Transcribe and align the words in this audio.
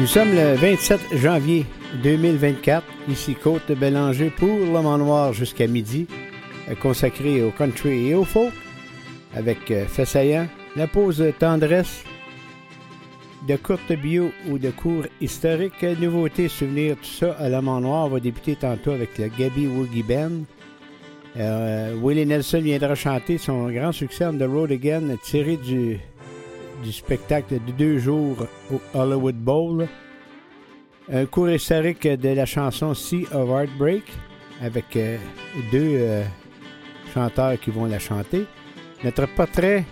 Nous 0.00 0.06
sommes 0.06 0.34
le 0.34 0.54
27 0.54 1.18
janvier 1.18 1.66
2024, 2.02 2.82
ici 3.10 3.34
Côte 3.34 3.68
de 3.68 3.74
Bélanger 3.74 4.30
pour 4.30 4.48
Le 4.48 4.96
Noir 4.96 5.34
jusqu'à 5.34 5.66
midi, 5.66 6.06
euh, 6.70 6.74
consacré 6.74 7.42
au 7.42 7.50
country 7.50 8.08
et 8.08 8.14
au 8.14 8.24
folk, 8.24 8.54
avec 9.36 9.70
euh, 9.70 9.84
Fessaillant, 9.84 10.46
la 10.74 10.86
pause 10.86 11.22
tendresse, 11.38 12.02
de 13.46 13.56
courte 13.56 13.92
bio 13.92 14.30
ou 14.48 14.56
de 14.56 14.70
cours 14.70 15.04
historique, 15.20 15.82
nouveautés, 15.82 16.48
souvenirs, 16.48 16.96
tout 16.96 17.26
ça 17.26 17.32
à 17.32 17.50
l'homme 17.50 17.66
noir. 17.66 18.06
On 18.06 18.08
va 18.08 18.20
débuter 18.20 18.56
tantôt 18.56 18.92
avec 18.92 19.18
le 19.18 19.28
Gabby 19.28 19.66
Woogie. 19.66 20.04
Euh, 21.36 21.94
Willie 22.02 22.24
Nelson 22.24 22.62
viendra 22.62 22.94
chanter 22.94 23.36
son 23.36 23.70
grand 23.70 23.92
succès 23.92 24.24
On 24.24 24.32
the 24.32 24.48
Road 24.50 24.72
Again, 24.72 25.16
tiré 25.22 25.58
du, 25.58 26.00
du 26.82 26.92
spectacle 26.92 27.54
de 27.66 27.72
deux 27.72 27.98
jours 27.98 28.46
au 28.72 28.80
Hollywood 28.94 29.36
Bowl. 29.36 29.88
Un 31.12 31.26
cours 31.26 31.50
historique 31.50 32.06
de 32.06 32.28
la 32.28 32.46
chanson 32.46 32.94
Sea 32.94 33.26
of 33.32 33.48
Heartbreak 33.48 34.04
avec 34.60 34.96
euh, 34.96 35.16
deux 35.72 35.96
euh, 35.98 36.24
chanteurs 37.12 37.58
qui 37.58 37.70
vont 37.70 37.86
la 37.86 37.98
chanter. 37.98 38.46
Notre 39.02 39.26
portrait 39.26 39.84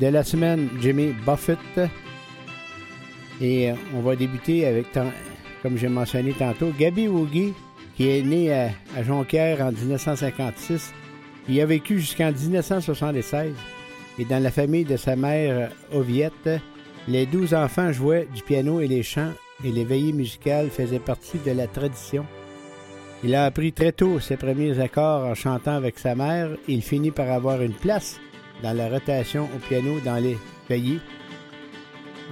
de 0.00 0.06
la 0.06 0.22
semaine, 0.22 0.68
Jimmy 0.80 1.14
Buffett. 1.26 1.58
Et 3.40 3.70
euh, 3.70 3.74
on 3.94 4.00
va 4.00 4.14
débuter 4.16 4.66
avec, 4.66 4.86
comme 5.62 5.76
j'ai 5.76 5.88
mentionné 5.88 6.32
tantôt, 6.32 6.72
Gabi 6.78 7.08
Woogie, 7.08 7.54
qui 7.96 8.10
est 8.10 8.22
né 8.22 8.52
à, 8.52 8.70
Jonquière 9.02 9.60
en 9.60 9.72
1956. 9.72 10.92
Il 11.48 11.60
a 11.60 11.66
vécu 11.66 12.00
jusqu'en 12.00 12.30
1976. 12.32 13.54
Et 14.18 14.24
dans 14.24 14.42
la 14.42 14.50
famille 14.50 14.84
de 14.84 14.96
sa 14.96 15.16
mère 15.16 15.70
Oviette, 15.92 16.48
les 17.08 17.26
douze 17.26 17.54
enfants 17.54 17.92
jouaient 17.92 18.28
du 18.34 18.42
piano 18.42 18.80
et 18.80 18.88
les 18.88 19.02
chants, 19.02 19.32
et 19.64 19.70
les 19.70 19.84
veillées 19.84 20.12
musicales 20.12 20.70
faisaient 20.70 20.98
partie 20.98 21.38
de 21.38 21.50
la 21.50 21.66
tradition. 21.66 22.24
Il 23.22 23.34
a 23.34 23.44
appris 23.44 23.72
très 23.72 23.92
tôt 23.92 24.20
ses 24.20 24.36
premiers 24.36 24.78
accords 24.80 25.24
en 25.24 25.34
chantant 25.34 25.76
avec 25.76 25.98
sa 25.98 26.14
mère. 26.14 26.50
Il 26.68 26.82
finit 26.82 27.10
par 27.10 27.30
avoir 27.30 27.62
une 27.62 27.72
place 27.72 28.20
dans 28.62 28.76
la 28.76 28.88
rotation 28.88 29.48
au 29.54 29.58
piano 29.68 29.98
dans 30.04 30.22
les 30.22 30.36
veillées 30.68 31.00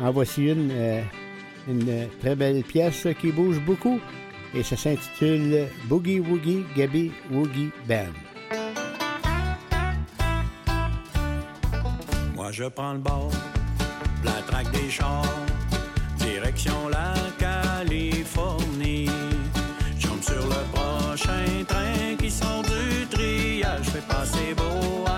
en 0.00 0.10
voici 0.10 0.48
une, 0.48 0.70
euh, 0.72 1.02
une 1.68 2.08
très 2.20 2.34
belle 2.34 2.62
pièce 2.62 3.06
qui 3.20 3.30
bouge 3.30 3.60
beaucoup 3.60 4.00
et 4.54 4.62
ça 4.62 4.76
s'intitule 4.76 5.66
Boogie 5.84 6.20
Woogie 6.20 6.64
Gabby 6.76 7.10
Woogie 7.30 7.70
Band. 7.88 8.21
Je 12.52 12.64
prends 12.64 12.92
le 12.92 12.98
bord, 12.98 13.30
la 14.24 14.42
traque 14.46 14.70
des 14.72 14.90
chars, 14.90 15.24
direction 16.18 16.88
la 16.90 17.14
Californie. 17.38 19.08
Jump 19.98 20.22
sur 20.22 20.46
le 20.46 20.62
prochain 20.74 21.64
train 21.66 22.16
qui 22.18 22.30
sort 22.30 22.62
du 22.62 23.06
triage, 23.06 23.86
fais 23.86 24.06
passer 24.06 24.54
beau 24.54 25.11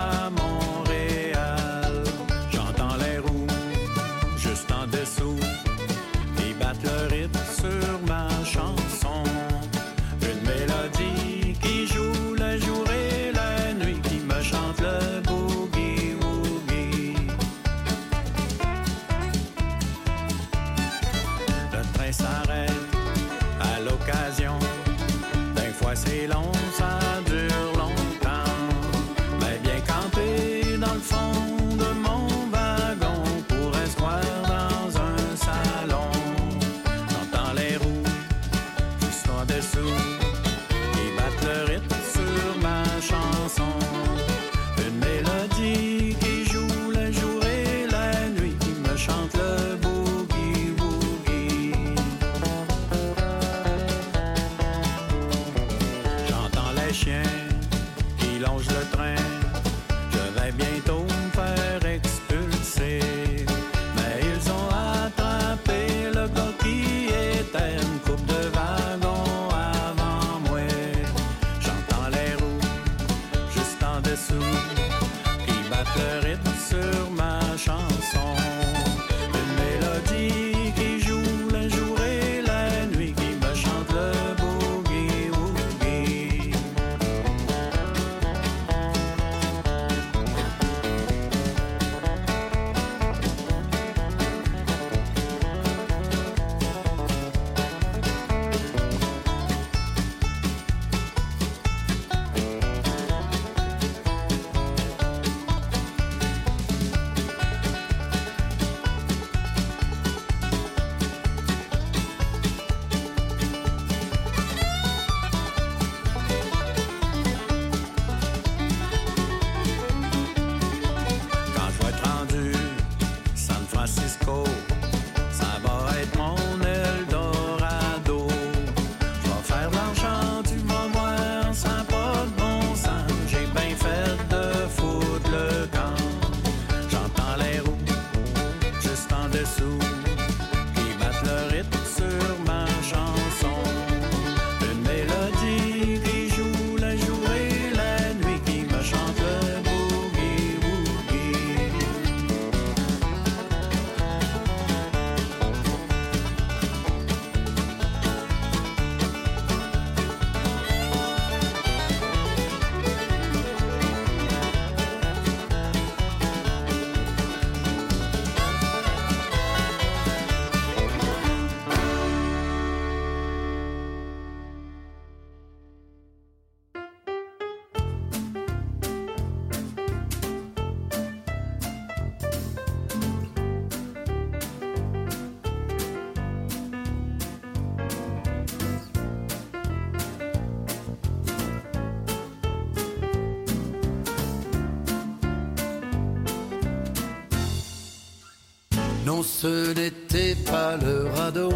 Non, 199.14 199.22
ce 199.22 199.72
n'était 199.74 200.34
pas 200.34 200.76
le 200.76 201.06
radeau 201.14 201.52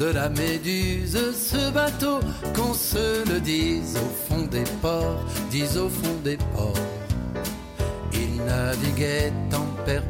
de 0.00 0.06
la 0.06 0.28
méduse, 0.28 1.16
ce 1.32 1.70
bateau, 1.70 2.18
qu'on 2.52 2.74
se 2.74 3.24
le 3.32 3.38
dise 3.38 3.96
au 3.96 4.10
fond 4.26 4.42
des 4.50 4.64
ports, 4.82 5.24
dis 5.48 5.68
au 5.78 5.88
fond 5.88 6.16
des 6.24 6.36
ports. 6.36 6.74
Il 8.12 8.42
naviguait 8.44 9.32
en 9.54 9.84
père 9.84 10.02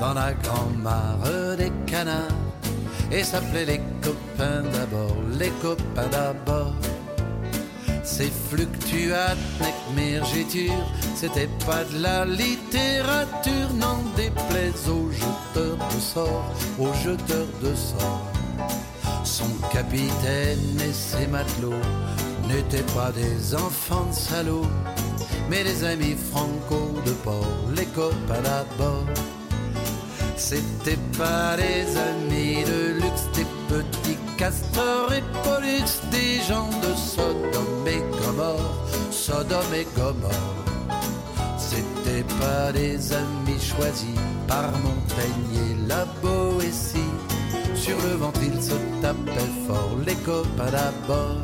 dans 0.00 0.14
la 0.14 0.34
grande 0.34 0.78
mare 0.80 1.56
des 1.56 1.72
canards 1.86 2.46
et 3.10 3.24
s'appelait 3.24 3.64
les 3.64 3.80
copains 4.00 4.62
d'abord, 4.72 5.16
les 5.36 5.50
copains 5.60 6.08
d'abord. 6.12 6.57
Ces 8.18 8.32
fluctuates, 8.50 9.38
mergitures, 9.94 10.92
c'était 11.14 11.48
pas 11.64 11.84
de 11.84 12.02
la 12.02 12.24
littérature, 12.24 13.72
n'en 13.74 14.02
déplaise 14.16 14.88
aux 14.88 15.08
jeteurs 15.12 15.76
de 15.76 16.00
sorts, 16.00 16.52
aux 16.80 16.92
jeteurs 16.94 17.46
de 17.62 17.72
sorts. 17.76 18.26
Son 19.22 19.48
capitaine 19.72 20.80
et 20.80 20.92
ses 20.92 21.28
matelots 21.28 21.84
n'étaient 22.48 22.92
pas 22.92 23.12
des 23.12 23.54
enfants 23.54 24.06
de 24.10 24.14
salauds, 24.14 24.66
mais 25.48 25.62
des 25.62 25.84
amis 25.84 26.16
franco 26.32 27.00
de 27.06 27.12
port, 27.22 27.46
les 27.76 27.86
copains 27.86 28.42
d'abord. 28.42 29.06
C'était 30.36 30.98
pas 31.16 31.56
des 31.56 31.86
amis 31.96 32.64
de 32.64 32.94
luxe, 32.94 33.28
castors 34.38 35.12
et 35.12 35.24
pollux, 35.42 35.90
des 36.12 36.40
gens 36.48 36.70
de 36.80 36.94
Sodome 36.96 37.86
et 37.86 38.02
Gomorre, 38.18 38.86
Sodome 39.10 39.74
et 39.74 39.86
Gomorre. 39.96 40.54
C'était 41.58 42.24
pas 42.40 42.72
des 42.72 43.12
amis 43.12 43.60
choisis 43.60 44.18
par 44.46 44.70
Montaigne 44.84 45.54
et 45.66 45.88
la 45.88 46.04
Boétie. 46.22 47.14
Sur 47.74 47.96
le 48.06 48.14
ventre, 48.14 48.40
ils 48.42 48.62
se 48.62 48.74
tapaient 49.02 49.54
fort, 49.66 49.96
les 50.06 50.14
copains 50.14 50.70
d'abord. 50.70 51.42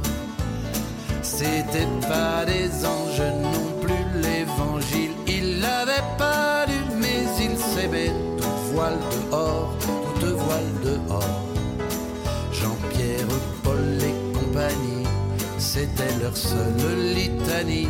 C'était 1.22 1.88
pas 2.08 2.44
des 2.46 2.68
anges 2.86 3.32
non 3.42 3.80
plus, 3.82 4.22
l'évangile, 4.22 5.14
il 5.26 5.60
l'avait 5.60 6.08
pas 6.16 6.64
lu, 6.66 6.80
mais 7.00 7.24
il 7.40 7.58
s'aimait 7.58 8.12
voile 8.72 8.98
dehors, 9.30 9.74
toute 9.80 10.30
voile 10.30 10.72
dehors. 10.84 11.53
C'était 15.74 16.16
leur 16.22 16.36
seule 16.36 17.14
litanie, 17.16 17.88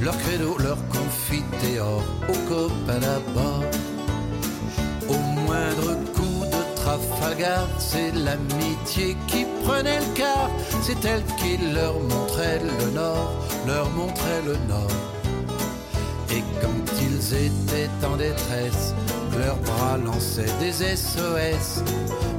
leur 0.00 0.16
credo, 0.18 0.56
leur 0.58 0.78
confiteor, 0.88 2.04
au 2.28 2.38
copain 2.48 3.00
d'abord. 3.00 3.64
Au 5.08 5.18
moindre 5.40 5.90
coup 6.14 6.44
de 6.54 6.76
Trafalgar, 6.76 7.66
c'est 7.78 8.12
l'amitié 8.14 9.16
qui 9.26 9.44
prenait 9.64 9.98
le 9.98 10.14
quart, 10.14 10.50
c'est 10.82 11.04
elle 11.04 11.24
qui 11.40 11.56
leur 11.74 11.94
montrait 11.98 12.60
le 12.60 12.92
nord, 12.92 13.32
leur 13.66 13.90
montrait 13.90 14.42
le 14.46 14.56
nord. 14.68 14.96
Et 16.30 16.44
quand 16.62 16.86
ils 17.02 17.34
étaient 17.34 18.06
en 18.06 18.16
détresse, 18.16 18.94
leurs 19.36 19.56
bras 19.56 19.98
lançaient 19.98 20.54
des 20.60 20.72
SOS. 20.72 21.82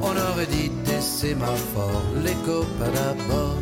On 0.02 0.16
aurait 0.30 0.46
dit 0.46 0.72
des 0.86 1.02
sémaphores, 1.02 2.06
les 2.24 2.38
copains 2.46 2.94
d'abord. 2.94 3.58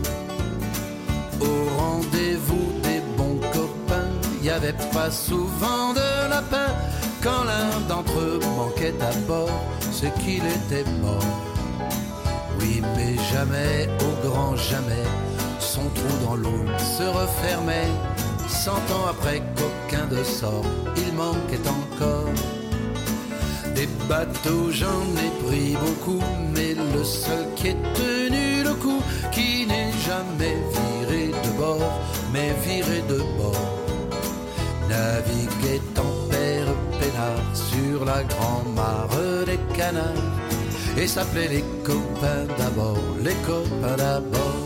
Au 1.41 1.81
rendez-vous 1.81 2.67
des 2.83 3.01
bons 3.17 3.39
copains, 3.53 4.09
y 4.43 4.49
avait 4.49 4.79
pas 4.93 5.11
souvent 5.11 5.93
de 5.93 6.29
lapin. 6.29 6.73
Quand 7.21 7.43
l'un 7.43 7.79
d'entre 7.87 8.17
eux 8.19 8.39
manquait 8.55 8.93
à 9.01 9.13
bord, 9.27 9.49
c'est 9.91 10.13
qu'il 10.19 10.43
était 10.45 10.89
mort. 11.01 11.23
Oui, 12.59 12.81
mais 12.95 13.15
jamais, 13.31 13.89
au 14.01 14.27
grand 14.27 14.55
jamais, 14.55 15.07
son 15.59 15.83
trou 15.95 16.25
dans 16.25 16.35
l'eau 16.35 16.65
se 16.77 17.03
refermait. 17.03 17.91
Cent 18.47 18.81
ans 18.95 19.07
après 19.09 19.41
qu'aucun 19.55 20.05
de 20.07 20.23
sort, 20.23 20.65
il 20.97 21.13
manquait 21.13 21.67
encore. 21.67 22.33
Des 23.75 23.87
bateaux, 24.09 24.71
j'en 24.71 25.03
ai 25.25 25.31
pris 25.45 25.77
beaucoup, 25.77 26.21
mais 26.53 26.73
le 26.73 27.03
seul 27.03 27.45
qui 27.55 27.67
est 27.67 27.83
tenu 27.93 28.63
le 28.63 28.73
coup, 28.73 29.01
qui 29.31 29.65
n'est 29.65 29.93
jamais 30.05 30.57
viré 30.71 30.88
mais 32.33 32.51
viré 32.65 33.01
de 33.09 33.19
bord, 33.37 33.69
naviguait 34.87 35.81
en 35.97 36.29
père 36.29 36.71
peinard 36.99 37.49
sur 37.53 38.05
la 38.05 38.23
grande 38.23 38.73
mare 38.75 39.45
des 39.45 39.59
canards, 39.77 40.29
et 40.97 41.07
s'appelait 41.07 41.47
les 41.47 41.63
copains 41.83 42.45
d'abord, 42.57 42.97
les 43.23 43.35
copains 43.45 43.97
d'abord. 43.97 44.58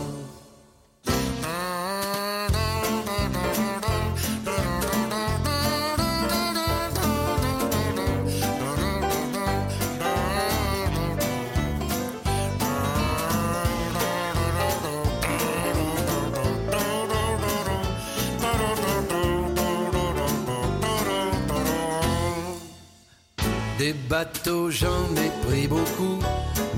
Bateau, 24.14 24.70
j'en 24.70 25.06
ai 25.24 25.30
pris 25.44 25.66
beaucoup, 25.66 26.18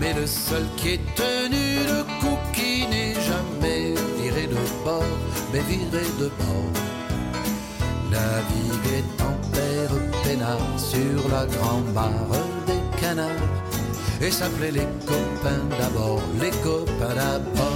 mais 0.01 0.15
le 0.15 0.27
seul 0.27 0.65
qui 0.79 0.89
est 0.95 1.07
tenu 1.23 1.67
le 1.93 2.01
coup, 2.21 2.39
qui 2.57 2.87
n'est 2.93 3.17
jamais 3.31 3.85
viré 4.19 4.45
de 4.55 4.63
bord, 4.87 5.15
mais 5.53 5.65
viré 5.73 6.07
de 6.21 6.29
bord. 6.41 6.73
Naviguer 8.13 9.05
en 9.29 9.35
père 9.55 9.97
peinard 10.23 10.73
sur 10.91 11.19
la 11.35 11.45
grande 11.55 11.89
mare 11.99 12.43
des 12.69 12.83
canards, 13.01 13.55
et 14.23 14.31
s'appelait 14.31 14.77
les 14.81 14.89
copains 15.11 15.65
d'abord, 15.79 16.23
les 16.41 16.55
copains 16.65 17.17
d'abord. 17.21 17.76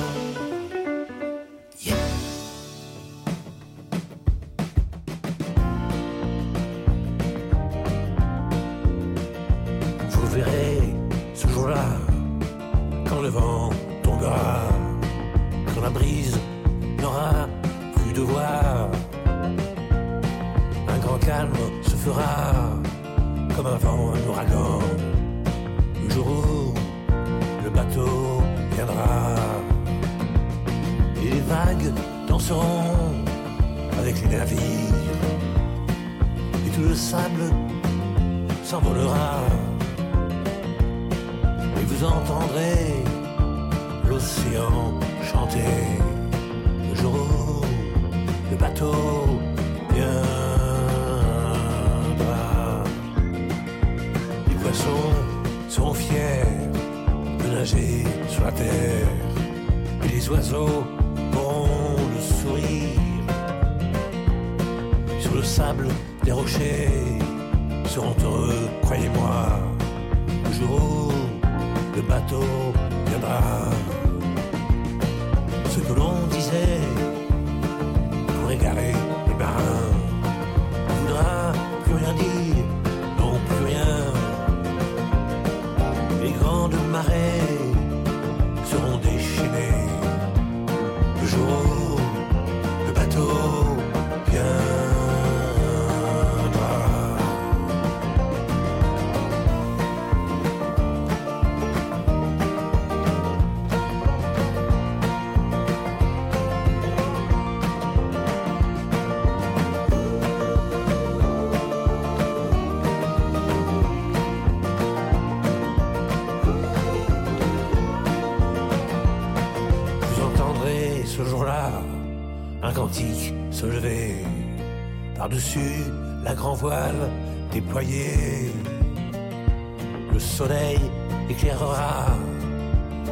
Soleil 130.40 130.80
éclairera 131.28 132.16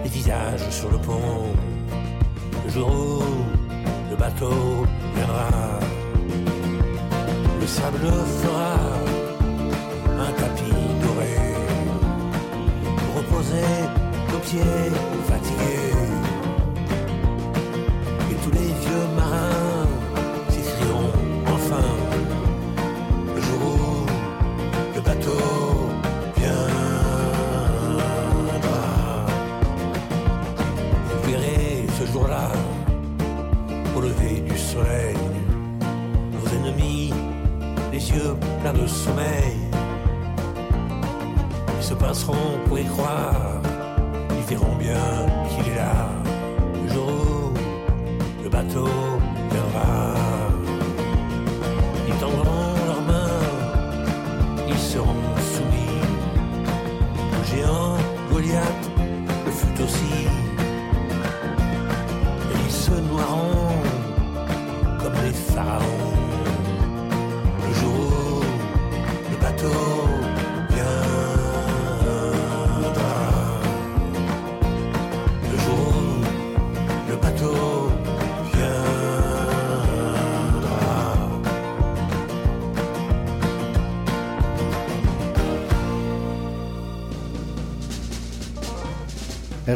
les 0.02 0.08
visages 0.08 0.66
sur 0.70 0.90
le 0.90 0.96
pont. 0.96 1.52
Le 2.64 2.70
jour 2.70 2.88
où 2.88 4.10
le 4.10 4.16
bateau 4.16 4.86
viendra, 5.14 5.50
le 7.60 7.66
sable 7.66 8.06
fera 8.40 8.74
un 10.26 10.32
tapis 10.40 10.86
doré 11.04 11.36
pour 12.98 13.12
reposer 13.18 13.74
nos 14.32 14.40
pieds 14.46 14.90
fatigués. 15.28 16.07
Yeux 38.12 38.34
pleins 38.60 38.72
de 38.72 38.86
sommeil, 38.86 39.56
ils 41.78 41.84
se 41.84 41.94
passeront 41.94 42.58
pour 42.66 42.78
y 42.78 42.84
croire, 42.84 43.60
ils 44.30 44.44
verront 44.44 44.76
bien 44.76 45.26
qu'il 45.48 45.72
est 45.72 45.76
là, 45.76 46.08
le 46.82 46.92
jour 46.92 47.52
où 48.38 48.42
le 48.42 48.48
bateau 48.48 49.07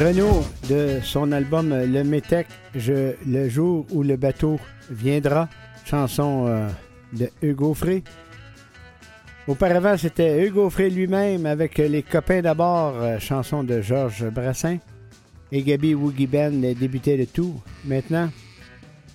Renault, 0.02 0.42
de 0.68 0.98
son 1.04 1.30
album 1.30 1.68
Le 1.70 2.02
Métèque, 2.02 2.48
Le 2.74 3.48
jour 3.48 3.86
où 3.92 4.02
le 4.02 4.16
bateau 4.16 4.58
viendra, 4.90 5.48
chanson 5.84 6.46
euh, 6.48 6.68
de 7.12 7.30
Hugo 7.40 7.72
Frey. 7.72 8.02
Auparavant, 9.46 9.96
c'était 9.96 10.44
Hugo 10.44 10.70
Frey 10.70 10.90
lui-même 10.90 11.46
avec 11.46 11.78
Les 11.78 12.02
copains 12.02 12.42
d'abord, 12.42 12.94
euh, 12.96 13.20
chanson 13.20 13.62
de 13.62 13.80
Georges 13.80 14.28
Brassin. 14.28 14.78
Et 15.52 15.62
Gabi 15.62 15.94
Woogie 15.94 16.26
Band 16.26 16.50
débutait 16.50 17.16
le 17.16 17.26
tout. 17.26 17.60
Maintenant, 17.84 18.28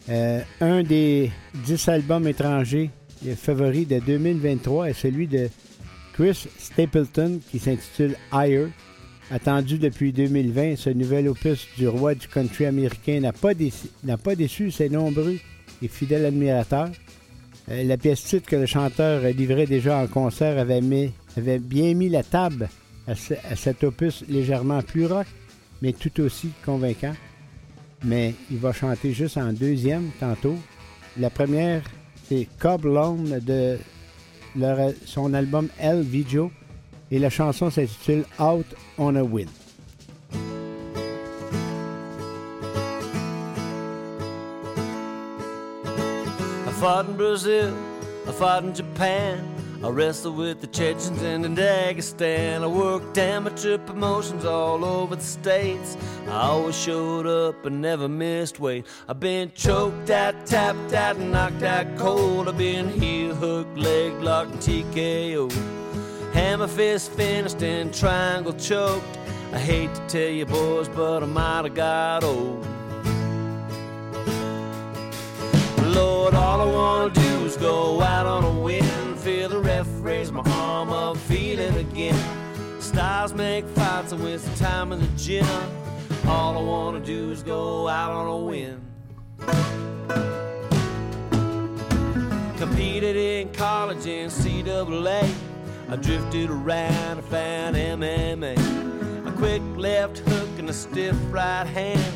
euh, 0.08 0.39
un 0.62 0.84
des 0.84 1.32
dix 1.65 1.89
albums 1.89 2.27
étrangers 2.27 2.91
favoris 3.36 3.89
de 3.89 4.00
2023 4.00 4.89
est 4.89 4.94
celui 4.94 5.27
de 5.27 5.50
Chris 6.13 6.48
Stapleton 6.58 7.41
qui 7.51 7.60
s'intitule 7.60 8.15
Higher. 8.32 8.67
Attendu 9.29 9.77
depuis 9.77 10.13
2020, 10.13 10.77
ce 10.77 10.89
nouvel 10.89 11.27
opus 11.27 11.67
du 11.77 11.88
roi 11.88 12.15
du 12.15 12.27
country 12.27 12.65
américain 12.65 13.19
n'a 13.19 13.34
pas, 13.34 13.53
déçu, 14.36 14.72
ses 14.72 14.89
nombreux 14.89 15.38
et 15.81 15.88
fidèles 15.89 16.25
admirateurs. 16.25 16.89
Euh, 17.69 17.84
la 17.84 17.98
pièce 17.98 18.24
titre 18.24 18.48
que 18.50 18.55
le 18.55 18.65
chanteur 18.65 19.22
livrait 19.34 19.65
déjà 19.65 19.98
en 19.98 20.07
concert 20.07 20.57
avait, 20.57 20.79
mis- 20.79 21.12
avait 21.36 21.60
bien 21.60 21.93
mis 21.93 22.07
la 22.07 22.24
table 22.24 22.69
à, 23.05 23.15
ce- 23.15 23.34
cet 23.57 23.84
opus 23.84 24.24
légèrement 24.29 24.81
plus 24.81 25.05
rock, 25.05 25.27
mais 25.81 25.91
tout 25.91 26.22
aussi 26.22 26.51
convaincant. 26.65 27.13
Mais 28.05 28.34
il 28.50 28.57
va 28.60 28.72
chanter 28.72 29.12
juste 29.12 29.36
en 29.38 29.51
deuxième 29.51 30.12
tantôt. 30.22 30.55
La 31.19 31.29
première, 31.29 31.81
c'est 32.29 32.48
Cobb 32.60 32.84
de 32.86 33.77
son 35.05 35.34
album 35.34 35.67
El 35.79 36.01
Vigio. 36.03 36.50
Et 37.10 37.20
la 37.20 37.30
chanson 37.30 37.70
s'intitule 37.70 38.26
Out 38.40 38.66
on 38.98 39.16
a 39.16 39.24
Win. 39.24 39.48
I 46.66 46.80
fought 46.80 47.08
in 47.08 47.16
Brazil, 47.16 47.74
I 48.28 48.32
fought 48.32 48.64
in 48.64 48.74
Japan. 48.74 49.58
I 49.84 49.90
wrestled 49.90 50.38
with 50.38 50.60
the 50.60 50.68
Chechens 50.68 51.22
and 51.22 51.46
in 51.46 51.56
Dagestan. 51.56 52.64
I 52.64 52.68
worked 52.68 53.18
amateur 53.20 53.78
promotions 53.78 54.44
all 54.44 54.84
over 54.84 55.16
the 55.16 55.22
states. 55.22 55.96
I 56.28 56.48
always 56.48 56.76
showed 56.76 57.28
up 57.28 57.64
and 57.64 57.80
never 57.80 58.08
missed 58.10 58.60
weight. 58.60 58.88
I've 59.08 59.20
been 59.20 59.52
choked 59.54 60.10
out, 60.10 60.48
tapped 60.48 60.94
out, 60.94 61.20
knocked 61.20 61.62
out 61.62 61.96
cold. 61.96 62.50
I've 62.50 62.58
been 62.58 62.90
heel 62.90 63.36
hook, 63.36 63.68
leg 63.76 64.14
locked, 64.14 64.52
and 64.52 64.60
TKO. 64.60 65.52
Hammer 66.38 66.67
fist 66.67 67.12
finished 67.13 67.63
and 67.63 67.91
triangle 67.91 68.53
choked. 68.53 69.17
I 69.53 69.58
hate 69.58 69.91
to 69.96 70.01
tell 70.08 70.29
you 70.29 70.46
boys, 70.46 70.88
but 70.88 71.24
I 71.24 71.25
might 71.25 71.63
have 71.63 71.74
got 71.74 72.24
old. 72.24 72.63
Lord, 75.96 76.36
all 76.36 76.62
I 76.62 76.72
wanna 76.72 77.12
do 77.12 77.44
is 77.44 77.58
go 77.58 78.01
out 78.01 78.27
on 78.27 78.44
a 78.44 78.51
win. 78.51 79.15
Feel 79.15 79.50
the 79.50 79.60
ref 79.60 79.88
raise 80.00 80.32
my 80.32 80.44
arm 80.46 80.91
up, 80.91 81.17
feel 81.17 81.58
it 81.58 81.75
again. 81.75 82.24
Styles 82.79 83.34
make 83.34 83.65
fights 83.70 84.12
and 84.12 84.24
waste 84.24 84.56
time 84.58 84.91
in 84.91 85.00
the 85.00 85.08
gym. 85.17 85.48
All 86.27 86.56
I 86.56 86.62
wanna 86.62 87.00
do 87.00 87.32
is 87.32 87.41
go 87.41 87.88
out 87.88 88.12
on 88.12 88.27
a 88.27 88.38
win. 88.38 88.79
Competed 92.60 93.15
in 93.15 93.51
college 93.53 94.06
in 94.06 94.29
CAA. 94.29 95.47
I 95.89 95.96
drifted 95.96 96.50
around 96.50 97.17
I 97.17 97.22
found 97.22 97.75
MMA. 97.77 99.25
A 99.25 99.32
quick 99.32 99.62
left 99.77 100.20
hook 100.20 100.50
and 100.60 100.70
a 100.70 100.74
stiff 100.74 101.15
right 101.32 101.65
hand. 101.65 102.13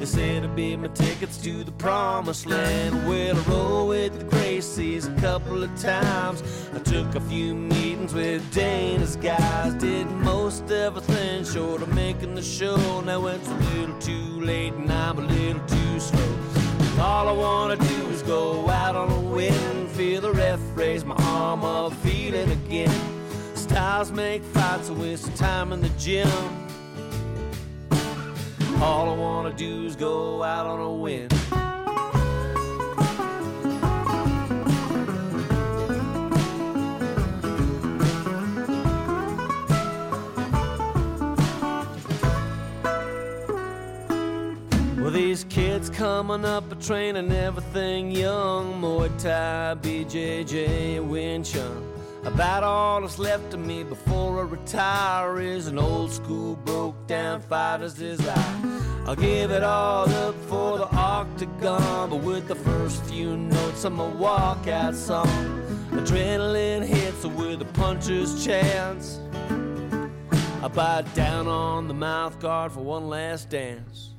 They 0.00 0.06
said 0.06 0.38
it'd 0.38 0.56
be 0.56 0.74
my 0.74 0.88
tickets 0.88 1.36
to 1.42 1.62
the 1.62 1.70
promised 1.70 2.46
land. 2.46 3.06
Well, 3.06 3.36
I 3.36 3.40
rode 3.42 3.88
with 3.90 4.18
the 4.18 4.24
Gracies 4.24 5.06
a 5.06 5.20
couple 5.20 5.62
of 5.62 5.70
times. 5.80 6.42
I 6.74 6.80
took 6.80 7.14
a 7.14 7.20
few 7.20 7.54
meetings 7.54 8.12
with 8.12 8.52
Dana's 8.52 9.14
guys. 9.14 9.74
Did 9.74 10.10
most 10.10 10.68
everything 10.72 11.44
short 11.44 11.82
of 11.82 11.94
making 11.94 12.34
the 12.34 12.42
show. 12.42 13.00
Now 13.02 13.24
it's 13.26 13.46
a 13.46 13.54
little 13.54 13.96
too 14.00 14.40
late 14.40 14.72
and 14.72 14.92
I'm 14.92 15.18
a 15.18 15.22
little 15.22 15.64
too 15.68 16.00
slow. 16.00 16.38
All 16.98 17.28
I 17.28 17.32
wanna 17.32 17.76
do 17.76 18.08
is 18.08 18.22
go 18.22 18.68
out 18.68 18.96
on 18.96 19.12
a 19.12 19.20
win. 19.20 19.81
Feel 19.94 20.22
the 20.22 20.32
ref 20.32 20.58
raise 20.74 21.04
my 21.04 21.14
arm 21.16 21.64
up, 21.64 21.92
feel 21.94 22.34
it 22.34 22.50
again. 22.50 22.90
Styles 23.54 24.10
make 24.10 24.42
fights, 24.42 24.88
a 24.88 24.94
waste 24.94 25.28
of 25.28 25.34
time 25.36 25.72
in 25.72 25.80
the 25.80 25.90
gym. 25.90 26.28
All 28.80 29.10
I 29.10 29.14
wanna 29.14 29.52
do 29.52 29.84
is 29.84 29.94
go 29.94 30.42
out 30.42 30.66
on 30.66 30.80
a 30.80 30.92
win. 30.92 31.28
These 45.12 45.44
kids 45.44 45.61
coming 45.90 46.44
up 46.44 46.70
a 46.70 46.74
train 46.76 47.16
and 47.16 47.32
everything 47.32 48.10
young 48.10 48.80
Muay 48.80 49.10
Thai, 49.20 49.74
BJJ, 49.80 51.04
Wing 51.04 51.42
Chun. 51.42 51.92
Uh. 52.24 52.28
About 52.28 52.62
all 52.62 53.00
that's 53.00 53.18
left 53.18 53.52
of 53.52 53.60
me 53.60 53.82
before 53.82 54.38
I 54.38 54.42
retire 54.42 55.40
is 55.40 55.66
an 55.66 55.78
old 55.78 56.12
school 56.12 56.54
broke 56.56 57.06
down 57.08 57.40
fighter's 57.40 57.94
desire. 57.94 58.62
I'll 59.06 59.16
give 59.16 59.50
it 59.50 59.64
all 59.64 60.08
up 60.08 60.36
for 60.44 60.78
the 60.78 60.88
octagon, 60.94 62.10
but 62.10 62.22
with 62.22 62.46
the 62.46 62.54
first 62.54 63.04
few 63.06 63.36
notes 63.36 63.84
of 63.84 63.92
my 63.92 64.04
walkout 64.04 64.94
song, 64.94 65.26
adrenaline 65.90 66.86
hits 66.86 67.24
with 67.24 67.60
a 67.60 67.66
puncher's 67.72 68.44
chance. 68.44 69.18
I 70.62 70.68
bite 70.68 71.12
down 71.14 71.48
on 71.48 71.88
the 71.88 71.94
mouth 71.94 72.38
guard 72.38 72.70
for 72.70 72.80
one 72.80 73.08
last 73.08 73.50
dance. 73.50 74.11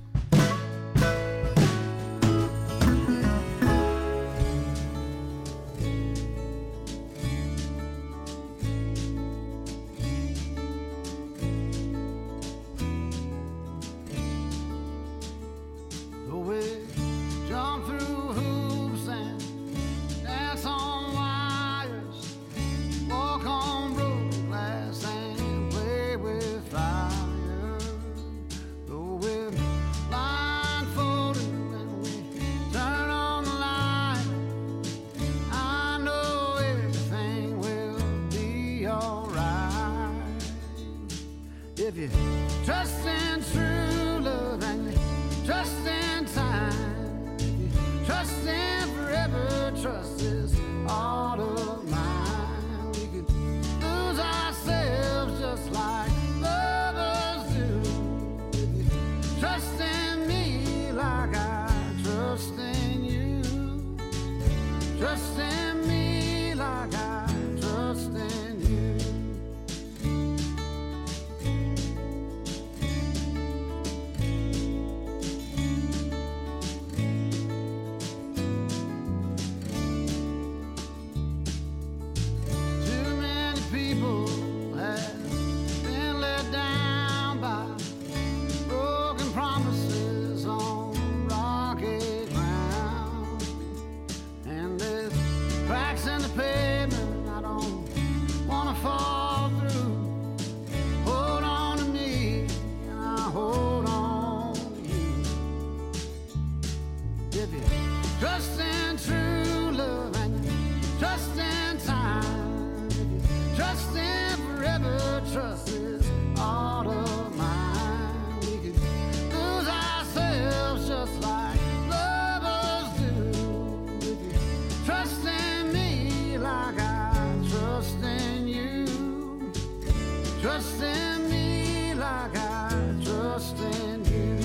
Trust 130.44 130.84
in 130.84 131.30
me 131.30 131.94
like 131.94 132.36
I 132.36 132.70
trust 133.02 133.58
in 133.60 134.04
you. 134.04 134.40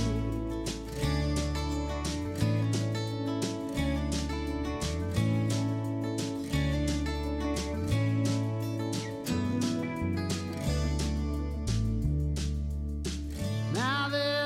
Now 13.74 14.08
they're 14.08 14.44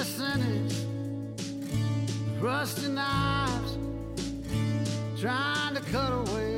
rusty 2.41 2.88
knives, 2.88 3.77
trying 5.21 5.75
to 5.75 5.83
cut 5.83 6.12
away. 6.31 6.52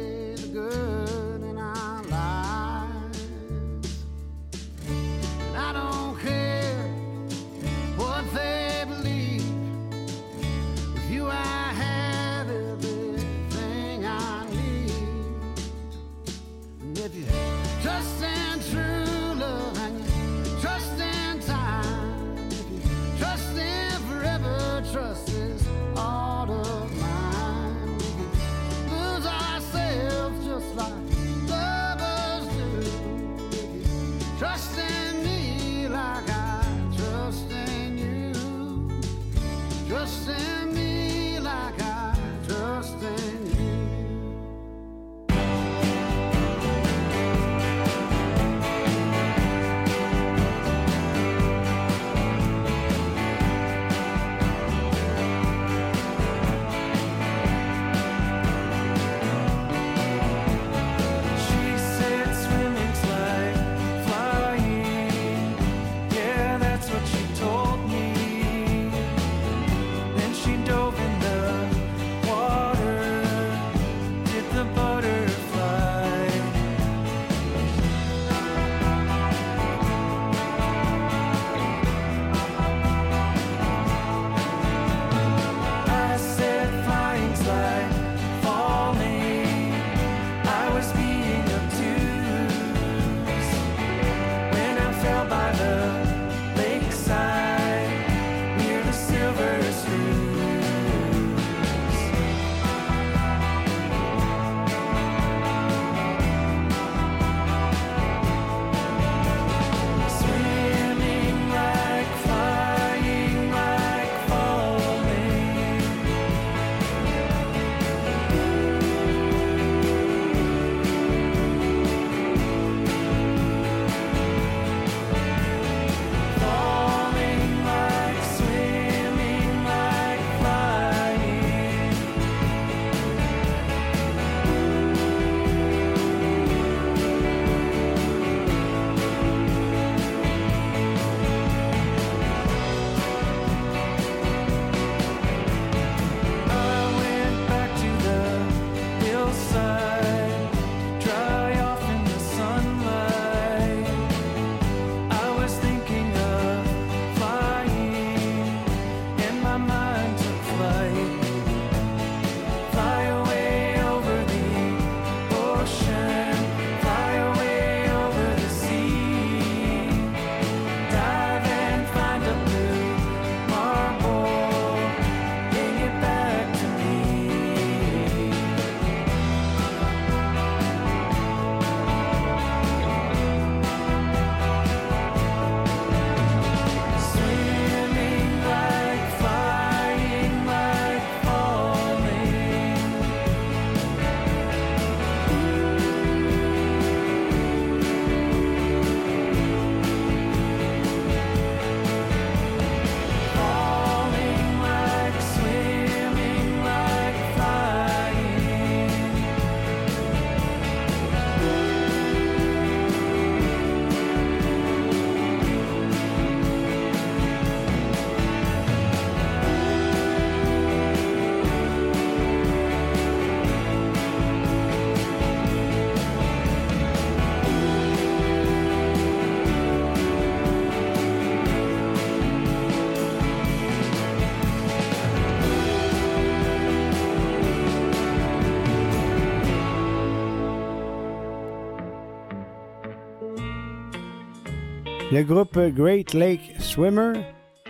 Le 245.15 245.23
groupe 245.23 245.57
Great 245.77 246.13
Lake 246.13 246.57
Swimmer, 246.59 247.13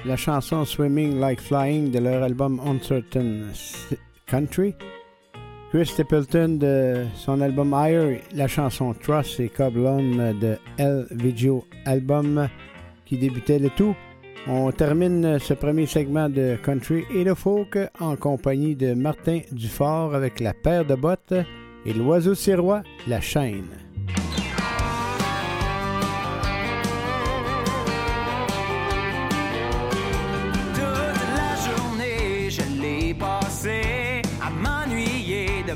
la 0.07 0.17
chanson 0.17 0.65
Swimming 0.65 1.21
Like 1.21 1.43
Flying 1.43 1.91
de 1.91 1.99
leur 1.99 2.23
album 2.23 2.59
Uncertain 2.65 3.53
Country. 4.27 4.75
Chris 5.71 5.85
Stapleton 5.85 6.57
de 6.59 7.05
son 7.15 7.43
album 7.43 7.75
Higher, 7.75 8.23
la 8.35 8.49
chanson 8.49 8.95
Trust 8.95 9.41
et 9.41 9.51
Cobblon 9.51 10.33
de 10.41 10.57
L 10.79 11.07
Video 11.11 11.67
Album 11.85 12.49
qui 13.05 13.19
débutait 13.19 13.59
le 13.59 13.69
tout. 13.69 13.95
On 14.49 14.73
termine 14.73 15.39
ce 15.39 15.53
premier 15.53 15.85
segment 15.85 16.31
de 16.31 16.57
Country 16.65 17.05
et 17.15 17.25
le 17.25 17.35
Folk 17.35 17.79
en 18.01 18.17
compagnie 18.17 18.75
de 18.75 18.95
Martin 18.95 19.41
Dufort 19.53 20.15
avec 20.15 20.41
la 20.41 20.55
paire 20.55 20.87
de 20.87 20.95
bottes 20.95 21.35
et 21.85 21.93
l'oiseau 21.93 22.35
sirois, 22.35 22.83
la 23.07 23.21
chaîne. 23.21 23.84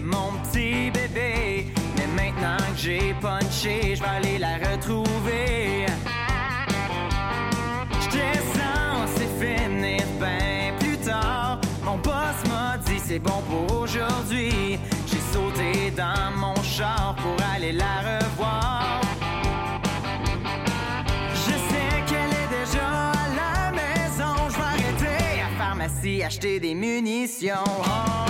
mon 0.01 0.33
petit 0.43 0.91
bébé. 0.91 1.67
Mais 1.97 2.07
maintenant 2.15 2.57
que 2.73 2.79
j'ai 2.79 3.15
punché, 3.21 3.97
je 3.97 4.03
vais 4.03 4.09
aller 4.09 4.39
la 4.39 4.57
retrouver. 4.71 5.87
J'étais 8.01 8.39
censé 8.59 9.27
finir 9.41 10.05
bien 10.19 10.73
plus 10.79 10.97
tard. 10.99 11.61
Mon 11.85 11.97
boss 11.99 12.39
m'a 12.49 12.79
dit 12.79 13.01
c'est 13.05 13.19
bon 13.19 13.43
pour 13.49 13.81
aujourd'hui. 13.81 14.79
J'ai 15.07 15.23
sauté 15.33 15.91
dans 15.97 16.31
mon 16.37 16.61
char 16.63 17.17
pour 17.17 17.37
aller 17.55 17.73
la 17.73 18.01
revoir. 18.09 19.01
Je 21.35 21.53
sais 21.71 22.03
qu'elle 22.07 22.33
est 22.43 22.63
déjà 22.63 22.89
à 23.11 23.29
la 23.41 23.73
maison. 23.73 24.35
Je 24.49 24.55
vais 24.55 24.63
arrêter 24.63 25.41
à 25.41 25.51
la 25.51 25.65
pharmacie 25.65 26.23
acheter 26.23 26.61
des 26.61 26.75
munitions. 26.75 27.65
Oh. 27.67 28.29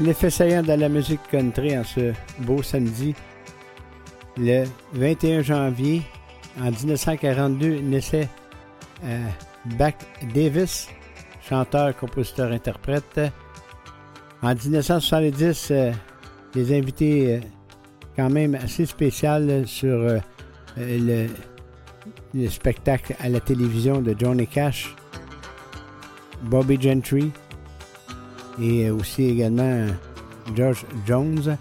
L'effet 0.00 0.28
saillant 0.30 0.62
dans 0.62 0.78
la 0.78 0.88
musique 0.88 1.20
country 1.30 1.78
en 1.78 1.84
ce 1.84 2.12
beau 2.40 2.62
samedi, 2.62 3.14
le 4.36 4.64
21 4.92 5.42
janvier, 5.42 6.02
en 6.60 6.70
1942, 6.70 7.78
naissait 7.78 8.28
euh, 9.04 9.26
Davis, 10.34 10.88
chanteur, 11.48 11.96
compositeur, 11.96 12.50
interprète. 12.50 13.20
En 14.42 14.54
1970, 14.54 15.68
euh, 15.70 15.92
des 16.52 16.76
invités 16.76 17.36
euh, 17.36 17.40
quand 18.16 18.30
même 18.30 18.56
assez 18.56 18.86
spéciaux 18.86 19.64
sur 19.64 19.94
euh, 19.96 21.28
le 22.34 22.48
spectacle 22.48 23.14
à 23.20 23.28
la 23.28 23.38
télévision 23.38 24.02
de 24.02 24.14
Johnny 24.18 24.48
Cash, 24.48 24.94
Bobby 26.42 26.80
Gentry, 26.80 27.30
et 28.60 28.90
aussi 28.90 29.24
également 29.24 29.86
George 30.54 30.84
Jones. 31.06 31.56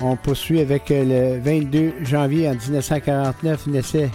On 0.00 0.16
poursuit 0.16 0.60
avec 0.60 0.90
le 0.90 1.40
22 1.40 2.04
janvier 2.04 2.48
en 2.48 2.54
1949 2.54 3.66
naissait 3.66 4.10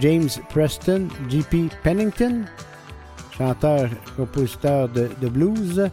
James 0.00 0.28
Preston, 0.50 1.08
J.P. 1.28 1.68
Pennington, 1.82 2.44
chanteur, 3.36 3.88
compositeur 4.16 4.88
de, 4.88 5.28
blues. 5.28 5.88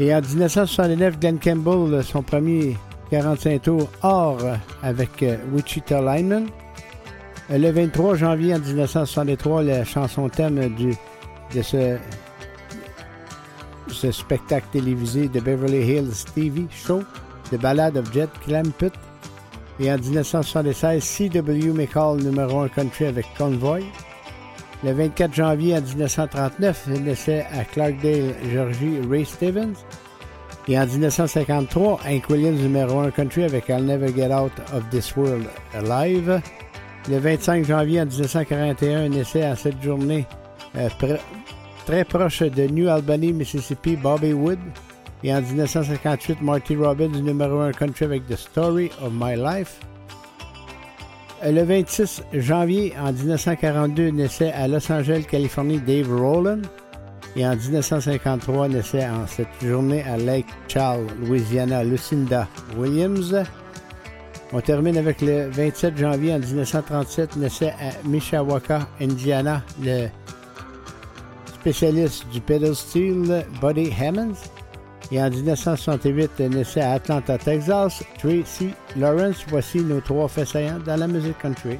Et 0.00 0.14
en 0.14 0.20
1969, 0.20 1.18
Glenn 1.18 1.38
Campbell, 1.38 2.04
son 2.04 2.22
premier 2.22 2.76
45 3.10 3.62
tours 3.62 3.90
or 4.02 4.38
avec 4.82 5.22
euh, 5.22 5.36
Wichita 5.52 6.00
Lineman. 6.00 6.46
Euh, 7.50 7.58
Le 7.58 7.70
23 7.70 8.14
janvier 8.14 8.54
en 8.54 8.60
1963, 8.60 9.62
la 9.62 9.84
chanson 9.84 10.28
thème 10.28 10.68
du, 10.76 10.94
de 11.54 11.62
ce 11.62 11.96
ce 13.98 14.12
spectacle 14.12 14.66
télévisé 14.70 15.28
de 15.28 15.40
Beverly 15.40 15.82
Hills 15.84 16.24
TV 16.34 16.66
Show, 16.70 17.02
The 17.50 17.56
Ballad 17.56 17.96
of 17.96 18.12
Jet 18.12 18.30
Clampett. 18.46 18.92
Et 19.80 19.92
en 19.92 19.98
1976, 19.98 21.02
C.W. 21.02 21.72
McCall, 21.72 22.18
numéro 22.18 22.60
1 22.60 22.68
country 22.68 23.06
avec 23.06 23.26
Convoy. 23.36 23.82
Le 24.84 24.92
24 24.92 25.34
janvier 25.34 25.76
en 25.76 25.80
1939, 25.80 26.86
naissait 27.04 27.46
à 27.52 27.64
Clarkdale, 27.64 28.34
Georgie, 28.52 28.98
Ray 29.08 29.24
Stevens. 29.24 29.74
Et 30.68 30.78
en 30.78 30.86
1953, 30.86 32.00
Hank 32.06 32.30
Williams, 32.30 32.60
numéro 32.60 33.00
1 33.00 33.10
country 33.10 33.44
avec 33.44 33.68
I'll 33.68 33.84
Never 33.84 34.12
Get 34.14 34.32
Out 34.32 34.52
of 34.74 34.88
This 34.90 35.16
World 35.16 35.46
Alive. 35.74 36.40
Le 37.08 37.18
25 37.18 37.64
janvier 37.64 38.02
en 38.02 38.06
1941, 38.06 39.08
naissait 39.08 39.44
à 39.44 39.56
cette 39.56 39.82
journée 39.82 40.26
euh, 40.76 40.88
très 41.88 42.04
proche 42.04 42.42
de 42.42 42.66
New 42.66 42.86
Albany, 42.86 43.32
Mississippi, 43.32 43.96
Bobby 43.96 44.34
Wood. 44.34 44.58
Et 45.24 45.34
en 45.34 45.40
1958, 45.40 46.42
Marty 46.42 46.76
Robbins, 46.76 47.08
numéro 47.08 47.60
1 47.60 47.72
country 47.72 48.04
avec 48.04 48.26
The 48.26 48.36
Story 48.36 48.90
of 49.02 49.10
My 49.14 49.34
Life. 49.36 49.80
Euh, 51.44 51.50
Le 51.50 51.62
26 51.62 52.24
janvier 52.34 52.92
en 53.00 53.10
1942, 53.10 54.10
naissait 54.10 54.52
à 54.52 54.68
Los 54.68 54.92
Angeles, 54.92 55.24
Californie, 55.30 55.78
Dave 55.78 56.12
Rowland. 56.12 56.60
Et 57.36 57.46
en 57.46 57.56
1953, 57.56 58.68
naissait 58.68 59.06
en 59.06 59.26
cette 59.26 59.48
journée 59.62 60.02
à 60.02 60.18
Lake 60.18 60.46
Charles, 60.68 61.06
Louisiana, 61.24 61.84
Lucinda 61.84 62.46
Williams. 62.76 63.34
On 64.52 64.60
termine 64.60 64.98
avec 64.98 65.22
le 65.22 65.48
27 65.48 65.96
janvier 65.96 66.34
en 66.34 66.38
1937, 66.38 67.36
naissait 67.36 67.70
à 67.70 68.06
Mishawaka, 68.06 68.86
Indiana, 69.00 69.62
le 69.82 70.08
spécialiste 71.60 72.26
du 72.28 72.40
pedal 72.40 72.74
steel 72.74 73.44
Buddy 73.60 73.92
Hammonds. 74.00 74.38
Et 75.10 75.20
en 75.22 75.30
1968, 75.30 76.40
naissait 76.40 76.82
à 76.82 76.92
Atlanta, 76.92 77.38
Texas, 77.38 78.02
Tracy 78.18 78.70
Lawrence. 78.96 79.44
Voici 79.48 79.80
nos 79.80 80.00
trois 80.00 80.28
faits 80.28 80.56
dans 80.84 80.96
la 80.96 81.06
musique 81.06 81.38
country. 81.38 81.78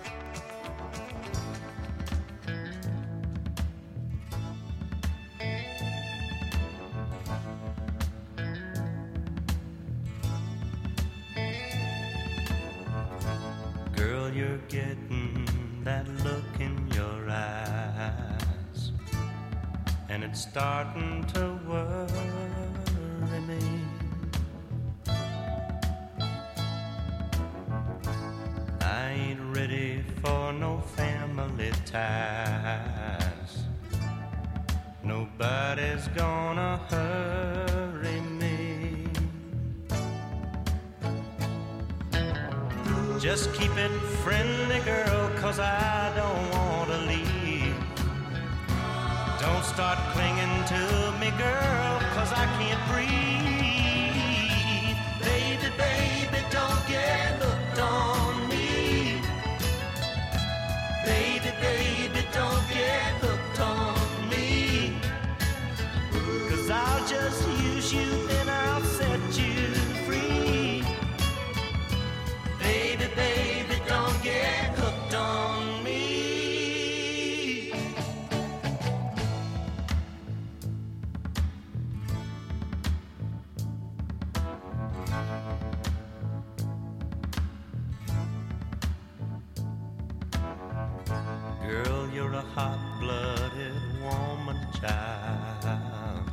a 92.38 92.42
hot 92.54 92.78
blooded 93.00 93.74
woman 94.00 94.58
child. 94.80 96.30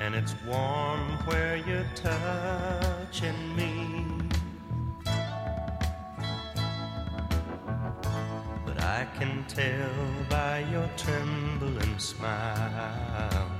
And 0.00 0.14
it's 0.14 0.34
warm 0.46 1.00
where 1.26 1.56
you're 1.56 1.90
touching 1.96 3.40
me. 3.56 3.72
But 8.64 8.80
I 8.80 9.08
can 9.18 9.44
tell 9.48 9.96
by 10.28 10.60
your 10.70 10.88
trembling 10.96 11.98
smile. 11.98 13.50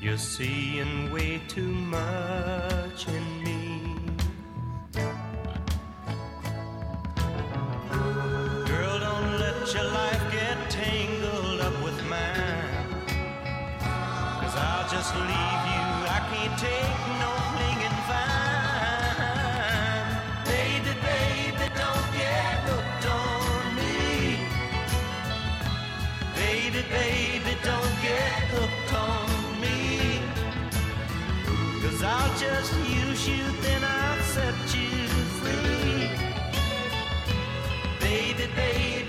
You're 0.00 0.16
seeing 0.16 1.10
way 1.12 1.42
too 1.48 1.72
much 1.96 3.08
in 3.08 3.42
me. 3.42 3.57
just 32.38 32.72
use 32.88 33.28
you, 33.28 33.42
then 33.62 33.82
I'll 33.82 34.22
set 34.22 34.54
you 34.72 35.08
free. 35.40 36.08
Baby, 37.98 38.48
baby. 38.54 39.07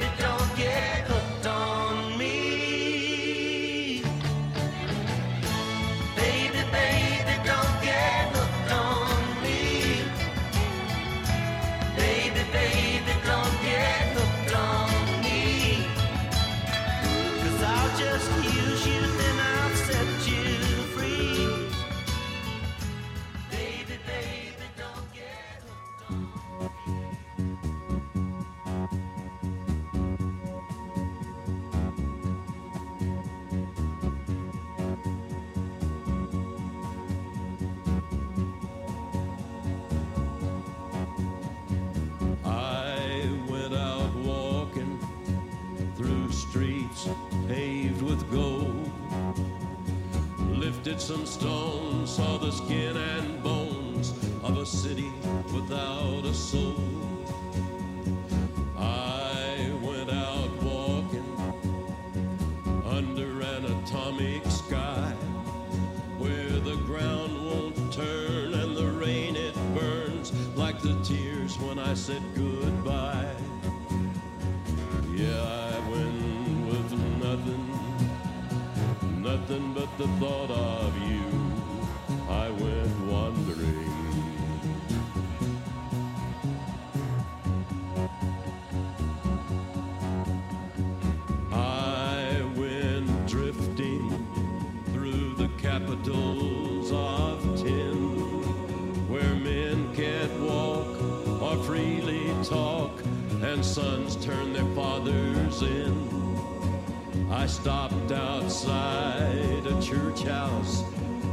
said 72.00 72.24
good. 72.34 72.59
church 109.90 110.22
house 110.22 110.84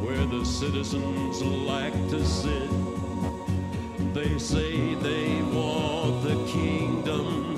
where 0.01 0.25
the 0.25 0.43
citizens 0.43 1.43
like 1.43 1.93
to 2.09 2.25
sit. 2.25 2.71
They 4.15 4.39
say 4.39 4.95
they 4.95 5.43
want 5.43 6.23
the 6.23 6.43
kingdom 6.51 7.56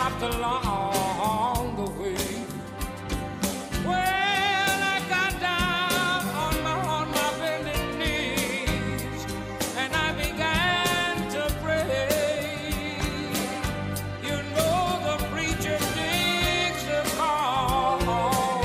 stopped 0.00 0.22
along 0.34 1.76
the 1.76 1.90
way. 2.00 2.16
Well, 3.84 4.78
I 4.94 4.98
got 5.10 5.32
down 5.40 6.22
on 6.44 6.54
my 6.64 6.74
on 6.96 7.10
my 7.10 7.30
bended 7.38 7.98
knees 7.98 9.22
and 9.76 9.92
I 9.94 10.12
began 10.24 11.16
to 11.34 11.42
pray. 11.62 12.96
You 14.22 14.36
know 14.54 14.80
the 15.08 15.16
preacher 15.32 15.78
digs 15.96 16.82
the 16.90 17.02
call. 17.18 18.64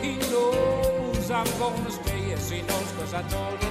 He 0.00 0.16
knows 0.32 1.30
I'm 1.30 1.50
gonna 1.58 1.90
stay. 1.90 2.20
Yes, 2.30 2.48
he 2.48 2.62
knows, 2.62 2.90
cause 2.96 3.12
I 3.12 3.22
told 3.34 3.58
him 3.62 3.63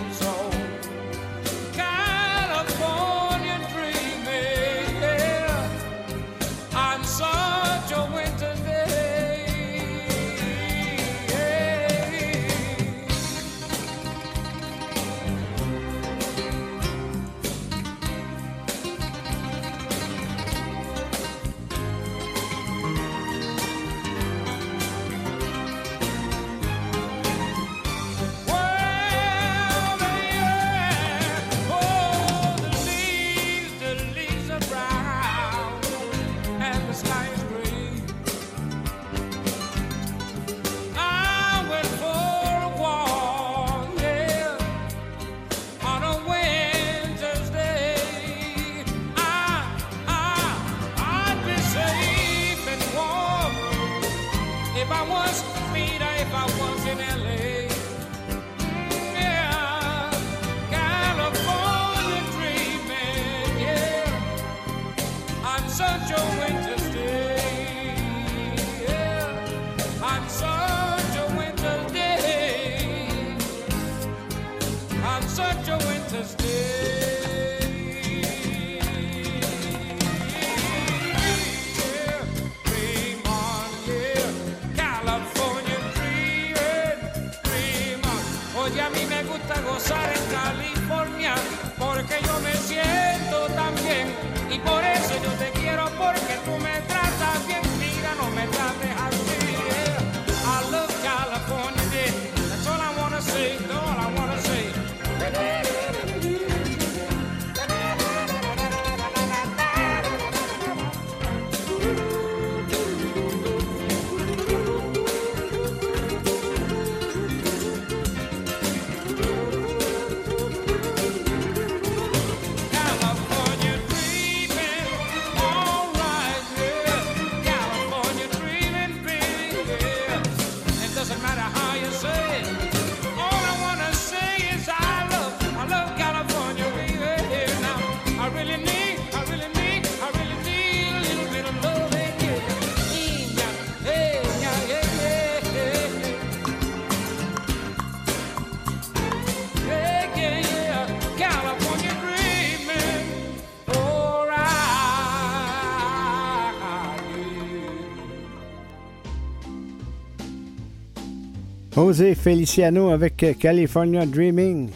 Feliciano 161.93 162.89
avec 162.89 163.37
California 163.39 164.05
Dreaming, 164.07 164.69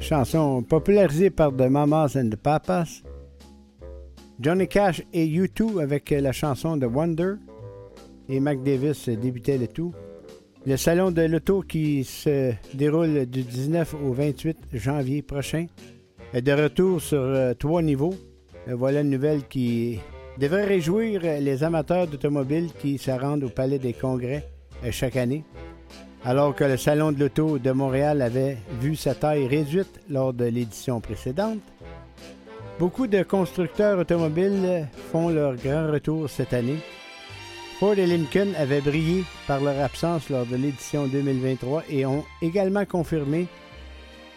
chanson 0.00 0.60
popularisée 0.62 1.30
par 1.30 1.52
The 1.52 1.68
Mamas 1.70 2.16
and 2.16 2.30
the 2.30 2.36
Papas. 2.36 3.02
Johnny 4.40 4.66
Cash 4.66 5.02
et 5.12 5.24
U2 5.24 5.80
avec 5.80 6.10
la 6.10 6.32
chanson 6.32 6.76
The 6.76 6.86
Wonder. 6.92 7.34
Et 8.28 8.40
Mac 8.40 8.62
Davis 8.64 9.08
débutait 9.08 9.56
le 9.56 9.68
tout. 9.68 9.94
Le 10.66 10.76
salon 10.76 11.12
de 11.12 11.22
l'auto 11.22 11.62
qui 11.62 12.02
se 12.02 12.52
déroule 12.74 13.26
du 13.26 13.42
19 13.42 13.94
au 14.04 14.12
28 14.12 14.56
janvier 14.72 15.22
prochain 15.22 15.66
est 16.32 16.42
de 16.42 16.52
retour 16.52 17.00
sur 17.00 17.20
euh, 17.20 17.54
trois 17.54 17.82
niveaux. 17.82 18.14
Euh, 18.66 18.74
voilà 18.74 19.02
une 19.02 19.10
nouvelle 19.10 19.46
qui 19.46 20.00
devrait 20.40 20.64
réjouir 20.64 21.20
les 21.22 21.62
amateurs 21.62 22.08
d'automobiles 22.08 22.70
qui 22.80 22.98
se 22.98 23.12
rendent 23.12 23.44
au 23.44 23.48
Palais 23.48 23.78
des 23.78 23.92
Congrès 23.92 24.48
euh, 24.84 24.90
chaque 24.90 25.16
année. 25.16 25.44
Alors 26.26 26.54
que 26.54 26.64
le 26.64 26.78
Salon 26.78 27.12
de 27.12 27.20
l'Auto 27.20 27.58
de 27.58 27.70
Montréal 27.70 28.22
avait 28.22 28.56
vu 28.80 28.96
sa 28.96 29.14
taille 29.14 29.46
réduite 29.46 30.00
lors 30.08 30.32
de 30.32 30.46
l'édition 30.46 30.98
précédente, 30.98 31.58
beaucoup 32.78 33.06
de 33.06 33.22
constructeurs 33.22 33.98
automobiles 33.98 34.88
font 35.12 35.28
leur 35.28 35.54
grand 35.56 35.92
retour 35.92 36.30
cette 36.30 36.54
année. 36.54 36.78
Ford 37.78 37.98
et 37.98 38.06
Lincoln 38.06 38.54
avaient 38.56 38.80
brillé 38.80 39.24
par 39.46 39.60
leur 39.60 39.78
absence 39.78 40.30
lors 40.30 40.46
de 40.46 40.56
l'édition 40.56 41.06
2023 41.08 41.82
et 41.90 42.06
ont 42.06 42.24
également 42.40 42.86
confirmé 42.86 43.46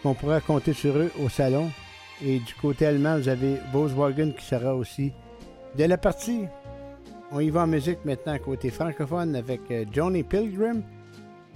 qu'on 0.02 0.12
pourra 0.12 0.42
compter 0.42 0.74
sur 0.74 0.94
eux 0.94 1.10
au 1.24 1.30
salon. 1.30 1.70
Et 2.22 2.38
du 2.40 2.52
côté 2.60 2.84
allemand, 2.84 3.16
vous 3.16 3.28
avez 3.30 3.56
Volkswagen 3.72 4.32
qui 4.32 4.44
sera 4.44 4.74
aussi 4.74 5.12
de 5.78 5.84
la 5.84 5.96
partie. 5.96 6.42
On 7.32 7.40
y 7.40 7.48
va 7.48 7.62
en 7.62 7.66
musique 7.66 8.04
maintenant 8.04 8.36
côté 8.38 8.68
francophone 8.68 9.36
avec 9.36 9.60
euh, 9.70 9.84
Johnny 9.90 10.22
Pilgrim 10.22 10.82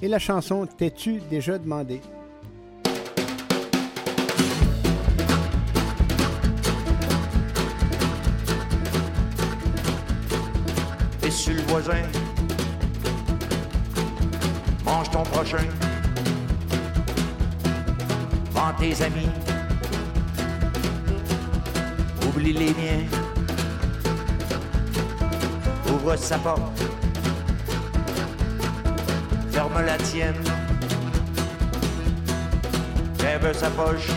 et 0.02 0.08
la 0.08 0.18
chanson 0.18 0.66
T'es-tu 0.66 1.20
déjà 1.30 1.56
demandé? 1.58 2.00
Et 11.24 11.30
sur 11.30 11.54
le 11.54 11.62
voisin, 11.62 12.02
mange 14.84 15.08
ton 15.10 15.22
prochain, 15.22 15.64
vends 18.50 18.72
tes 18.78 19.00
amis, 19.02 19.28
oublie 22.26 22.52
les 22.52 22.70
miens, 22.70 23.06
ouvre 25.88 26.16
sa 26.16 26.38
porte, 26.38 26.60
la 29.80 29.96
tienne, 29.96 30.44
lève 33.20 33.52
sa 33.52 33.70
poche, 33.70 34.08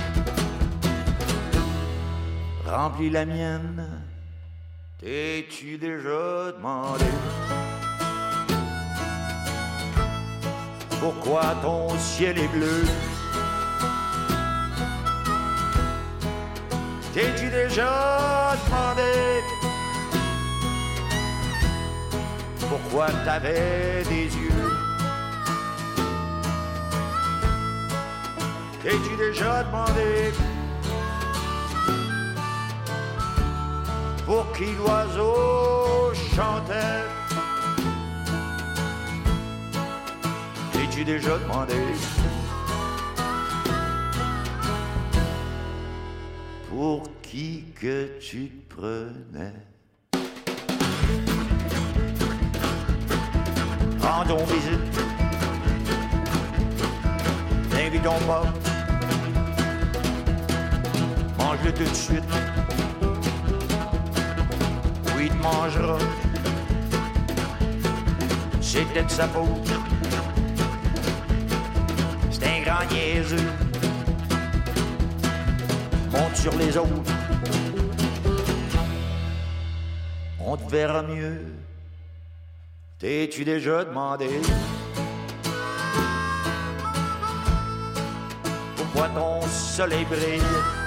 remplis 2.66 3.10
la 3.10 3.26
mienne. 3.26 3.88
T'es-tu 5.00 5.78
déjà 5.78 6.52
demandé 6.58 7.06
pourquoi 11.00 11.56
ton 11.62 11.90
ciel 12.00 12.38
est 12.38 12.48
bleu? 12.48 12.84
T'es-tu 17.14 17.50
déjà 17.50 18.56
demandé 18.66 19.14
pourquoi 22.68 23.08
t'avais 23.24 24.04
des 24.10 24.26
yeux 24.26 24.65
T'es-tu 28.86 29.18
déjà 29.18 29.64
demandé 29.64 30.32
pour 34.28 34.46
qui 34.54 34.76
l'oiseau 34.76 36.14
chantait? 36.14 37.02
T'es-tu 40.72 41.04
déjà 41.04 41.36
demandé 41.40 41.74
pour 46.70 47.02
qui 47.24 47.64
que 47.82 48.20
tu 48.20 48.50
te 48.50 48.76
prenais 48.76 49.54
Rendons 54.00 54.46
visite, 54.46 55.00
n'invitons 57.72 58.20
pas, 58.28 58.44
mange-le 61.56 61.74
tout 61.74 61.84
de 61.84 61.96
suite 61.96 62.24
il 65.26 65.30
te 65.30 65.36
mangera. 65.42 65.98
C'était 68.62 69.04
de 69.04 69.10
sa 69.10 69.28
faute. 69.28 69.72
C'est 72.32 72.46
un 72.46 72.62
grand 72.62 72.86
niaiseux. 72.92 73.50
Monte 76.12 76.36
sur 76.36 76.56
les 76.58 76.78
autres. 76.78 77.12
On 80.40 80.58
te 80.58 80.70
verra 80.70 81.02
mieux. 81.02 81.42
T'es-tu 83.00 83.44
déjà 83.44 83.84
demandé? 83.84 84.30
Pourquoi 88.76 89.10
ton 89.10 89.42
soleil 89.48 90.06
brille? 90.06 90.85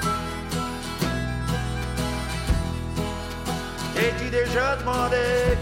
T'es-tu 4.08 4.30
déjà 4.30 4.76
demandé. 4.76 5.58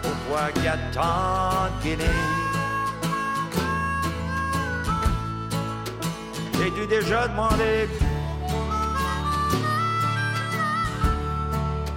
Pourquoi 0.00 0.42
il 0.54 0.62
y 0.62 0.68
a 0.68 0.78
tant 0.92 1.66
de 1.66 1.82
Guinée 1.82 2.04
T'es-tu 6.52 6.86
déjà 6.86 7.26
demandé? 7.26 7.88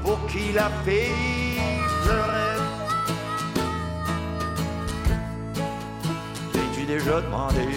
Pour 0.02 0.26
qui 0.26 0.52
la 0.54 0.72
fille 0.84 1.62
pleurait? 2.04 2.58
T'es-tu 6.54 6.86
déjà 6.88 7.22
demandé? 7.22 7.68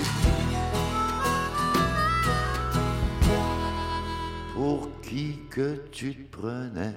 Que 5.50 5.80
tu 5.92 6.14
te 6.14 6.36
prenais. 6.36 6.94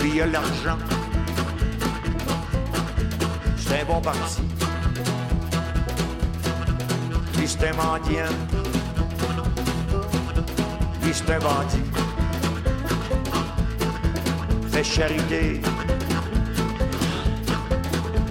Lui, 0.00 0.10
il 0.14 0.22
a 0.22 0.26
l'argent. 0.26 0.78
C'est 3.56 3.82
un 3.82 3.84
bon 3.84 4.00
parti. 4.00 4.42
Lui, 7.38 7.46
c'est 7.46 7.68
un 7.68 7.74
mendiant. 7.74 8.34
Lui, 11.04 11.12
c'est 11.14 11.30
un 11.30 11.38
bandit. 11.38 11.88
Fais 14.72 14.84
charité. 14.84 15.60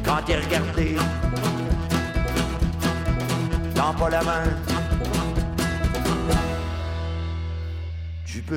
Quand 0.04 0.22
t'es 0.26 0.38
regardé, 0.38 0.98
tends 3.74 3.94
pas 3.94 4.10
la 4.10 4.24
main. 4.24 4.71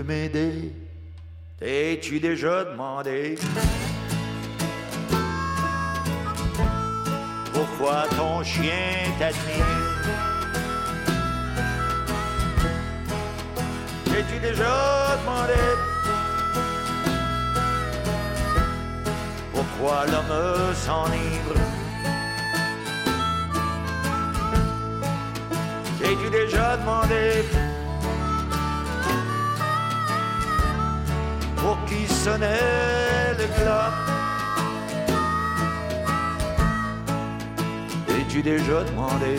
M'aider. 0.03 0.73
T'es-tu 1.59 2.21
déjà 2.21 2.65
demandé? 2.65 3.37
Pourquoi 7.53 8.07
ton 8.17 8.43
chien 8.43 9.13
t'admire? 9.19 9.67
T'es-tu 14.05 14.39
déjà 14.41 15.17
demandé? 15.21 15.63
Pourquoi 19.53 20.07
l'homme 20.07 20.75
s'enivre? 20.75 21.55
T'es-tu 26.01 26.31
déjà 26.31 26.77
demandé? 26.77 27.64
Sonnait 32.25 33.35
le 33.39 33.47
glas. 33.55 33.93
Es-tu 38.09 38.43
déjà 38.43 38.83
demandé 38.85 39.37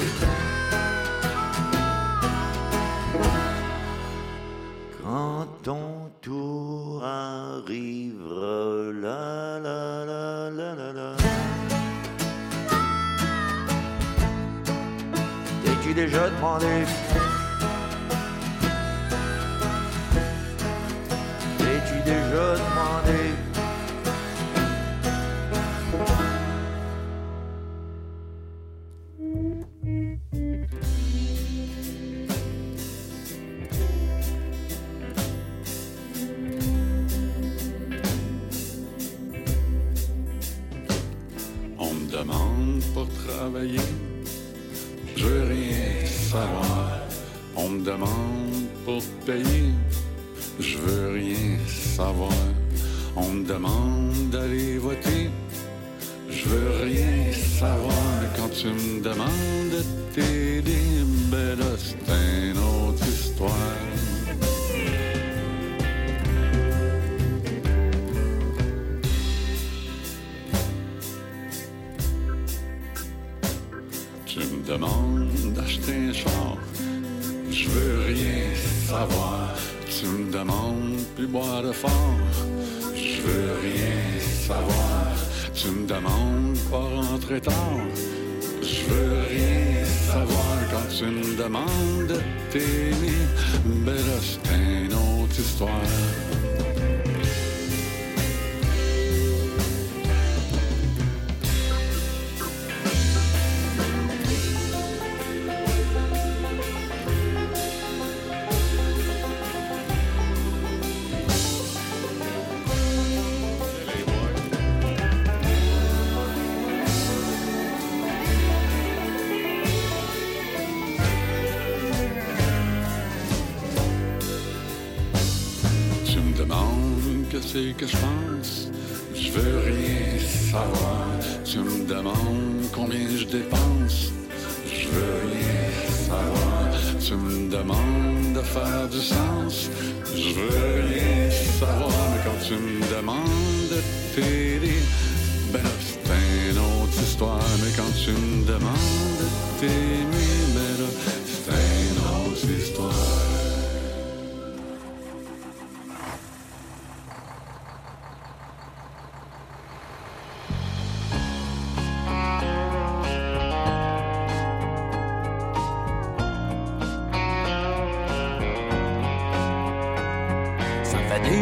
quand 5.01 5.47
ton 5.63 6.11
tour 6.21 7.03
arrivera 7.03 8.91
la 9.05 9.59
la 9.65 10.05
la 10.09 10.25
la 10.57 10.69
la 10.79 10.89
la. 10.99 11.09
T'es-tu 15.63 15.91
déjà 15.95 16.29
demandé 16.29 16.85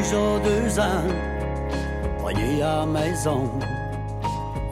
déjà 0.04 0.40
deux 0.44 0.80
ans, 0.80 1.08
voyez 2.20 2.62
à 2.62 2.86
maison. 2.86 3.50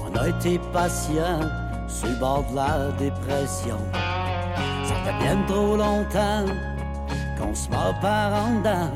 On 0.04 0.18
a 0.18 0.30
été 0.30 0.60
patient 0.74 1.40
sur 1.88 2.10
bord 2.20 2.44
de 2.52 2.56
la 2.56 2.92
dépression. 3.00 3.78
Ça 4.84 4.96
fait 5.06 5.18
bien 5.24 5.38
trop 5.48 5.78
longtemps 5.78 6.46
qu'on 7.38 7.56
se 7.56 7.70
mord 7.70 7.96
par 8.02 8.34
en 8.34 8.60
dedans. 8.60 8.92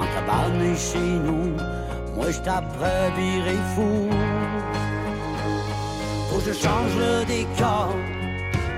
En 0.00 0.06
cabane 0.14 0.76
chez 0.76 0.98
nous, 0.98 1.54
moi 2.16 2.30
je 2.30 2.38
t'apprends 2.40 3.10
virer 3.16 3.60
fou. 3.74 4.08
Faut 6.28 6.38
que 6.38 6.52
je 6.52 6.52
change 6.52 6.94
le 6.96 7.24
décor, 7.24 7.94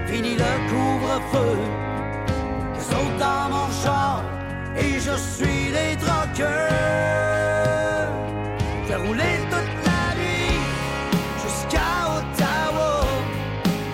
fini 0.07 0.35
le 0.35 0.53
couvre-feu. 0.69 1.59
Je 2.75 2.81
saute 2.81 3.19
dans 3.19 3.49
mon 3.51 3.69
char 3.83 4.23
et 4.77 5.01
je 5.01 5.17
suis 5.17 5.71
les 5.71 5.97
drogueurs. 5.97 6.49
J'ai 8.87 8.97
roulé 8.97 9.31
toute 9.51 9.75
la 9.87 10.15
nuit 10.21 10.61
jusqu'à 11.43 11.91
Ottawa. 12.17 13.05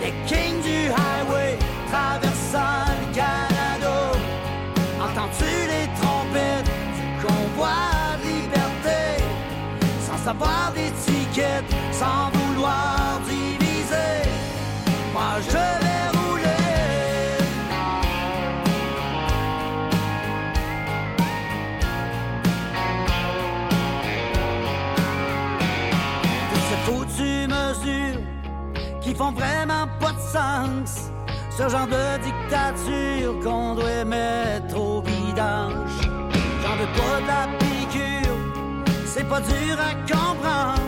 Les 0.03 0.15
kings 0.27 0.63
du 0.63 0.91
highway 0.91 1.59
traversant 1.91 2.85
le 3.01 3.15
Canada. 3.15 4.13
Entends-tu 5.01 5.45
les 5.45 5.87
trompettes 6.01 6.71
du 6.99 7.27
convoi 7.27 7.77
de 8.23 8.29
liberté? 8.29 9.23
Sans 10.01 10.19
savoir 10.25 10.73
d'étiquette, 10.75 11.71
sans 11.93 12.31
vouloir 12.33 13.21
diviser. 13.27 14.31
Moi 15.13 15.41
je 15.49 15.76
vraiment 29.33 29.87
pas 30.01 30.13
de 30.13 30.21
sens. 30.21 31.11
Ce 31.51 31.69
genre 31.69 31.87
de 31.87 32.19
dictature 32.23 33.35
qu'on 33.43 33.75
doit 33.75 34.05
mettre 34.05 34.79
au 34.79 35.01
vidange. 35.01 36.01
J'en 36.63 36.77
veux 36.77 36.93
pas 37.01 37.21
de 37.23 37.27
la 37.27 37.47
piqûre, 37.59 38.37
c'est 39.07 39.29
pas 39.29 39.41
dur 39.41 39.77
à 39.81 39.95
comprendre. 40.11 40.83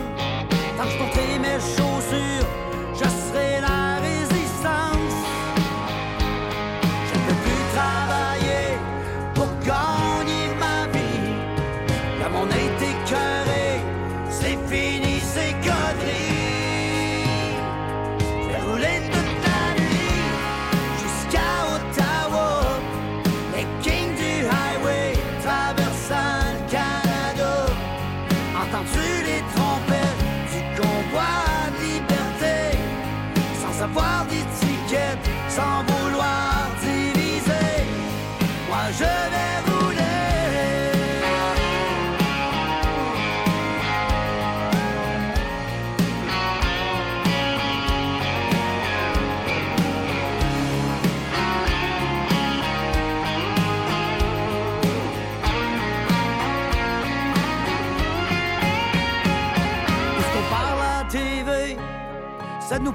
Tant 0.77 0.85
que 0.85 0.91
je 0.91 0.99
porterai 0.99 1.39
mes 1.39 1.59
chaussures, 1.59 2.47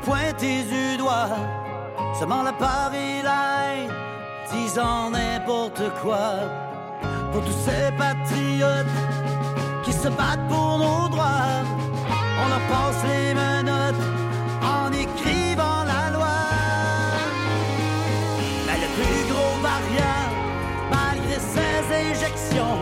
pointe 0.03 0.39
du 0.39 0.97
doigt. 0.97 1.29
Seulement 2.19 2.43
la 2.43 2.53
la 3.23 3.41
haine, 3.65 3.91
disant 4.51 5.09
n'importe 5.09 5.83
quoi. 6.01 6.27
Pour 7.31 7.41
tous 7.43 7.59
ces 7.65 7.91
patriotes 7.97 8.95
qui 9.83 9.93
se 9.93 10.09
battent 10.09 10.47
pour 10.47 10.77
nos 10.77 11.09
droits, 11.09 11.63
on 12.41 12.47
leur 12.49 12.63
passe 12.71 13.03
les 13.09 13.33
menottes 13.33 14.05
en 14.61 14.91
écrivant 14.91 15.83
la 15.93 16.11
loi. 16.15 16.37
Mais 18.65 18.79
le 18.83 18.89
plus 18.97 19.21
gros 19.31 19.55
variant, 19.69 20.29
malgré 20.91 21.39
ses 21.53 21.83
injections, 22.05 22.77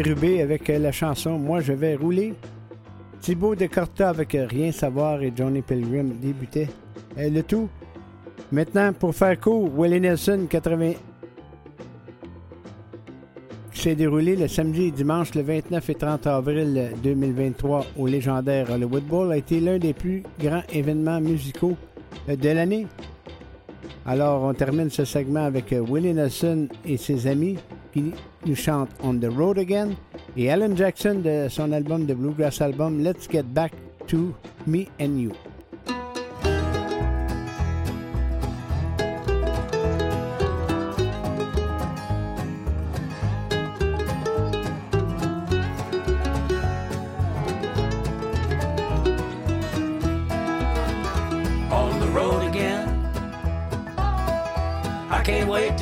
Avec 0.00 0.68
la 0.68 0.92
chanson 0.92 1.38
Moi 1.38 1.60
je 1.60 1.74
vais 1.74 1.94
rouler. 1.94 2.32
Thibaut 3.20 3.54
Corta 3.70 4.08
avec 4.08 4.32
Rien 4.32 4.72
savoir 4.72 5.22
et 5.22 5.30
Johnny 5.36 5.60
Pilgrim 5.60 6.14
débutait 6.18 6.68
le 7.18 7.42
tout. 7.42 7.68
Maintenant, 8.50 8.94
pour 8.94 9.14
faire 9.14 9.38
court, 9.38 9.70
Willie 9.76 10.00
Nelson 10.00 10.46
80 10.48 10.92
qui 13.72 13.80
s'est 13.82 13.94
déroulé 13.94 14.36
le 14.36 14.48
samedi 14.48 14.84
et 14.84 14.90
dimanche 14.90 15.34
le 15.34 15.42
29 15.42 15.90
et 15.90 15.94
30 15.94 16.26
avril 16.28 16.92
2023 17.02 17.84
au 17.98 18.06
légendaire 18.06 18.70
Hollywood 18.70 19.04
Bowl 19.04 19.30
a 19.30 19.36
été 19.36 19.60
l'un 19.60 19.78
des 19.78 19.92
plus 19.92 20.22
grands 20.40 20.62
événements 20.72 21.20
musicaux 21.20 21.76
de 22.26 22.48
l'année. 22.48 22.86
Alors, 24.06 24.42
on 24.42 24.54
termine 24.54 24.90
ce 24.90 25.04
segment 25.04 25.44
avec 25.44 25.72
Willie 25.72 26.14
Nelson 26.14 26.68
et 26.84 26.96
ses 26.96 27.26
amis 27.26 27.58
qui 27.92 28.12
nous 28.46 28.56
chantent 28.56 28.90
On 29.02 29.14
the 29.14 29.28
Road 29.30 29.58
Again 29.58 29.90
et 30.36 30.50
Alan 30.50 30.74
Jackson 30.74 31.20
de 31.22 31.48
son 31.48 31.72
album 31.72 32.06
de 32.06 32.14
Bluegrass 32.14 32.60
album 32.60 33.02
Let's 33.02 33.28
Get 33.30 33.42
Back 33.42 33.72
to 34.06 34.34
Me 34.66 34.86
and 35.00 35.18
You. 35.18 35.32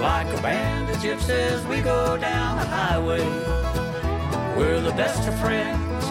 Like 0.00 0.28
a 0.28 0.40
band 0.40 0.90
of 0.90 0.96
gypsies, 0.98 1.68
we 1.68 1.80
go 1.80 2.16
down 2.16 2.58
the 2.58 2.64
highway. 2.64 3.24
We're 4.56 4.80
the 4.80 4.92
best 4.92 5.26
of 5.26 5.36
friends, 5.40 6.04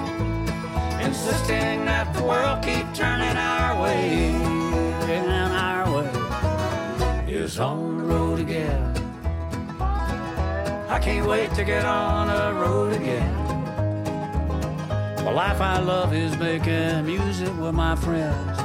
insisting 1.01 1.85
that 1.85 2.13
the 2.13 2.21
world 2.23 2.63
keep 2.63 2.85
turning 2.93 3.37
our 3.37 3.81
way. 3.81 4.31
And 5.07 5.53
our 5.53 5.89
way 5.95 7.31
is 7.31 7.59
on 7.59 7.99
the 7.99 8.03
road 8.03 8.39
again. 8.39 8.93
I 9.79 10.99
can't 11.01 11.25
wait 11.25 11.53
to 11.53 11.63
get 11.63 11.85
on 11.85 12.27
the 12.27 12.59
road 12.59 12.91
again. 12.91 13.33
The 15.23 15.31
life 15.31 15.61
I 15.61 15.79
love 15.79 16.13
is 16.13 16.37
making 16.37 17.05
music 17.05 17.57
with 17.57 17.73
my 17.73 17.95
friends. 17.95 18.59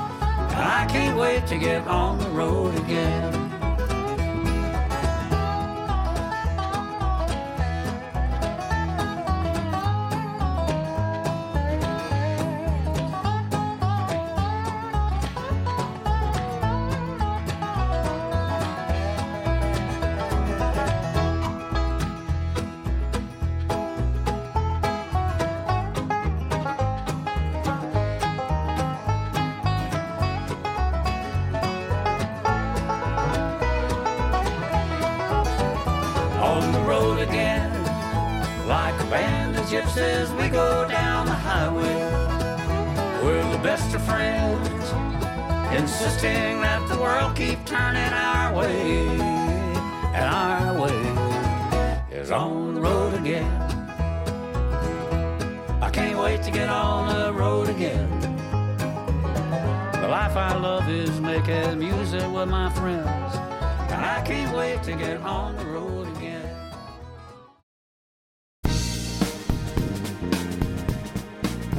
And 0.53 0.63
I 0.63 0.85
can't 0.91 1.17
wait 1.17 1.47
to 1.47 1.59
get 1.59 1.87
on 1.87 2.19
the 2.19 2.29
road 2.31 2.75
again. 2.77 3.52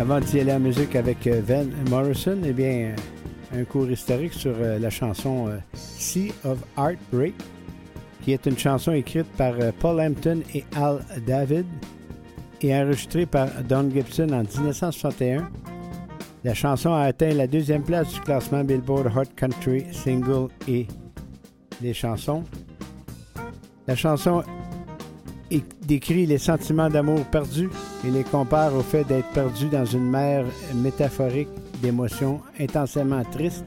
Avant 0.03 0.19
d'y 0.19 0.41
aller 0.41 0.51
en 0.51 0.59
musique 0.59 0.97
avec 0.97 1.25
euh, 1.27 1.41
Van 1.47 1.63
Morrison, 1.89 2.37
eh 2.43 2.51
bien, 2.51 2.93
euh, 3.53 3.61
un 3.61 3.63
cours 3.63 3.89
historique 3.89 4.33
sur 4.33 4.51
euh, 4.53 4.77
la 4.77 4.89
chanson 4.89 5.49
Sea 5.73 6.33
of 6.43 6.59
Heartbreak, 6.77 7.33
qui 8.21 8.33
est 8.33 8.45
une 8.45 8.57
chanson 8.57 8.91
écrite 8.91 9.27
par 9.37 9.53
Paul 9.79 10.01
Hampton 10.01 10.41
et 10.53 10.65
Al 10.75 10.99
David 11.25 11.65
et 12.61 12.75
enregistrée 12.75 13.25
par 13.25 13.47
Don 13.63 13.89
Gibson 13.89 14.27
en 14.33 14.41
1961. 14.41 15.49
La 16.43 16.53
chanson 16.53 16.93
a 16.93 17.03
atteint 17.03 17.33
la 17.33 17.47
deuxième 17.47 17.83
place 17.83 18.11
du 18.11 18.19
classement 18.19 18.65
Billboard 18.65 19.09
Hot 19.15 19.31
Country 19.37 19.85
Single 19.93 20.49
et 20.67 20.85
des 21.79 21.93
chansons. 21.93 22.43
La 23.87 23.95
chanson 23.95 24.43
décrit 25.85 26.25
les 26.25 26.37
sentiments 26.37 26.89
d'amour 26.89 27.23
perdus 27.25 27.69
et 28.07 28.11
les 28.11 28.23
compare 28.23 28.73
au 28.73 28.81
fait 28.81 29.03
d'être 29.03 29.29
perdu 29.29 29.67
dans 29.67 29.85
une 29.85 30.09
mer 30.09 30.45
métaphorique 30.75 31.49
d'émotions 31.81 32.39
intensément 32.59 33.23
tristes, 33.23 33.65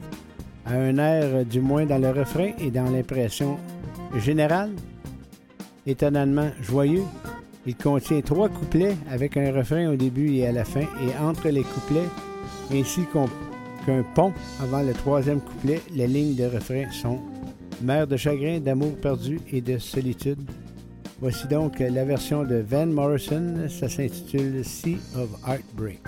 à 0.65 0.73
un 0.73 0.97
air 0.97 1.45
du 1.45 1.61
moins 1.61 1.85
dans 1.85 1.99
le 1.99 2.09
refrain 2.09 2.51
et 2.59 2.71
dans 2.71 2.89
l'impression 2.89 3.57
générale. 4.17 4.71
Étonnamment 5.85 6.49
joyeux, 6.61 7.05
il 7.65 7.75
contient 7.75 8.21
trois 8.21 8.49
couplets 8.49 8.95
avec 9.11 9.37
un 9.37 9.51
refrain 9.51 9.87
au 9.89 9.95
début 9.95 10.33
et 10.35 10.47
à 10.47 10.51
la 10.51 10.65
fin, 10.65 10.81
et 10.81 11.23
entre 11.23 11.49
les 11.49 11.63
couplets, 11.63 12.09
ainsi 12.73 13.01
qu'un 13.13 14.03
pont 14.15 14.33
avant 14.61 14.81
le 14.81 14.93
troisième 14.93 15.39
couplet, 15.39 15.81
les 15.93 16.07
lignes 16.07 16.35
de 16.35 16.45
refrain 16.45 16.89
sont 16.91 17.19
Mer 17.81 18.07
de 18.07 18.17
chagrin, 18.17 18.59
d'amour 18.59 18.95
perdu 18.95 19.39
et 19.51 19.61
de 19.61 19.77
solitude. 19.77 20.39
Voici 21.19 21.47
donc 21.47 21.79
la 21.79 22.05
version 22.05 22.43
de 22.43 22.57
Van 22.57 22.85
Morrison, 22.85 23.67
ça 23.69 23.89
s'intitule 23.89 24.63
Sea 24.63 24.97
of 25.15 25.29
Heartbreak. 25.47 25.99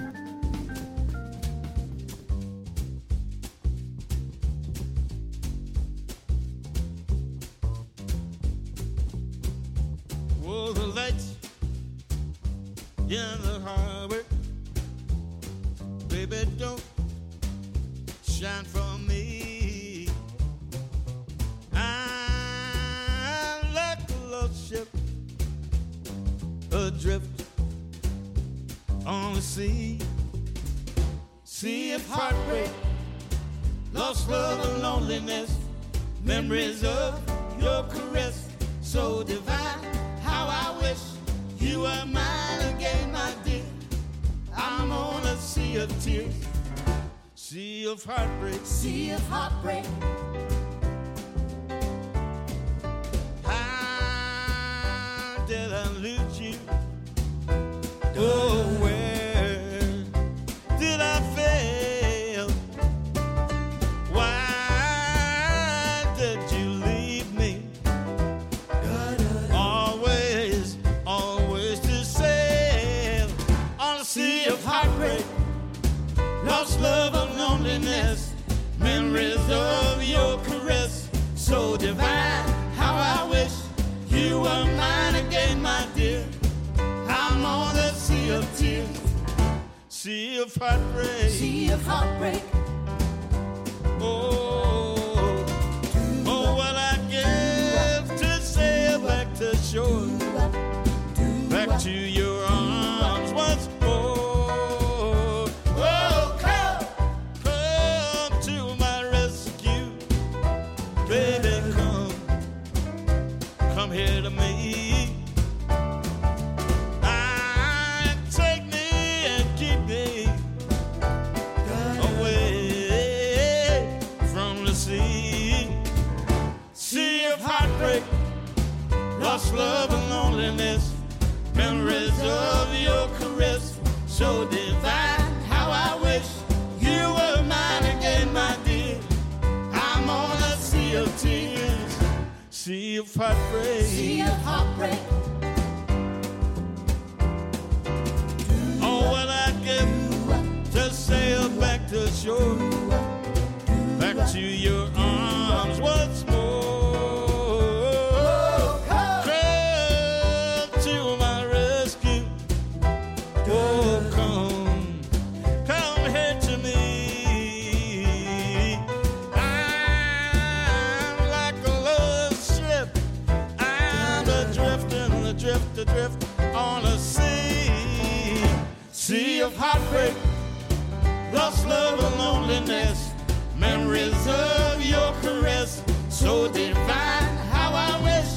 Of 184.29 184.81
your 184.85 185.11
caress, 185.21 185.83
so 186.09 186.47
divine. 186.51 187.37
How 187.53 187.71
I 187.73 187.99
wish 188.03 188.29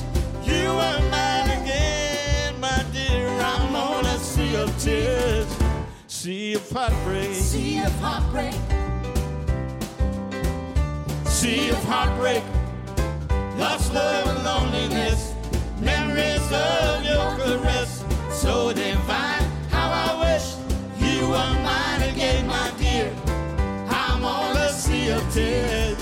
you 0.46 0.68
were 0.68 1.00
mine 1.10 1.50
again, 1.62 2.58
my 2.60 2.84
dear. 2.92 3.28
I'm 3.28 3.74
on 3.74 4.04
a 4.06 4.18
sea 4.18 4.56
of 4.56 4.76
tears, 4.78 5.46
sea 6.06 6.54
of 6.54 6.70
heartbreak, 6.70 7.34
Sea 7.34 7.78
of 7.82 7.92
heartbreak. 8.00 8.54
sea 11.26 11.70
of 11.70 11.82
heartbreak, 11.84 12.42
lost 13.58 13.92
love 13.92 14.26
and 14.28 14.44
loneliness, 14.44 15.34
memories 15.80 16.46
of 16.52 17.04
your 17.04 17.28
caress, 17.38 18.04
so 18.30 18.72
divine. 18.72 19.21
Of 25.36 25.98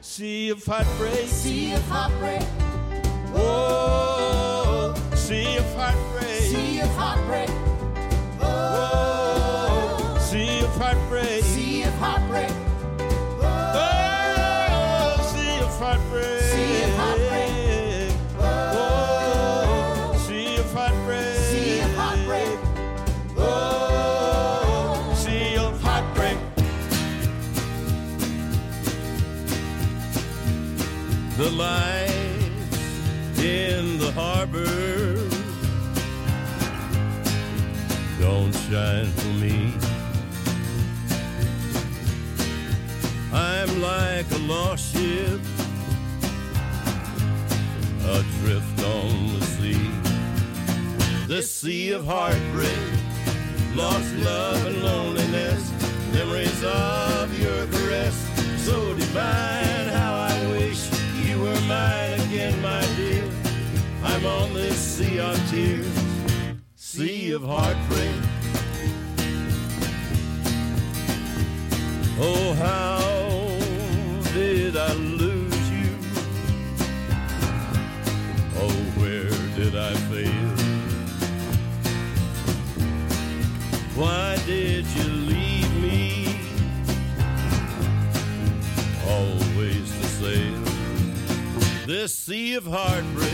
sea 0.00 0.50
of 0.50 0.64
heartbreak, 0.64 1.26
Sea 1.28 1.72
of 1.72 1.82
heartbreak. 1.88 2.42
oh, 3.34 4.94
sea 5.16 5.56
of 5.56 5.74
heartbreak, 5.74 6.40
Sea 6.42 6.80
of 6.80 6.88
heartbreak. 6.94 7.50
oh, 8.40 10.16
sea 10.20 10.60
of 10.60 10.70
heartbreak, 10.76 11.42
Sea 11.42 11.82
of 11.82 11.94
heartbreak. 11.94 12.50
The 31.38 31.50
lights 31.50 33.38
in 33.38 33.96
the 34.00 34.10
harbor 34.10 35.14
don't 38.18 38.52
shine 38.52 39.06
for 39.06 39.32
me. 39.38 39.72
I'm 43.32 43.80
like 43.80 44.28
a 44.32 44.38
lost 44.48 44.92
ship 44.92 45.40
adrift 48.02 48.82
on 48.82 49.38
the 49.38 49.46
sea. 49.46 49.90
The 51.28 51.40
sea 51.40 51.92
of 51.92 52.04
heartbreak, 52.04 52.90
lost 53.76 54.12
love 54.16 54.66
and 54.66 54.82
loneliness, 54.82 55.70
memories 56.12 56.64
of 56.64 57.32
your 57.40 57.64
caress, 57.68 58.16
so 58.66 58.92
divine. 58.94 59.77
Were 61.48 61.60
mine 61.62 62.20
again, 62.20 62.60
my 62.62 62.84
dear. 62.96 63.24
I'm 64.02 64.24
on 64.26 64.54
this 64.54 64.76
sea 64.76 65.18
of 65.18 65.36
tears, 65.50 65.98
sea 66.74 67.32
of 67.32 67.42
heartbreak. 67.42 68.16
Oh, 72.20 72.52
how 72.64 72.98
did 74.34 74.76
I 74.76 74.92
lose 74.92 75.70
you? 75.70 75.90
Oh, 78.62 78.78
where 79.00 79.30
did 79.58 79.74
I 79.76 79.94
fail? 80.10 80.54
Why 83.94 84.36
did 84.46 84.86
you 84.86 85.17
this 91.88 92.12
sea 92.12 92.54
of 92.54 92.66
heartbreak, 92.66 93.32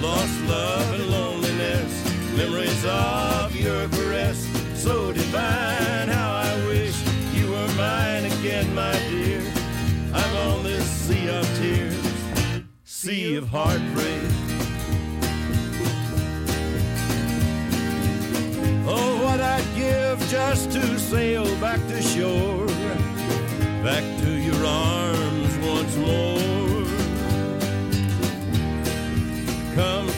lost 0.00 0.44
love 0.44 0.94
and 0.94 1.10
loneliness, 1.10 2.36
memories 2.36 2.84
of 2.84 3.56
your 3.56 3.88
caress, 3.88 4.46
so 4.80 5.12
divine. 5.12 6.06
How 6.06 6.34
I 6.36 6.66
wish 6.68 6.96
you 7.34 7.50
were 7.50 7.66
mine 7.74 8.26
again, 8.26 8.72
my 8.76 8.92
dear. 9.10 9.42
I'm 10.14 10.36
on 10.36 10.62
this 10.62 10.88
sea 10.88 11.28
of 11.30 11.44
tears, 11.58 12.64
sea 12.84 13.34
of 13.34 13.48
heartbreak. 13.48 14.22
Oh, 18.86 19.20
what 19.24 19.40
I'd 19.40 19.66
give 19.74 20.20
just 20.28 20.70
to 20.70 20.96
sail 20.96 21.44
back 21.60 21.80
to 21.88 22.00
shore, 22.02 22.68
back 23.82 24.04
to 24.22 24.30
your 24.30 24.64
arms 24.64 25.58
once 25.66 25.96
more. 25.96 26.37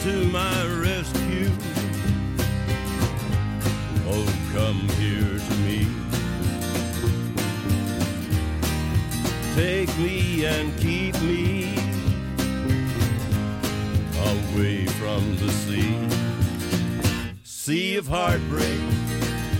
To 0.02 0.24
my 0.26 0.66
rescue. 0.80 1.50
Oh, 4.08 4.26
come 4.54 4.88
here 4.96 5.38
to 5.38 5.54
me. 5.66 5.86
Take 9.54 9.94
me 9.98 10.46
and 10.46 10.74
keep 10.78 11.20
me 11.20 11.74
away 14.24 14.86
from 14.86 15.36
the 15.36 15.50
sea 15.50 16.30
sea 17.42 17.96
of 17.96 18.06
heartbreak, 18.08 18.80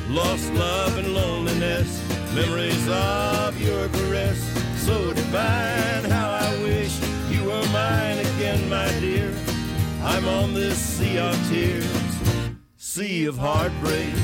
lost 0.09 0.51
love 0.55 0.97
and 0.97 1.14
loneliness, 1.14 2.03
memories 2.34 2.88
of 2.88 3.61
your 3.61 3.88
caress, 3.88 4.41
so 4.86 5.12
divine. 5.12 6.05
How 6.11 6.30
I 6.30 6.62
wish 6.62 6.99
you 7.28 7.45
were 7.45 7.66
mine 7.72 8.18
again, 8.20 8.70
my 8.70 8.88
dear. 9.01 9.49
I'm 10.03 10.26
on 10.26 10.55
this 10.55 10.78
sea 10.78 11.18
of 11.18 11.36
tears, 11.51 11.84
sea 12.76 13.26
of 13.26 13.36
heartbreak, 13.36 14.14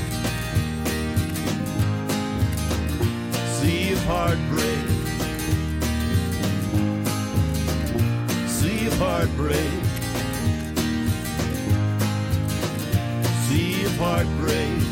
sea 3.59 3.93
of 3.93 4.03
heartbreak, 4.05 4.87
sea 8.47 8.87
of 8.87 8.97
heartbreak, 8.97 9.83
sea 13.47 13.85
of 13.85 13.97
heartbreak. 13.97 14.86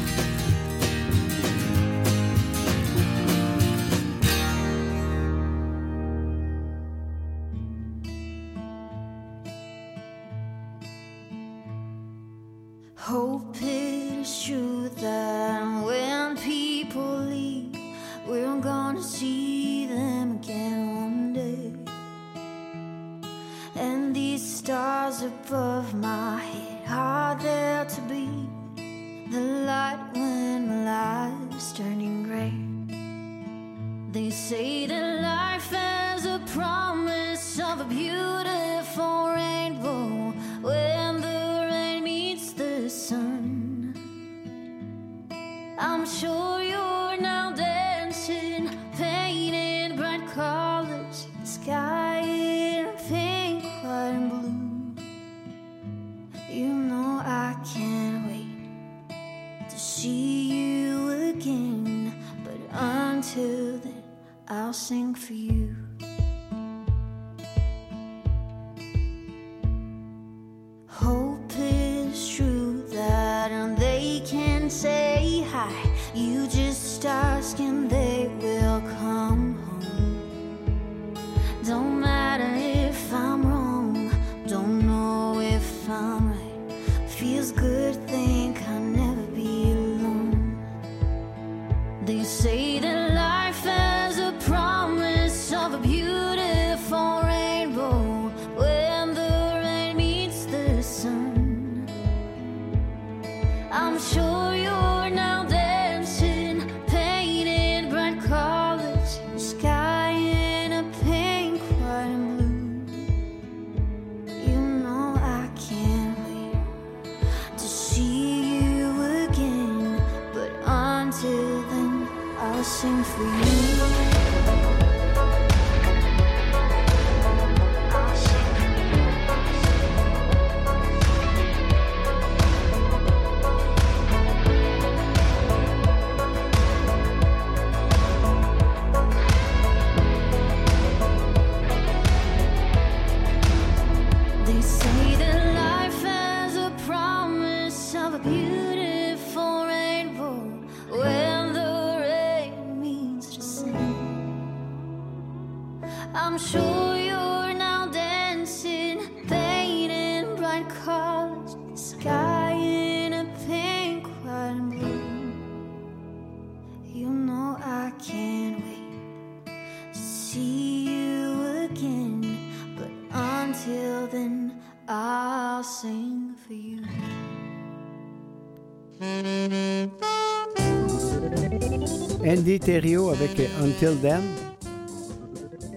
Andy 182.27 182.59
Terrio 182.59 183.09
avec 183.09 183.39
euh, 183.39 183.63
Until 183.63 184.01
Then. 184.01 184.21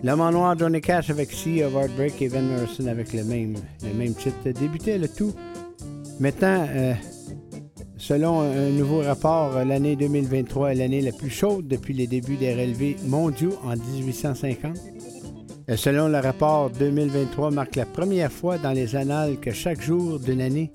L'homme 0.03 0.23
en 0.23 0.31
noir 0.31 0.59
Johnny 0.59 0.81
Cash 0.81 1.11
avec 1.11 1.31
Sea 1.31 1.65
of 1.65 1.75
Heartbreak 1.75 2.23
et 2.23 2.29
Van 2.29 2.41
Morrison 2.41 2.87
avec 2.87 3.13
le 3.13 3.23
même, 3.23 3.57
le 3.83 3.93
même 3.93 4.15
titre. 4.15 4.37
Débutait 4.59 4.97
le 4.97 5.09
tout. 5.09 5.35
Maintenant, 6.19 6.67
euh, 6.71 6.95
selon 7.99 8.41
un 8.41 8.71
nouveau 8.71 9.01
rapport, 9.03 9.57
euh, 9.57 9.65
l'année 9.65 9.95
2023 9.95 10.73
est 10.73 10.77
l'année 10.77 11.03
la 11.03 11.13
plus 11.13 11.29
chaude 11.29 11.69
depuis 11.69 11.93
les 11.93 12.07
débuts 12.07 12.37
des 12.37 12.55
relevés 12.55 12.97
mondiaux 13.07 13.59
en 13.63 13.77
1850. 13.77 14.79
Et 15.69 15.77
selon 15.77 16.09
le 16.09 16.19
rapport, 16.19 16.71
2023 16.71 17.51
marque 17.51 17.77
la 17.77 17.85
première 17.85 18.33
fois 18.33 18.57
dans 18.57 18.73
les 18.73 18.97
annales 18.97 19.39
que 19.39 19.53
chaque 19.53 19.83
jour 19.83 20.19
d'une 20.19 20.41
année 20.41 20.73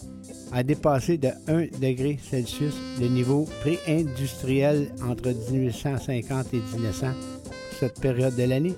a 0.54 0.64
dépassé 0.64 1.18
de 1.18 1.30
1 1.48 1.80
degré 1.82 2.20
Celsius 2.30 2.76
le 3.02 3.08
niveau 3.08 3.48
pré-industriel 3.62 4.94
entre 5.04 5.34
1850 5.52 6.54
et 6.54 6.62
1900 6.76 7.08
pour 7.44 7.80
cette 7.80 8.00
période 8.00 8.36
de 8.36 8.44
l'année. 8.44 8.76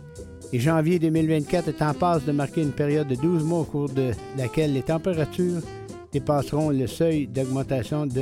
Et 0.53 0.59
janvier 0.59 0.99
2024 0.99 1.67
est 1.67 1.81
en 1.81 1.93
passe 1.93 2.23
de 2.23 2.31
marquer 2.31 2.61
une 2.61 2.71
période 2.71 3.07
de 3.07 3.15
12 3.15 3.43
mois 3.43 3.59
au 3.59 3.63
cours 3.65 3.89
de 3.89 4.11
laquelle 4.37 4.73
les 4.73 4.83
températures 4.83 5.61
dépasseront 6.13 6.69
le 6.69 6.87
seuil 6.87 7.27
d'augmentation 7.27 8.05
de 8.05 8.21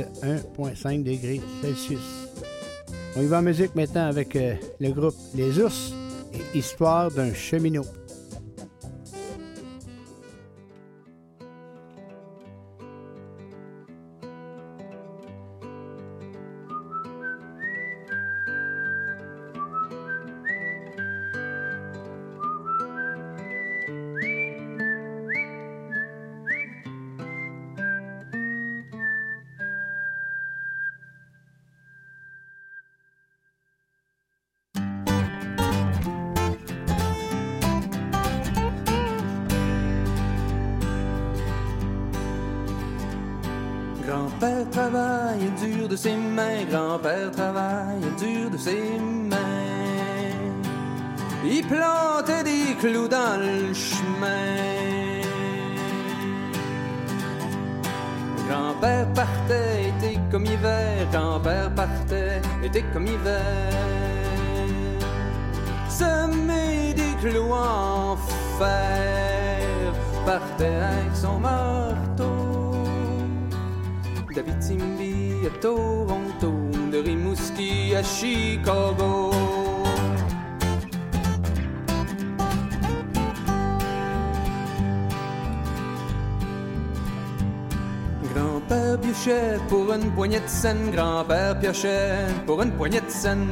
1,5 0.58 1.04
degré 1.04 1.40
Celsius. 1.62 2.24
On 3.16 3.22
y 3.22 3.26
va 3.26 3.38
en 3.38 3.42
musique 3.42 3.76
maintenant 3.76 4.06
avec 4.06 4.34
euh, 4.34 4.54
le 4.80 4.90
groupe 4.90 5.14
Les 5.36 5.60
Ours 5.60 5.92
et 6.32 6.58
Histoire 6.58 7.12
d'un 7.12 7.32
cheminot. 7.32 7.84
Partait 70.24 70.64
avec 70.64 71.14
son 71.14 71.38
marteau. 71.38 72.72
D'Abitibi 74.34 75.46
à 75.46 75.50
Toronto, 75.60 76.52
de 76.90 76.98
Rimouski 76.98 77.94
à 77.94 78.02
Chicago. 78.02 79.30
Grand-père 88.34 88.98
Piochet 89.00 89.58
pour 89.68 89.92
une 89.92 90.10
poignée 90.10 90.40
de 90.40 90.48
scène, 90.48 90.90
grand-père 90.90 91.58
Piochet 91.60 92.26
pour 92.46 92.62
une 92.62 92.72
poignée 92.72 93.00
de 93.00 93.10
scène. 93.10 93.46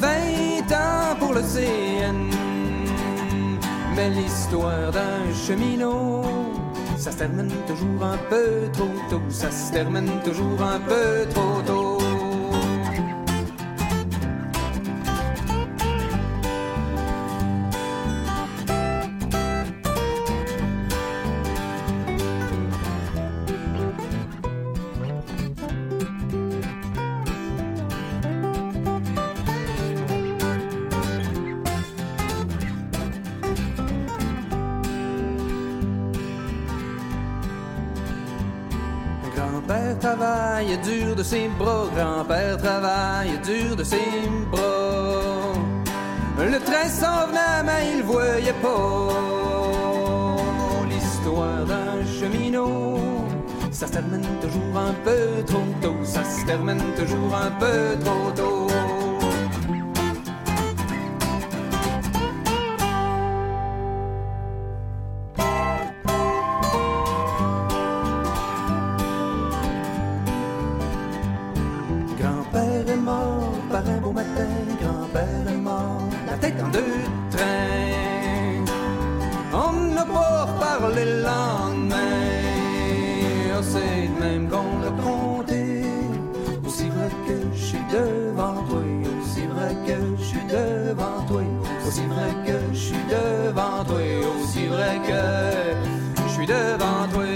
20 0.00 0.72
ans 0.72 1.16
pour 1.20 1.34
le 1.34 1.42
CN, 1.42 2.30
belle 4.00 4.24
histoire 4.24 4.90
d'un 4.92 5.22
cheminot. 5.44 6.22
Ça 6.96 7.10
se 7.12 7.18
termine 7.18 7.52
toujours 7.66 8.02
un 8.14 8.18
peu 8.30 8.46
trop 8.72 8.94
tôt, 9.10 9.22
ça 9.28 9.50
se 9.50 9.72
termine 9.72 10.10
toujours 10.24 10.60
un 10.62 10.80
peu 10.90 11.28
trop 11.34 11.60
tôt. 11.66 11.79
Ses 41.30 41.48
bras, 41.60 41.86
grand-père 41.94 42.56
travaille 42.58 43.38
dur 43.44 43.76
de 43.76 43.84
ses 43.84 44.10
bras. 44.50 45.52
Le 46.54 46.58
train 46.68 46.88
s'en 47.00 47.28
venait, 47.28 47.62
mais 47.66 47.82
il 47.94 48.02
voyait 48.02 48.60
pas 48.64 49.08
l'histoire 50.90 51.64
d'un 51.70 51.98
cheminot. 52.18 52.98
Ça 53.70 53.86
se 53.86 53.92
termine 53.92 54.26
toujours 54.44 54.76
un 54.88 54.94
peu 55.06 55.44
trop 55.46 55.70
tôt, 55.80 55.98
ça 56.02 56.24
se 56.24 56.44
termine 56.46 56.82
toujours 56.96 57.32
un 57.46 57.52
peu 57.62 57.78
trop 58.04 58.30
tôt. 58.34 58.66
Devant 96.50 97.06
toi. 97.12 97.29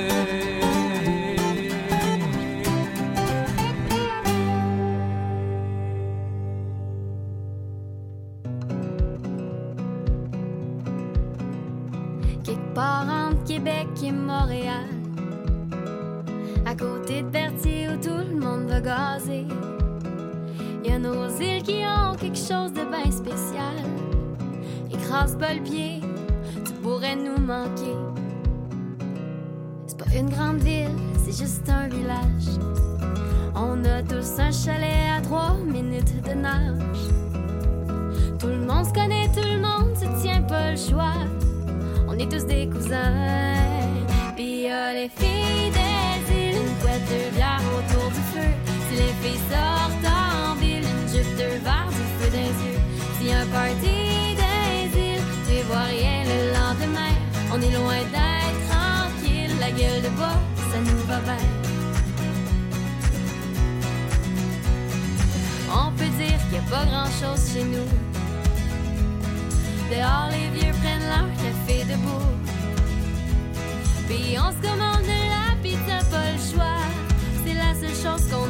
Est 42.85 42.91
tous 42.91 42.91
des 42.91 42.95
cousins. 42.95 44.33
Puis 44.37 44.63
y 44.63 44.69
a 44.69 44.93
les 44.93 45.09
filles 45.09 45.71
des 45.71 46.35
îles, 46.35 46.57
une 46.57 46.75
couette, 46.81 47.03
deux 47.09 47.37
bières 47.37 47.61
autour 47.77 48.11
du 48.11 48.23
feu. 48.33 48.51
Si 48.89 48.97
les 48.97 49.15
filles 49.23 49.41
sortent 49.51 50.07
en 50.07 50.55
ville, 50.57 50.85
une 50.85 51.09
jupe, 51.09 51.37
deux 51.37 51.59
verres, 51.63 51.91
du 51.91 52.05
feu 52.17 52.31
les 52.33 52.55
yeux. 52.65 52.81
Si 53.19 53.33
un 53.33 53.47
party 53.47 54.37
des 54.41 54.99
îles, 54.99 55.27
tu 55.47 55.63
vois 55.67 55.89
rien 55.89 56.25
le 56.25 56.53
lendemain. 56.53 57.15
On 57.53 57.61
est 57.61 57.71
loin 57.71 58.01
d'être 58.15 58.63
tranquille, 58.69 59.53
la 59.61 59.71
gueule 59.71 60.03
de 60.03 60.09
bois, 60.17 60.39
ça 60.71 60.79
nous 60.81 61.03
va 61.07 61.19
bien. 61.21 61.47
On 65.77 65.91
peut 65.93 66.13
dire 66.19 66.39
qu'il 66.45 66.55
y 66.55 66.59
a 66.59 66.71
pas 66.71 66.85
grand 66.87 67.07
chose 67.07 67.53
chez 67.53 67.65
nous. 67.65 67.89
Dehors, 69.91 70.31
les 70.31 70.49
vieux 70.59 70.73
prennent 70.83 71.09
leur 71.09 71.29
café 71.37 71.85
debout. 71.85 72.34
Puis 74.25 74.39
on 74.39 74.51
se 74.51 74.67
commande 74.67 75.03
de 75.03 75.21
la 75.29 75.55
pizza, 75.63 75.99
pas 76.11 76.33
le 76.33 76.39
choix. 76.39 76.81
C'est 77.45 77.53
la 77.53 77.75
seule 77.75 77.91
chose 77.91 78.27
qu'on 78.31 78.44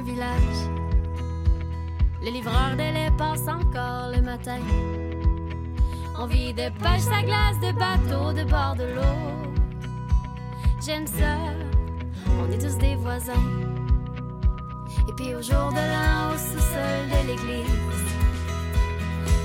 un 0.00 0.02
village. 0.02 0.60
Le 2.22 2.30
livreur 2.30 2.72
de 2.72 2.78
lait 2.78 3.12
passe 3.18 3.46
encore 3.48 4.10
le 4.14 4.22
matin. 4.22 4.60
On 6.18 6.26
vit 6.26 6.52
de 6.52 6.68
pêche 6.82 7.02
sa 7.02 7.22
glace, 7.22 7.58
de 7.60 7.72
bateau 7.72 8.32
de 8.32 8.44
bord 8.48 8.76
de 8.76 8.84
l'eau. 8.94 9.18
J'aime 10.84 11.06
ça, 11.06 11.36
on 12.38 12.50
est 12.50 12.58
tous 12.58 12.76
des 12.78 12.94
voisins. 12.96 13.48
Et 15.08 15.12
puis 15.16 15.34
au 15.34 15.42
jour 15.42 15.68
de 15.70 15.84
l'an, 15.92 16.34
au 16.34 16.38
sous-sol 16.38 17.02
de 17.12 17.20
l'église, 17.28 18.04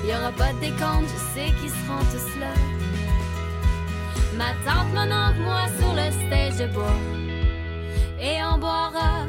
il 0.04 0.10
aura 0.10 0.32
pas 0.32 0.52
de 0.54 0.60
décompte, 0.60 1.08
je 1.12 1.20
sais 1.34 1.50
qu'ils 1.58 1.70
seront 1.70 2.04
tous 2.12 2.40
là. 2.40 2.54
Ma 4.38 4.50
tante, 4.64 4.90
mon 4.94 5.10
oncle, 5.22 5.40
moi 5.40 5.64
sur 5.78 5.92
le 5.92 6.10
stage 6.12 6.58
de 6.66 6.72
bois. 6.72 7.00
Et 8.20 8.38
on 8.42 8.58
boira 8.58 9.26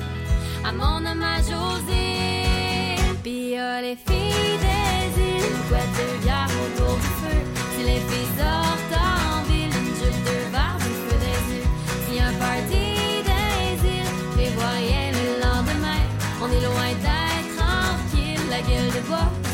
à 0.68 0.72
mon 0.74 1.06
âme 1.06 1.24
à 1.24 1.38
José. 1.38 2.98
Puis 3.24 3.56
les 3.86 3.98
filles 4.06 4.58
des 4.66 5.22
îles, 5.30 5.60
quoi 5.70 5.84
de 5.96 6.24
bière 6.24 6.50
autour 6.64 6.96
du 6.96 7.12
feu. 7.22 7.40
Si 7.74 7.84
les 7.84 8.02
filles 8.08 8.34
sortent 8.38 8.98
en 9.00 9.44
ville, 9.50 9.74
une 9.82 9.96
jupe 10.00 10.24
de 10.30 10.52
barbe, 10.52 10.82
du 10.82 10.94
feu 11.04 11.18
des 11.26 11.56
yeux. 11.56 11.70
Si 12.06 12.20
un 12.20 12.34
party 12.34 12.86
des 13.30 13.88
îles, 13.96 14.14
les 14.38 14.50
voit 14.50 14.76
rien 14.84 15.12
le 15.12 15.28
lendemain. 15.46 16.04
On 16.42 16.48
est 16.52 16.64
loin 16.70 16.92
d'être 17.06 17.52
tranquille, 17.58 18.44
la 18.50 18.62
gueule 18.62 18.92
de 18.92 19.08
bois. 19.08 19.47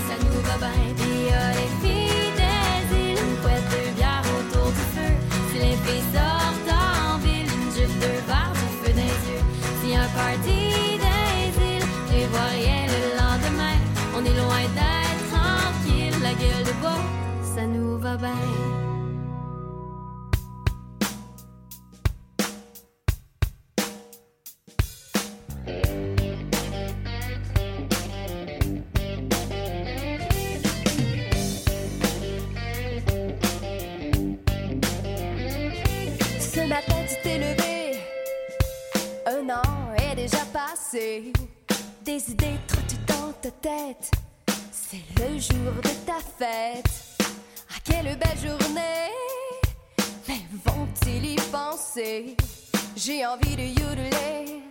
J'ai 53.05 53.25
envie 53.25 53.57
de 53.57 53.63
yodeler 53.63 54.61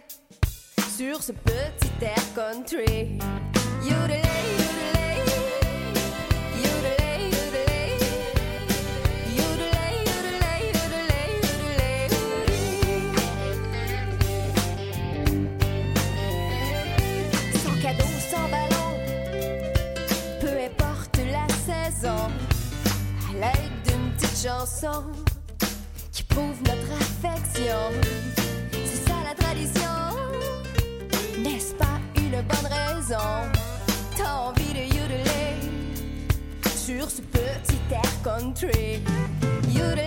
sur 0.96 1.22
ce 1.22 1.32
petit 1.32 1.92
air 2.00 2.16
country. 2.34 3.18
Yodeler, 3.82 4.22
yodeler. 4.58 5.18
Yodeler, 6.64 7.18
yodeler. 7.34 7.98
Yodeler, 9.36 9.92
yodeler, 10.08 10.60
yodeler, 10.72 11.28
yodeler. 11.42 12.08
Sans 17.62 17.76
cadeau, 17.82 18.10
sans 18.30 18.48
ballon, 18.48 18.92
peu 20.40 20.54
importe 20.58 21.18
la 21.30 21.46
saison, 21.66 22.22
à 23.28 23.30
l'aide 23.34 23.76
d'une 23.84 24.06
petite 24.14 24.38
chanson 24.48 25.02
C'est 27.54 27.68
ça 29.06 29.14
la 29.28 29.34
tradition, 29.34 29.80
n'est-ce 31.38 31.74
pas 31.74 32.00
une 32.16 32.40
bonne 32.42 32.68
raison? 32.70 33.52
T'as 34.16 34.34
envie 34.34 34.72
de 34.72 34.84
yodeler 34.94 35.60
sur 36.74 37.10
ce 37.10 37.20
petit 37.20 37.78
air 37.90 38.22
country. 38.24 39.02
Yodeler, 39.68 40.06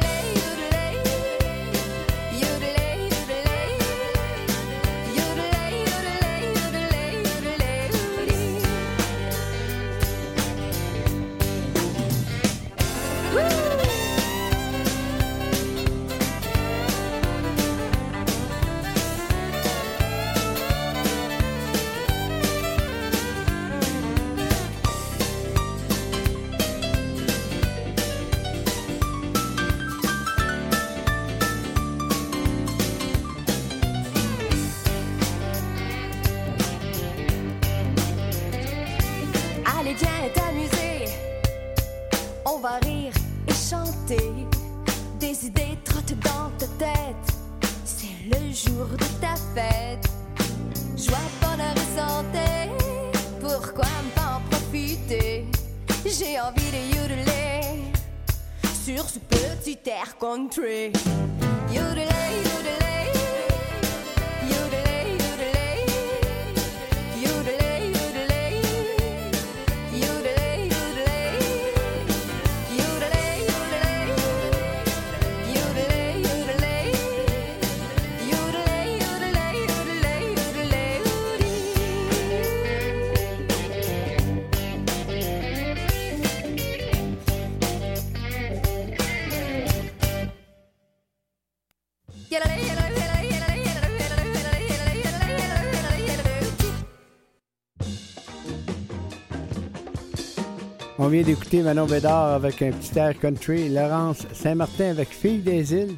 d'écouter 101.24 101.62
Manon 101.62 101.86
Bédard 101.86 102.34
avec 102.34 102.62
un 102.62 102.72
petit 102.72 102.98
air 102.98 103.18
country. 103.20 103.70
Laurence 103.70 104.26
Saint-Martin 104.34 104.90
avec 104.90 105.10
Fille 105.10 105.40
des 105.40 105.74
îles. 105.74 105.96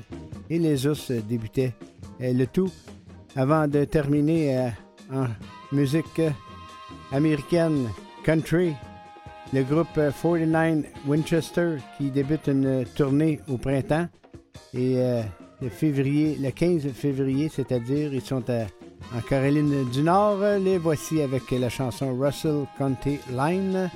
Et 0.49 0.59
les 0.59 0.85
ours 0.85 1.11
euh, 1.11 1.21
débutaient 1.21 1.73
euh, 2.21 2.33
le 2.33 2.45
tout 2.45 2.69
avant 3.35 3.67
de 3.67 3.85
terminer 3.85 4.57
euh, 4.57 4.69
en 5.13 5.27
musique 5.71 6.21
américaine 7.11 7.87
country. 8.23 8.75
Le 9.53 9.63
groupe 9.63 9.97
euh, 9.97 10.11
49 10.21 10.85
Winchester 11.07 11.77
qui 11.97 12.11
débute 12.11 12.47
une 12.47 12.85
tournée 12.95 13.39
au 13.47 13.57
printemps. 13.57 14.07
Et 14.73 14.97
le 15.61 15.69
février, 15.69 16.37
le 16.39 16.51
15 16.51 16.89
février, 16.89 17.49
c'est-à-dire, 17.49 18.13
ils 18.13 18.21
sont 18.21 18.43
en 18.51 19.21
Caroline 19.27 19.89
du 19.89 20.03
Nord. 20.03 20.39
Les 20.59 20.77
voici 20.77 21.21
avec 21.21 21.49
la 21.51 21.69
chanson 21.69 22.15
Russell 22.15 22.65
County 22.77 23.19
Line. 23.31 23.89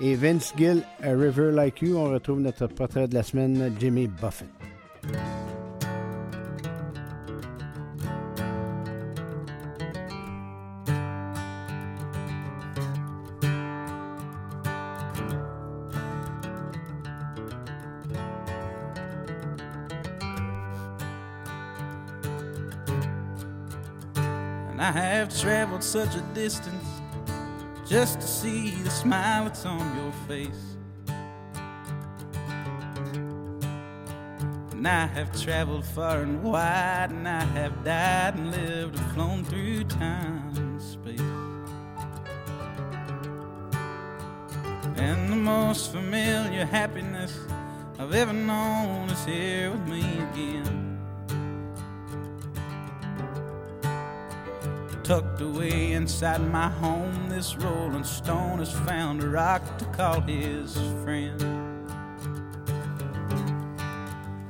Et 0.00 0.14
Vince 0.16 0.52
Gill, 0.56 0.82
A 1.02 1.14
River 1.14 1.52
Like 1.52 1.82
You, 1.82 1.96
on 1.96 2.10
retrouve 2.10 2.40
notre 2.40 2.66
portrait 2.66 3.06
de 3.06 3.14
la 3.14 3.22
semaine, 3.22 3.74
Jimmy 3.78 4.08
Buffett. 4.08 4.48
And 24.70 24.80
I 24.80 24.90
have 24.90 25.28
traveled 25.38 25.84
such 25.84 26.16
a 26.16 26.20
distance 26.34 27.01
just 27.86 28.20
to 28.20 28.26
see 28.26 28.70
the 28.82 28.90
smile 28.90 29.44
that's 29.44 29.66
on 29.66 29.96
your 29.96 30.12
face. 30.28 30.76
And 34.72 34.88
I 34.88 35.06
have 35.06 35.40
traveled 35.40 35.84
far 35.84 36.22
and 36.22 36.42
wide, 36.42 37.10
and 37.10 37.28
I 37.28 37.44
have 37.44 37.84
died 37.84 38.34
and 38.34 38.50
lived 38.50 38.98
and 38.98 39.12
flown 39.12 39.44
through 39.44 39.84
time 39.84 40.52
and 40.56 40.82
space. 40.82 41.20
And 44.96 45.32
the 45.32 45.36
most 45.36 45.92
familiar 45.92 46.64
happiness 46.64 47.38
I've 47.98 48.12
ever 48.12 48.32
known 48.32 49.10
is 49.10 49.24
here 49.24 49.70
with 49.70 49.86
me 49.88 50.00
again. 50.00 50.81
Tucked 55.04 55.40
away 55.40 55.92
inside 55.92 56.40
my 56.52 56.68
home, 56.68 57.28
this 57.28 57.56
rolling 57.56 58.04
stone 58.04 58.60
has 58.60 58.70
found 58.70 59.20
a 59.20 59.28
rock 59.28 59.60
to 59.78 59.84
call 59.86 60.20
his 60.20 60.74
friend. 61.02 61.42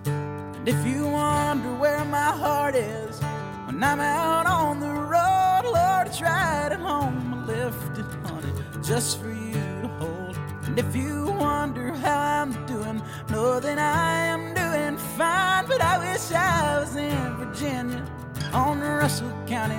And 0.05 0.69
if 0.69 0.87
you 0.87 1.07
wonder 1.07 1.75
where 1.77 2.05
my 2.05 2.33
heart 2.33 2.75
is, 2.75 3.19
when 3.65 3.83
I'm 3.83 3.99
out 3.99 4.47
on 4.47 4.79
the 4.79 4.93
road, 4.93 5.63
Lord, 5.73 6.09
it's 6.09 6.21
right 6.21 6.69
at 6.71 6.79
home. 6.79 7.33
I 7.33 7.47
left 7.47 7.99
it, 7.99 8.05
honey, 8.27 8.53
just 8.83 9.23
for 9.23 9.31
you 9.31 9.55
to 9.55 9.89
hold. 9.99 10.37
And 10.65 10.79
if 10.79 10.95
you 10.95 11.29
wonder 11.41 11.95
how 11.95 12.43
I'm 12.43 12.67
doing, 12.67 13.01
know 13.31 13.59
that 13.59 13.79
I 13.79 14.27
am 14.27 14.53
doing 14.53 14.99
fine. 15.17 15.65
But 15.67 15.81
I 15.81 15.99
wish 15.99 16.31
I 16.31 16.79
was 16.79 16.95
in 16.95 17.37
Virginia 17.37 18.05
on 18.53 18.81
Russell 18.81 19.33
County 19.47 19.77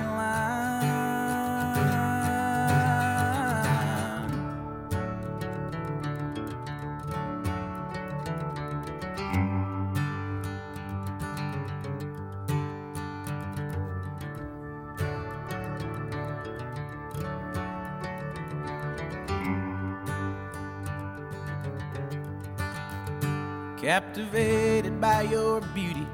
Captivated 23.94 25.00
by 25.00 25.22
your 25.22 25.60
beauty, 25.60 26.04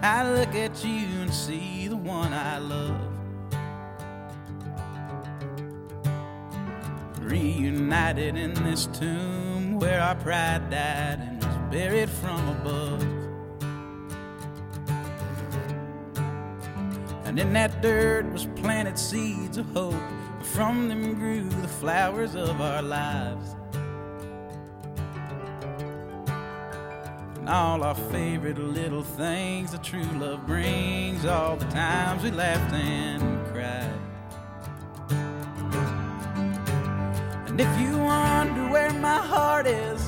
I 0.00 0.26
look 0.32 0.54
at 0.54 0.82
you 0.82 1.20
and 1.20 1.30
see 1.30 1.86
the 1.86 1.94
one 1.94 2.32
I 2.32 2.56
love. 2.56 2.98
Reunited 7.20 8.34
in 8.34 8.54
this 8.64 8.86
tomb 8.86 9.78
where 9.78 10.00
our 10.00 10.14
pride 10.14 10.70
died 10.70 11.20
and 11.20 11.44
was 11.44 11.56
buried 11.70 12.08
from 12.08 12.48
above. 12.48 13.02
And 17.26 17.38
in 17.38 17.52
that 17.52 17.82
dirt 17.82 18.24
was 18.32 18.46
planted 18.56 18.98
seeds 18.98 19.58
of 19.58 19.66
hope. 19.72 20.00
From 20.54 20.88
them 20.88 21.12
grew 21.16 21.46
the 21.46 21.68
flowers 21.68 22.34
of 22.34 22.62
our 22.62 22.80
lives. 22.80 23.57
All 27.48 27.82
our 27.82 27.94
favorite 27.94 28.58
little 28.58 29.02
things 29.02 29.72
that 29.72 29.82
true 29.82 30.04
love 30.18 30.46
brings, 30.46 31.24
all 31.24 31.56
the 31.56 31.64
times 31.66 32.22
we 32.22 32.30
laughed 32.30 32.74
and 32.74 33.22
cried. 33.52 33.90
And 37.48 37.58
if 37.58 37.80
you 37.80 37.96
wonder 37.98 38.70
where 38.70 38.92
my 38.92 39.16
heart 39.16 39.66
is, 39.66 40.02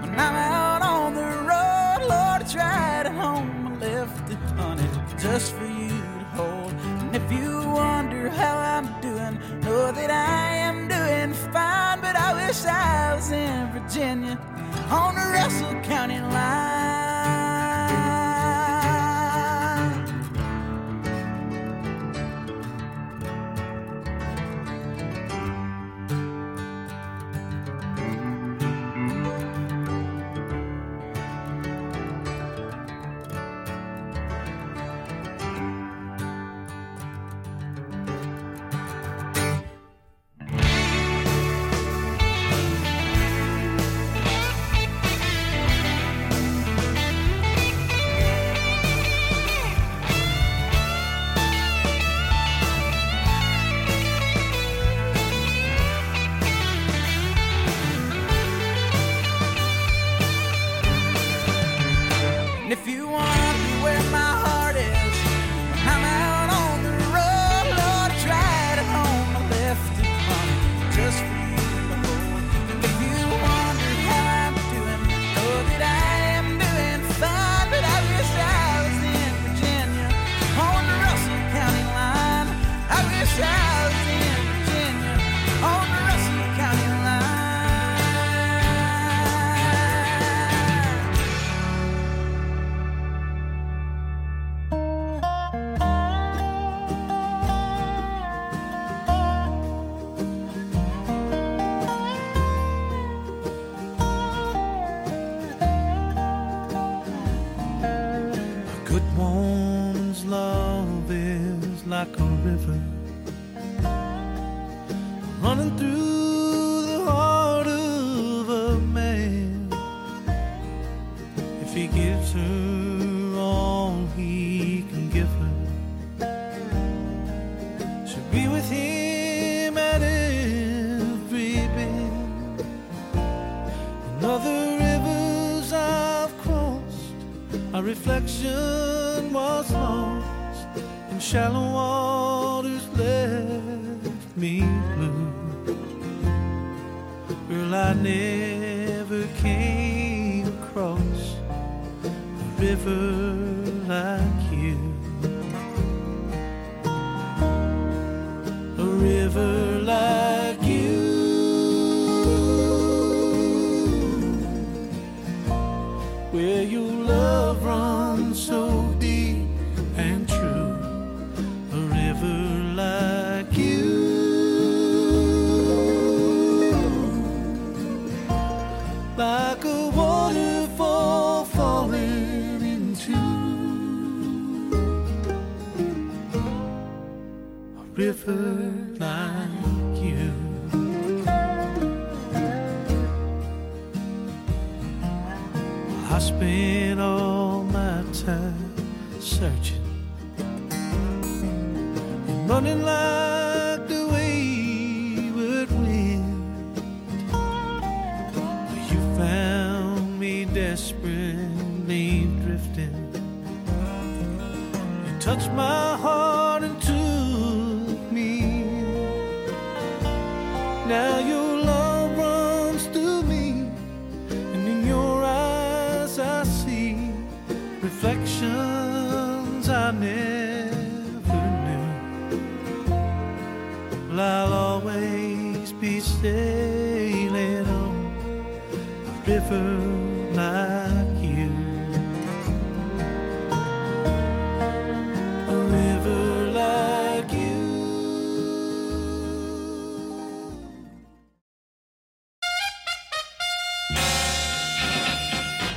when 0.00 0.10
I'm 0.18 0.34
out 0.34 0.82
on 0.82 1.14
the 1.14 1.22
road, 1.22 2.08
Lord, 2.08 2.42
I 2.42 2.46
tried 2.50 3.06
at 3.06 3.12
home, 3.12 3.68
I 3.68 3.76
left 3.76 4.30
it, 4.30 4.38
honey, 4.56 4.88
just 5.16 5.54
for 5.54 5.66
you 5.66 5.88
to 5.88 6.24
hold. 6.34 6.72
And 6.72 7.14
if 7.14 7.30
you 7.30 7.68
wonder 7.68 8.28
how 8.30 8.58
I'm 8.58 9.00
doing, 9.00 9.38
know 9.60 9.92
that 9.92 10.10
I 10.10 10.56
am 10.56 10.88
doing 10.88 11.34
fine, 11.52 12.00
but 12.00 12.16
I 12.16 12.46
wish 12.46 12.64
I 12.64 13.14
was 13.14 13.30
in 13.30 13.70
Virginia 13.70 14.38
on 14.90 15.14
the 15.14 15.20
Russell 15.20 15.74
County 15.82 16.20
line. 16.20 17.39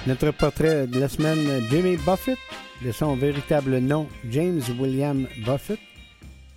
Notre 0.05 0.31
portrait 0.31 0.85
de 0.85 0.99
la 0.99 1.07
semaine, 1.07 1.63
Jimmy 1.69 1.95
Buffett, 1.95 2.38
de 2.84 2.91
son 2.91 3.15
véritable 3.15 3.77
nom, 3.77 4.09
James 4.30 4.61
William 4.77 5.25
Buffett, 5.45 5.80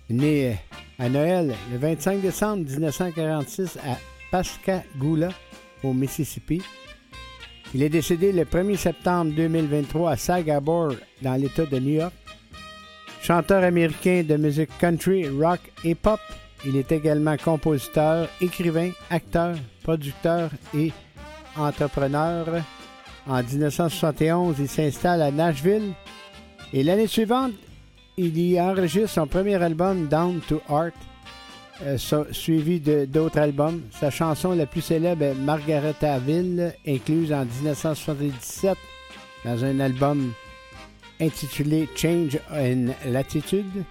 né 0.09 0.57
à 0.99 1.07
Noël 1.07 1.55
le 1.71 1.77
25 1.77 2.19
décembre 2.19 2.65
1946 2.65 3.77
à 3.77 3.97
Pascagoula, 4.31 5.29
au 5.81 5.93
Mississippi. 5.93 6.61
Il 7.73 7.83
est 7.83 7.89
décédé 7.89 8.33
le 8.33 8.43
1er 8.43 8.75
septembre 8.75 9.31
2023 9.33 10.11
à 10.11 10.17
Sagabor, 10.17 10.93
dans 11.21 11.35
l'État 11.35 11.65
de 11.65 11.79
New 11.79 11.95
York. 11.99 12.13
Chanteur 13.21 13.63
américain 13.63 14.23
de 14.27 14.35
musique 14.35 14.77
country, 14.77 15.27
rock 15.29 15.61
et 15.85 15.95
pop, 15.95 16.19
il 16.65 16.75
est 16.75 16.91
également 16.91 17.37
compositeur, 17.37 18.27
écrivain, 18.41 18.91
acteur, 19.09 19.55
producteur 19.83 20.49
et 20.75 20.91
entrepreneur. 21.55 22.45
En 23.29 23.43
1971, 23.43 24.55
il 24.59 24.69
s'installe 24.69 25.21
à 25.21 25.31
Nashville 25.31 25.91
et 26.71 26.81
l'année 26.81 27.07
suivante, 27.07 27.51
il 28.15 28.37
y 28.39 28.59
enregistre 28.59 29.09
son 29.09 29.27
premier 29.27 29.55
album 29.55 30.07
Down 30.07 30.39
to 30.47 30.61
Art, 30.69 30.91
euh, 31.83 31.97
suivi 32.31 32.79
d'autres 32.79 33.37
albums. 33.37 33.81
Sa 33.91 34.11
chanson 34.11 34.53
la 34.53 34.65
plus 34.65 34.81
célèbre 34.81 35.23
est 35.23 35.33
Margaretaville, 35.33 36.73
incluse 36.87 37.33
en 37.33 37.43
1977 37.45 38.77
dans 39.43 39.63
un 39.63 39.79
album 39.81 40.31
intitulé 41.19 41.89
Change 41.95 42.39
in 42.51 42.87
Latitude. 43.05 43.83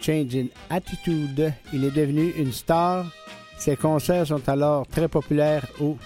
Change 0.00 0.34
in 0.34 0.46
Attitude. 0.70 1.52
Il 1.74 1.84
est 1.84 1.90
devenu 1.90 2.30
une 2.30 2.52
star. 2.52 3.04
Ses 3.58 3.76
concerts 3.76 4.28
sont 4.28 4.48
alors 4.48 4.86
très 4.86 5.08
populaires 5.08 5.66
aux 5.80 5.98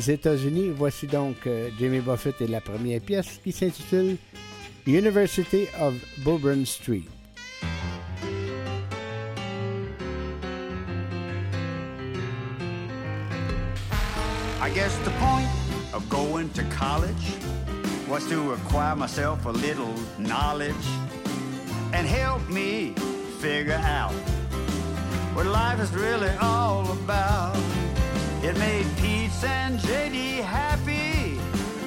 États-Unis. 0.00 0.70
Voici 0.76 1.06
donc 1.06 1.46
euh, 1.46 1.70
Jimmy 1.78 2.00
Buffett 2.00 2.40
et 2.40 2.46
la 2.46 2.60
première 2.60 3.00
pièce 3.00 3.40
qui 3.42 3.52
s'intitule 3.52 4.16
University 4.86 5.66
of 5.80 5.94
Bourbon 6.18 6.64
Street. 6.64 7.04
I 14.60 14.70
guess 14.74 14.96
the 15.04 15.10
point 15.20 15.48
of 15.92 16.08
going 16.08 16.48
to 16.50 16.62
college 16.64 17.36
was 18.08 18.26
to 18.28 18.52
acquire 18.52 18.96
myself 18.96 19.46
a 19.46 19.52
little 19.52 19.94
knowledge 20.18 20.74
and 21.92 22.06
help 22.06 22.46
me 22.48 22.94
figure 23.40 23.80
out 23.84 24.12
what 25.34 25.46
life 25.46 25.80
is 25.80 25.94
really 25.94 26.30
all 26.40 26.90
about. 26.92 27.56
It 28.42 28.58
made 28.58 28.86
Pete 29.40 29.50
and 29.50 29.78
JD 29.80 30.42
happy 30.42 31.38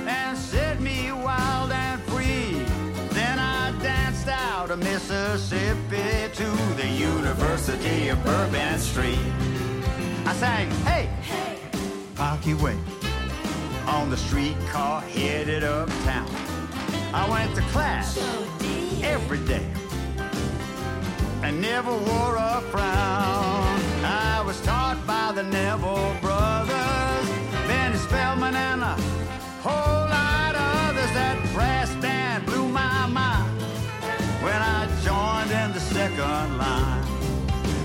and 0.07 0.37
set 0.37 0.79
me 0.79 1.11
wild 1.11 1.71
and 1.71 2.01
free. 2.03 2.63
Then 3.09 3.39
I 3.39 3.71
danced 3.81 4.27
out 4.27 4.71
of 4.71 4.79
Mississippi 4.79 6.29
to 6.33 6.49
the 6.75 6.87
University 6.87 8.09
of 8.09 8.23
Bourbon 8.23 8.79
Street. 8.79 9.19
I 10.25 10.33
sang, 10.33 10.69
hey, 10.85 11.05
hey, 11.21 11.59
Pocky 12.15 12.53
Way 12.53 12.77
on 13.87 14.09
the 14.09 14.17
streetcar 14.17 15.01
headed 15.01 15.63
uptown. 15.63 16.29
I 17.13 17.29
went 17.29 17.55
to 17.55 17.61
class 17.73 18.17
every 19.03 19.39
day 19.45 19.65
and 21.43 21.61
never 21.61 21.91
wore 21.91 22.35
a 22.35 22.61
frown. 22.71 23.79
I 24.03 24.43
was 24.45 24.59
taught 24.61 24.97
by 25.05 25.31
the 25.33 25.43
Neville 25.43 26.15
brothers, 26.21 26.96
Spellman, 28.07 28.55
and 28.55 28.81
a 28.81 28.95
whole 29.61 30.07
lot 30.07 30.55
of 30.55 30.67
others. 30.87 31.11
That 31.13 31.37
brass 31.53 31.93
band 31.95 32.45
blew 32.45 32.67
my 32.69 33.05
mind 33.07 33.61
when 34.41 34.55
I 34.55 34.87
joined 35.03 35.51
in 35.51 35.73
the 35.73 35.81
second 35.81 36.57
line. 36.57 37.03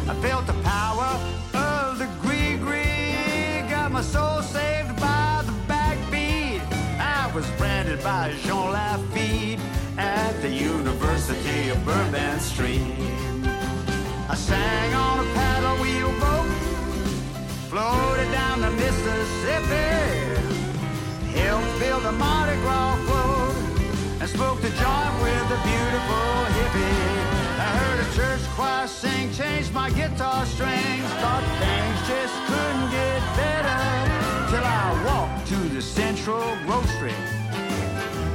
I 0.09 0.15
felt 0.23 0.47
the 0.47 0.59
power 0.63 1.19
of 1.55 1.99
the 1.99 2.09
gree-gree, 2.23 3.69
got 3.69 3.91
my 3.91 4.03
soul 4.03 4.43
saved 4.43 4.95
by 5.01 5.43
the 5.45 5.53
backbeat. 5.67 6.63
I 7.01 7.29
was 7.35 7.47
branded 7.59 8.01
by 8.05 8.33
Jean 8.45 8.71
Lafitte 8.71 9.59
at 9.99 10.41
the 10.41 10.51
University 10.51 11.71
of 11.71 11.85
Bourbon 11.85 12.39
Street. 12.39 12.95
I 14.29 14.37
sang 14.37 14.95
on 14.95 15.19
a 15.27 15.29
paddle 15.35 15.77
wheel 15.83 16.13
boat, 16.21 16.42
floated 17.73 18.31
down 18.33 18.61
the 18.61 18.71
Mississippi, 18.73 19.89
helped 21.33 21.81
build 21.81 22.05
a 22.05 22.13
Mardi 22.13 22.55
Gras 22.61 22.97
float, 23.07 23.57
and 24.21 24.29
smoked 24.29 24.63
a 24.63 24.73
joint 24.83 25.15
with 25.25 25.57
a 25.57 25.61
beautiful 25.65 26.33
hippie. 26.57 27.09
I 27.65 27.69
heard 27.81 27.99
a 28.07 28.09
church 28.15 28.43
choir 28.57 28.87
sing, 28.87 29.33
changed 29.33 29.73
my 29.73 29.89
guitar 29.89 30.45
strings, 30.45 31.09
thought 31.23 31.45
things 31.65 31.99
just 32.13 32.37
couldn't 32.49 32.91
get 33.01 33.21
better, 33.41 33.81
till 34.51 34.67
I 34.83 34.87
walked 35.09 35.47
to 35.47 35.57
the 35.75 35.81
Central 35.81 36.45
Grocery 36.67 37.17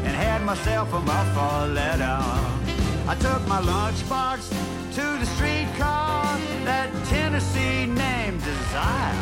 and 0.05 0.15
had 0.15 0.41
myself 0.41 0.91
a 0.93 1.01
muffaletta. 1.01 2.66
I 3.10 3.16
took 3.16 3.48
my 3.48 3.62
lunchbox 3.62 4.50
to 4.96 5.02
the 5.20 5.26
streetcar 5.26 6.38
that 6.66 6.92
Tennessee 7.06 7.86
named 7.86 8.44
Desire. 8.44 9.16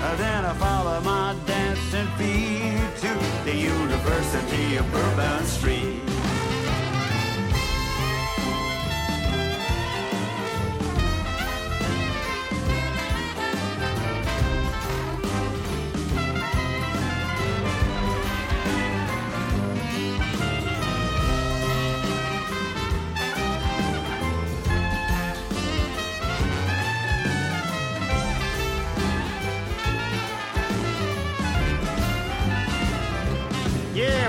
Uh, 0.00 0.16
Then 0.16 0.46
I 0.46 0.54
followed 0.54 1.04
my 1.04 1.36
dancing 1.46 2.06
feet 2.16 2.96
to 3.02 3.44
the 3.44 3.54
University 3.54 4.76
of 4.76 4.90
Bourbon 4.90 5.44
Street. 5.44 6.11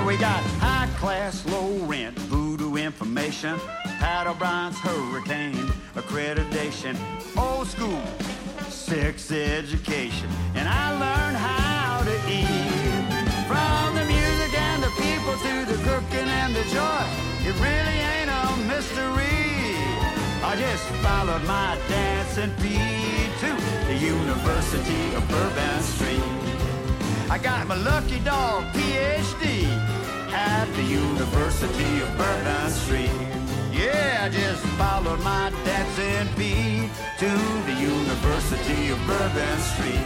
We 0.05 0.17
got 0.17 0.43
high 0.59 0.89
class, 0.99 1.45
low 1.45 1.69
rent, 1.85 2.17
voodoo 2.19 2.75
information, 2.75 3.57
Pat 3.99 4.27
O'Brien's 4.27 4.77
hurricane, 4.79 5.67
accreditation, 5.95 6.97
old 7.37 7.67
school, 7.67 8.01
sex 8.67 9.31
education, 9.31 10.29
and 10.55 10.67
I 10.67 10.91
learned 10.91 11.37
how 11.37 12.03
to 12.03 12.15
eat. 12.29 12.47
From 13.47 13.95
the 13.95 14.05
music 14.05 14.53
and 14.59 14.83
the 14.83 14.91
people 14.99 15.35
to 15.45 15.65
the 15.71 15.77
cooking 15.87 16.27
and 16.27 16.53
the 16.53 16.63
joy, 16.63 17.05
it 17.47 17.55
really 17.63 17.99
ain't 18.13 18.29
a 18.29 18.43
mystery. 18.67 19.77
I 20.43 20.55
just 20.57 20.83
followed 21.01 21.43
my 21.45 21.77
dancing 21.87 22.51
feet 22.57 23.31
to 23.39 23.51
the 23.87 23.95
University 23.95 25.15
of 25.15 25.27
Bourbon 25.29 25.81
Street. 25.81 26.42
I 27.33 27.39
got 27.39 27.65
my 27.67 27.73
lucky 27.73 28.19
dog 28.19 28.63
PhD 28.73 29.65
at 30.31 30.65
the 30.75 30.83
University 30.83 32.01
of 32.03 32.15
Bourbon 32.15 32.69
Street. 32.69 33.09
Yeah, 33.71 34.25
I 34.25 34.29
just 34.29 34.63
followed 34.77 35.19
my 35.21 35.51
dancing 35.65 36.27
feet 36.35 36.91
to 37.17 37.31
the 37.65 37.73
University 37.73 38.91
of 38.91 38.99
Bourbon 39.07 39.57
Street. 39.73 40.05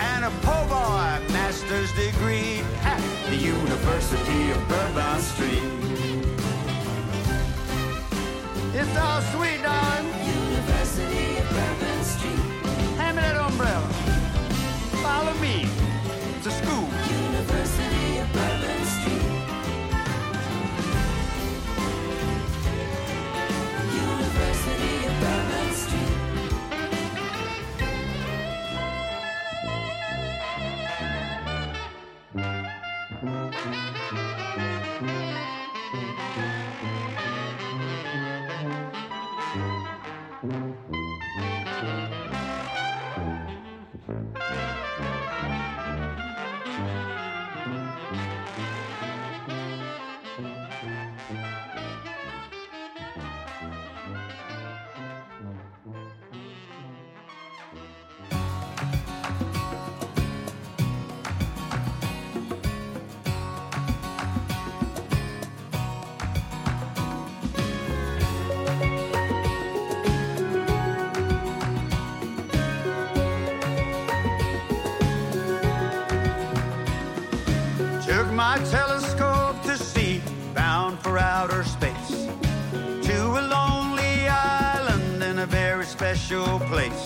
And 0.00 0.24
a 0.24 0.30
po' 0.42 0.66
boy 0.66 1.32
master's 1.32 1.92
degree 1.92 2.58
at 2.82 3.00
the 3.30 3.36
University 3.36 4.50
of 4.50 4.58
Bourbon 4.68 5.20
Street. 5.20 5.62
It's 8.74 8.96
all 8.98 9.20
sweet, 9.30 9.62
darling. 9.62 10.10
University 10.26 11.38
of 11.38 11.48
Bourbon 11.54 12.02
Street. 12.02 12.42
Hand 12.98 13.16
me 13.16 13.22
that 13.22 13.36
umbrella. 13.36 13.88
Follow 15.04 15.34
me 15.34 15.89
to 16.42 16.50
school. 16.50 16.89
Special 86.00 86.58
place. 86.60 87.04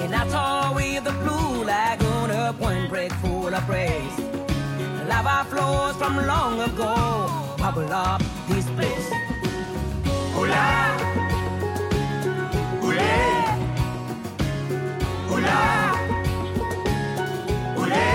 And 0.00 0.14
I 0.14 0.24
tore 0.32 0.74
with 0.74 1.04
the 1.04 1.12
blue 1.20 1.64
lagoon 1.64 2.30
up 2.30 2.58
one 2.58 2.88
break 2.88 3.12
full 3.20 3.54
of 3.54 3.62
praise. 3.66 4.18
Lava 5.06 5.44
flows 5.50 5.96
from 5.96 6.16
long 6.26 6.62
ago, 6.62 6.94
bubble 7.58 7.92
up 7.92 8.22
this 8.48 8.64
place. 8.70 9.08
Hola, 10.32 10.96
hola, 12.80 13.12
hola, 15.28 15.60
hola. 17.76 18.06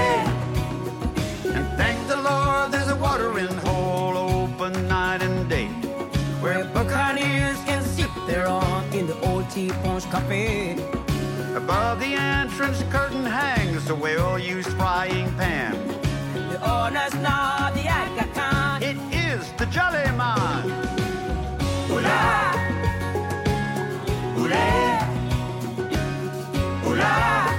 And 1.56 1.68
thank 1.78 2.08
the 2.08 2.18
Lord 2.18 2.72
there's 2.72 2.90
a 2.90 2.96
watering 2.96 3.56
hole 3.66 4.18
open 4.18 4.74
night 4.88 5.22
and 5.22 5.48
day. 5.48 5.68
Where 6.42 6.66
buccaneers 6.74 7.60
sip 8.32 8.46
their 8.46 9.00
in 9.00 9.08
the 9.08 9.20
old 9.30 9.50
tea 9.50 9.70
punch 9.84 10.10
cafe. 10.10 10.74
Above 11.56 12.00
the 12.00 12.14
entrance 12.14 12.84
curtain 12.90 13.26
hangs 13.26 13.90
a 13.90 13.96
well-used 13.96 14.70
frying 14.74 15.30
pan. 15.36 15.74
The 16.34 16.60
owner's 16.64 17.14
not 17.16 17.74
the 17.74 17.88
Aga 17.88 18.28
Khan. 18.34 18.84
It 18.84 18.98
is 19.14 19.52
the 19.54 19.66
Jolly 19.66 20.06
Man. 20.18 20.64
Hola, 21.90 22.22
hola, 24.36 24.66
hola, 26.84 27.51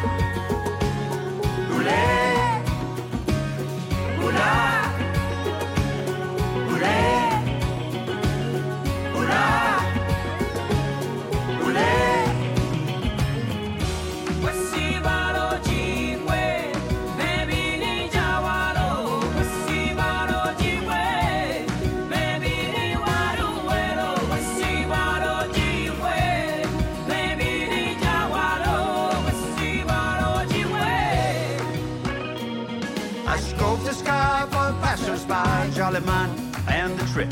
Scoped 33.51 33.85
the 33.85 33.93
sky 33.93 34.47
for 34.51 34.73
passers-by, 34.83 35.71
Jolly 35.75 36.01
Man, 36.01 36.31
and 36.69 36.99
the 36.99 37.07
trip. 37.13 37.31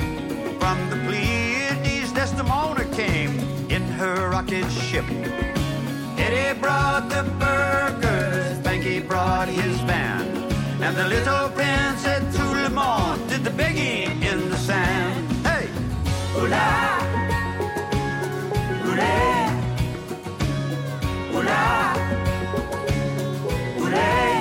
From 0.60 0.78
the 0.90 0.96
Pleiades, 1.06 2.12
Desdemona 2.12 2.84
came 2.94 3.38
in 3.70 3.82
her 4.00 4.30
rocket 4.30 4.68
ship. 4.70 5.04
Eddie 6.18 6.58
brought 6.60 7.08
the 7.08 7.22
burgers, 7.38 8.58
Banky 8.58 9.00
brought 9.06 9.48
his 9.48 9.80
van, 9.80 10.26
and 10.82 10.96
the 10.96 11.06
little 11.08 11.48
prince 11.50 12.04
at 12.06 12.22
Toulemont 12.34 13.28
did 13.28 13.42
the 13.42 13.50
begging 13.50 14.22
in 14.22 14.50
the 14.50 14.56
sand. 14.58 15.30
Hey! 15.46 15.68
Hola, 16.34 16.68
hola, 18.84 19.14
hola, 21.32 21.94
hola, 23.78 24.39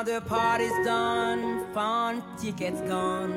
Now 0.00 0.04
the 0.04 0.22
party's 0.22 0.72
done, 0.82 1.66
fun 1.74 2.22
tickets 2.38 2.80
gone. 2.88 3.34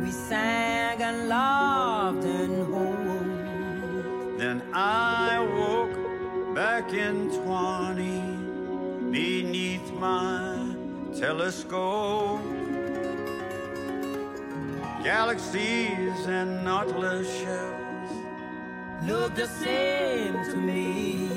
We 0.00 0.12
sang 0.12 1.02
and 1.02 1.28
laughed 1.28 2.24
and 2.24 2.72
hoped. 2.72 4.38
Then 4.38 4.62
I 4.72 5.40
woke 5.58 6.54
back 6.54 6.92
in 6.92 7.32
20 7.32 9.10
beneath 9.10 9.92
my 9.94 10.76
telescope. 11.18 12.40
Galaxies 15.02 16.26
and 16.28 16.62
nautilus 16.62 17.26
shells 17.40 18.12
look 19.04 19.34
the 19.34 19.48
same 19.48 20.44
to 20.44 20.56
me. 20.56 21.28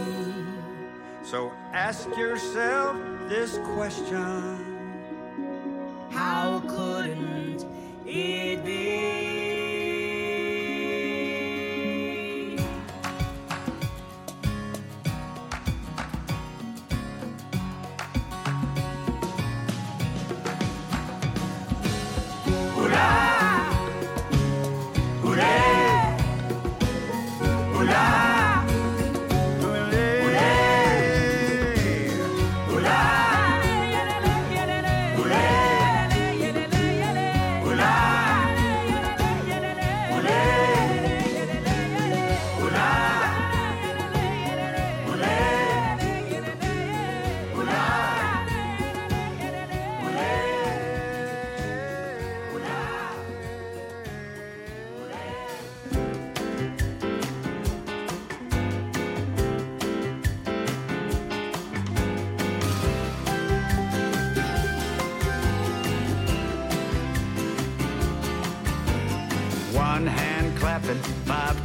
So 1.23 1.51
ask 1.73 2.07
yourself 2.15 3.14
this 3.27 3.57
question. 3.59 4.59
How 6.11 6.61
couldn't 6.67 7.65
it 8.05 8.54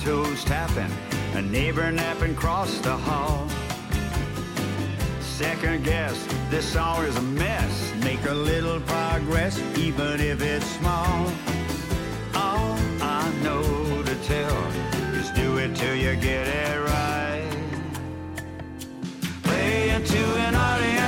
toes 0.01 0.45
tapping, 0.45 0.91
a 1.35 1.43
neighbor 1.43 1.93
napping 1.93 2.33
across 2.33 2.79
the 2.79 2.97
hall. 2.97 3.47
Second 5.21 5.85
guess, 5.85 6.27
this 6.49 6.65
song 6.65 7.05
is 7.05 7.17
a 7.17 7.23
mess. 7.23 7.93
Make 8.03 8.25
a 8.25 8.33
little 8.33 8.81
progress, 8.81 9.59
even 9.77 10.21
if 10.21 10.41
it's 10.41 10.65
small. 10.65 11.27
All 12.35 12.79
I 13.03 13.31
know 13.43 14.03
to 14.03 14.15
tell 14.23 14.67
is 15.19 15.31
do 15.33 15.59
it 15.59 15.77
till 15.77 15.95
you 15.95 16.17
get 16.17 16.47
it 16.47 16.81
right. 16.81 17.51
Play 19.43 19.91
into 19.91 20.25
an 20.47 20.55
audience 20.55 21.00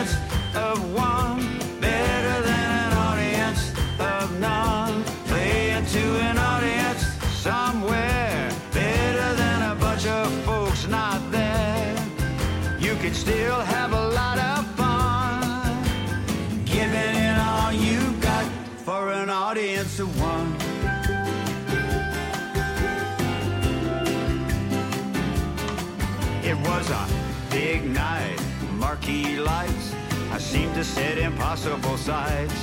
marquee 29.13 29.39
lights. 29.39 29.95
I 30.31 30.39
seem 30.39 30.73
to 30.75 30.85
set 30.85 31.19
impossible 31.19 31.97
sights. 31.97 32.55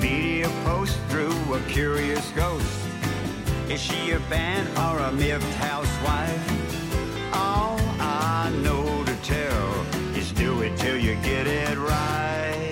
Media 0.00 0.48
post 0.64 0.98
through 1.08 1.54
a 1.54 1.60
curious 1.68 2.30
ghost. 2.32 2.66
Is 3.68 3.80
she 3.80 4.10
a 4.12 4.20
band 4.30 4.68
or 4.78 4.98
a 4.98 5.12
miffed 5.12 5.54
housewife? 5.54 7.34
All 7.34 7.78
I 8.00 8.50
know 8.62 9.04
to 9.04 9.16
tell 9.22 9.86
is 10.16 10.32
do 10.32 10.62
it 10.62 10.76
till 10.76 10.96
you 10.96 11.14
get 11.22 11.46
it 11.46 11.78
right. 11.78 12.63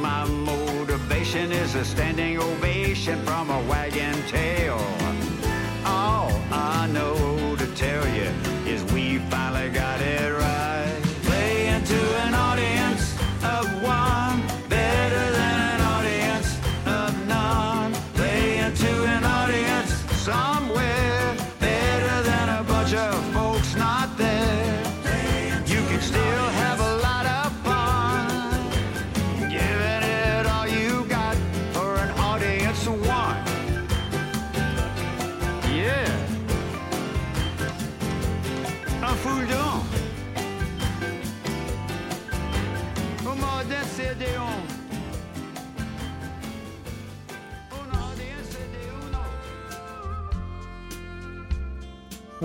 My 0.00 0.24
motivation 0.24 1.52
is 1.52 1.74
a 1.74 1.84
standing 1.84 2.38
ovation 2.38 3.22
from 3.24 3.50
a 3.50 3.60
wagon 3.68 4.14
tail. 4.28 5.05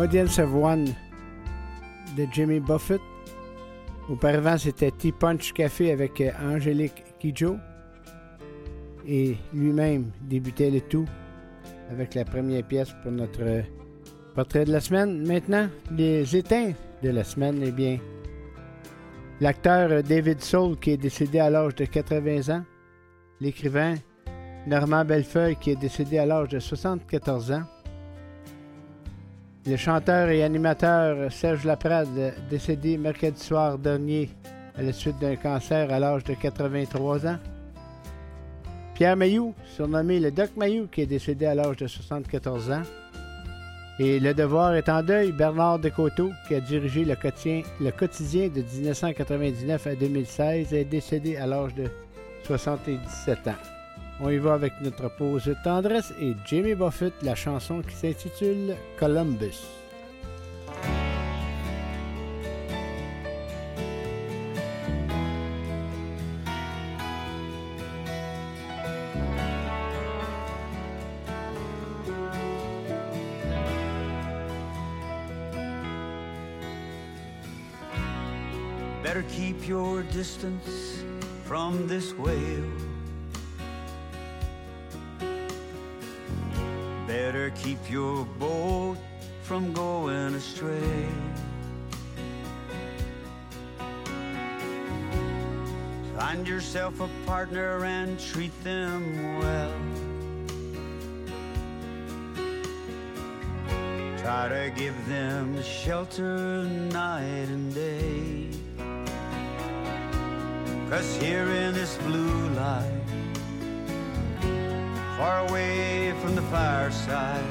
Of 0.03 0.55
One 0.55 0.95
de 2.17 2.25
Jimmy 2.33 2.59
Buffett. 2.59 3.01
Auparavant, 4.09 4.57
c'était 4.57 4.89
T-Punch 4.89 5.53
Café 5.53 5.91
avec 5.91 6.19
euh, 6.19 6.31
Angélique 6.41 7.03
Kidjo. 7.19 7.57
Et 9.07 9.37
lui-même 9.53 10.09
débutait 10.23 10.71
le 10.71 10.81
tout 10.81 11.05
avec 11.91 12.15
la 12.15 12.25
première 12.25 12.63
pièce 12.63 12.89
pour 13.03 13.11
notre 13.11 13.43
euh, 13.43 13.61
portrait 14.33 14.65
de 14.65 14.71
la 14.71 14.79
semaine. 14.79 15.23
Maintenant, 15.27 15.67
les 15.95 16.35
éteints 16.35 16.71
de 17.03 17.09
la 17.11 17.23
semaine, 17.23 17.61
eh 17.63 17.71
bien, 17.71 17.99
l'acteur 19.39 19.91
euh, 19.91 20.01
David 20.01 20.41
Soul 20.41 20.79
qui 20.79 20.91
est 20.91 20.97
décédé 20.97 21.37
à 21.37 21.51
l'âge 21.51 21.75
de 21.75 21.85
80 21.85 22.51
ans. 22.55 22.63
L'écrivain 23.39 23.93
Normand 24.65 25.05
Bellefeuille 25.05 25.57
qui 25.57 25.69
est 25.69 25.79
décédé 25.79 26.17
à 26.17 26.25
l'âge 26.25 26.49
de 26.49 26.57
74 26.57 27.51
ans. 27.51 27.63
Le 29.67 29.77
chanteur 29.77 30.29
et 30.29 30.41
animateur 30.41 31.31
Serge 31.31 31.65
Laprade, 31.65 32.33
décédé 32.49 32.97
mercredi 32.97 33.39
soir 33.39 33.77
dernier 33.77 34.27
à 34.75 34.81
la 34.81 34.91
suite 34.91 35.19
d'un 35.19 35.35
cancer 35.35 35.93
à 35.93 35.99
l'âge 35.99 36.23
de 36.23 36.33
83 36.33 37.27
ans. 37.27 37.37
Pierre 38.95 39.15
Mayou, 39.15 39.53
surnommé 39.75 40.19
le 40.19 40.31
Doc 40.31 40.49
Mayou, 40.57 40.87
qui 40.87 41.01
est 41.01 41.05
décédé 41.05 41.45
à 41.45 41.53
l'âge 41.53 41.77
de 41.77 41.85
74 41.85 42.71
ans. 42.71 42.81
Et 43.99 44.19
Le 44.19 44.33
Devoir 44.33 44.73
est 44.73 44.89
en 44.89 45.03
deuil, 45.03 45.31
Bernard 45.31 45.77
Descoteaux, 45.77 46.31
qui 46.47 46.55
a 46.55 46.59
dirigé 46.59 47.05
le 47.05 47.15
quotidien, 47.15 47.61
le 47.79 47.91
quotidien 47.91 48.47
de 48.47 48.63
1999 48.63 49.85
à 49.85 49.93
2016, 49.93 50.73
est 50.73 50.85
décédé 50.85 51.37
à 51.37 51.45
l'âge 51.45 51.75
de 51.75 51.85
77 52.45 53.47
ans. 53.47 53.70
On 54.23 54.29
y 54.29 54.37
va 54.37 54.53
avec 54.53 54.73
notre 54.81 55.09
pause 55.09 55.51
tendresse 55.63 56.13
et 56.21 56.35
Jimmy 56.45 56.75
Buffett, 56.75 57.11
la 57.23 57.33
chanson 57.33 57.81
qui 57.81 57.95
s'intitule 57.95 58.75
Columbus. 58.99 59.65
Better 79.01 79.23
keep 79.23 79.67
your 79.67 80.03
distance 80.03 81.03
from 81.43 81.87
this 81.87 82.13
whale. 82.13 82.90
Better 87.11 87.49
keep 87.61 87.91
your 87.91 88.23
boat 88.39 88.95
from 89.41 89.73
going 89.73 90.33
astray. 90.33 91.09
Find 96.17 96.47
yourself 96.47 97.01
a 97.01 97.09
partner 97.25 97.83
and 97.83 98.17
treat 98.17 98.53
them 98.63 99.39
well. 99.39 99.73
Try 104.19 104.47
to 104.47 104.71
give 104.73 104.95
them 105.05 105.61
shelter 105.61 106.63
night 106.63 107.49
and 107.49 107.75
day. 107.75 108.47
Cause 110.89 111.17
here 111.17 111.43
in 111.43 111.73
this 111.73 111.97
blue 111.97 112.47
light, 112.51 113.00
far 115.21 115.47
away 115.47 116.11
from 116.19 116.33
the 116.33 116.41
fireside, 116.49 117.45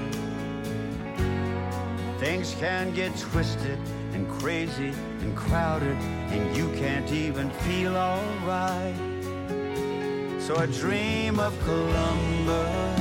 things 2.18 2.56
can 2.59 2.92
get 2.92 3.16
twisted 3.16 3.78
and 4.12 4.28
crazy 4.28 4.92
and 5.20 5.36
crowded, 5.36 5.97
and 6.34 6.56
you 6.56 6.68
can't 6.80 7.12
even 7.12 7.48
feel 7.62 7.97
alright. 7.97 8.97
So 10.40 10.56
I 10.56 10.66
dream 10.66 11.38
of 11.38 11.56
Columbus 11.62 13.01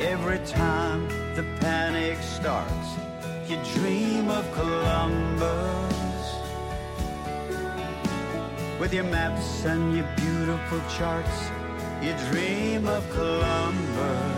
every 0.00 0.38
time 0.46 1.08
the 1.34 1.42
panic 1.58 2.18
starts. 2.22 2.88
You 3.48 3.56
dream 3.74 4.30
of 4.30 4.44
Columbus 4.52 5.96
with 8.78 8.94
your 8.94 9.08
maps 9.10 9.64
and 9.64 9.96
your 9.96 10.06
beautiful 10.16 10.80
charts. 10.96 11.50
You 12.02 12.14
dream 12.30 12.86
of 12.86 13.08
Columbus 13.10 14.36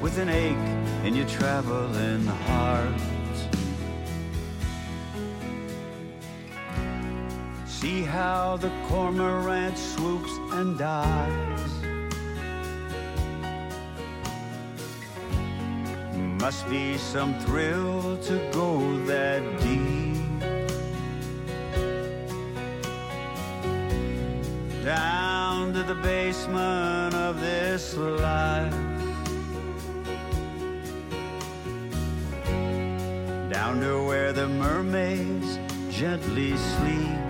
with 0.00 0.18
an 0.18 0.28
ache 0.28 1.06
in 1.06 1.14
your 1.14 1.26
traveling 1.26 2.26
heart. 2.26 3.00
See 7.66 8.02
how 8.02 8.58
the 8.58 8.70
cormorant 8.88 9.78
swoops 9.78 10.32
and 10.52 10.78
dies. 10.78 11.70
Must 16.40 16.68
be 16.68 16.98
some 16.98 17.38
thrill 17.40 18.18
to 18.18 18.50
go 18.52 18.96
that 19.06 19.42
deep. 19.60 19.99
Down 24.90 25.72
to 25.74 25.84
the 25.84 25.94
basement 25.94 27.14
of 27.14 27.40
this 27.40 27.96
life. 27.96 28.72
Down 33.52 33.80
to 33.82 34.04
where 34.04 34.32
the 34.32 34.48
mermaids 34.48 35.60
gently 35.92 36.56
sleep. 36.56 37.20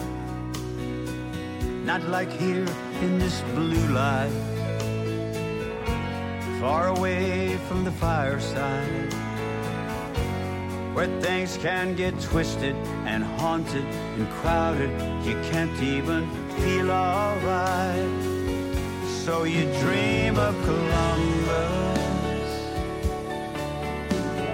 Not 1.84 2.02
like 2.08 2.32
here 2.32 2.66
in 3.02 3.18
this 3.18 3.42
blue 3.54 3.88
light. 3.88 4.32
Far 6.60 6.88
away 6.88 7.58
from 7.68 7.84
the 7.84 7.92
fireside. 7.92 9.12
where 10.94 11.20
things 11.20 11.56
can 11.58 11.94
get 11.94 12.18
twisted 12.20 12.74
and 13.04 13.22
haunted 13.22 13.84
and 14.16 14.28
crowded. 14.40 14.90
You 15.24 15.34
can't 15.50 15.78
even 15.82 16.39
feel 16.60 16.90
alright. 16.90 18.22
So 19.24 19.44
you 19.44 19.64
dream 19.80 20.38
of 20.38 20.54
Columbus 20.64 22.50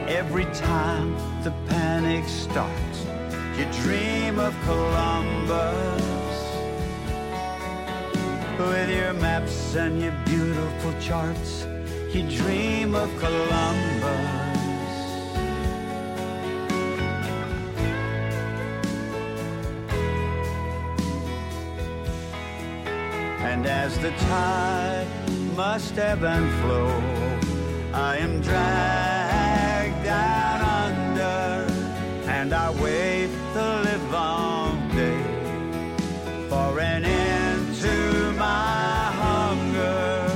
every 0.08 0.46
time 0.46 1.14
the 1.42 1.52
panic 1.68 2.24
starts. 2.28 2.98
You 3.58 3.66
dream 3.82 4.38
of 4.38 4.54
Columbus 4.64 5.96
with 8.58 8.90
your 8.90 9.12
maps 9.14 9.74
and 9.74 10.00
your 10.00 10.16
beautiful 10.24 10.92
charts. 11.00 11.66
You 12.12 12.22
dream 12.30 12.94
of 12.94 13.10
Columbus. 13.18 14.45
The 23.98 24.10
tide 24.10 25.06
must 25.56 25.96
ebb 25.96 26.22
and 26.22 26.50
flow, 26.60 26.88
I 27.92 28.18
am 28.18 28.40
dragged 28.42 30.04
down 30.04 30.60
under, 30.60 31.72
and 32.30 32.52
I 32.52 32.70
wait 32.82 33.30
the 33.54 33.82
live 33.84 34.10
long 34.12 34.88
day 34.90 35.22
for 36.50 36.78
an 36.78 37.04
end 37.06 37.74
to 37.76 38.32
my 38.32 39.12
hunger. 39.22 40.28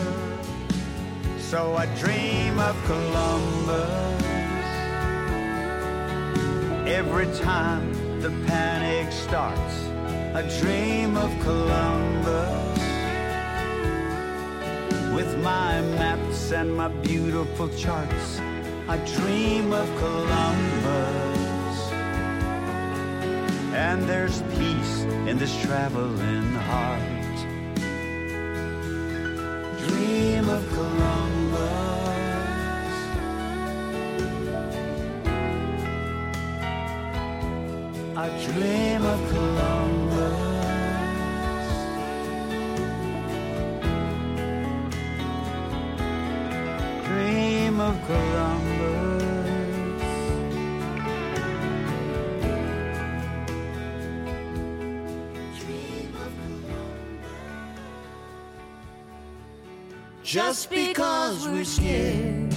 So 1.39 1.77
I 1.77 1.87
dream 1.97 2.59
of 2.59 2.77
Columbus 2.87 4.21
every 6.89 7.27
time 7.39 7.93
the 8.21 8.31
panic 8.47 9.13
starts. 9.13 9.77
I 10.35 10.43
dream 10.61 11.17
of 11.17 11.31
Columbus 11.41 12.80
with 15.21 15.37
my 15.45 15.83
maps 16.01 16.51
and 16.51 16.75
my 16.75 16.89
beautiful 16.89 17.69
charts. 17.77 18.41
I 18.89 18.97
dream 19.17 19.71
of 19.71 19.87
Columbus. 19.99 21.79
And 23.75 23.99
there's 24.09 24.41
peace 24.57 24.95
in 25.29 25.37
this 25.37 25.55
traveling 25.61 26.53
heart. 26.71 27.39
Dream 29.87 30.49
of 30.49 30.63
Columbus. 30.79 31.61
I 38.25 38.27
dream 38.47 39.03
of 39.05 39.21
Columbus. 39.29 39.80
Just 60.23 60.69
because 60.71 61.49
we're 61.49 61.65
scared. 61.65 62.51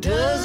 Doesn't 0.00 0.35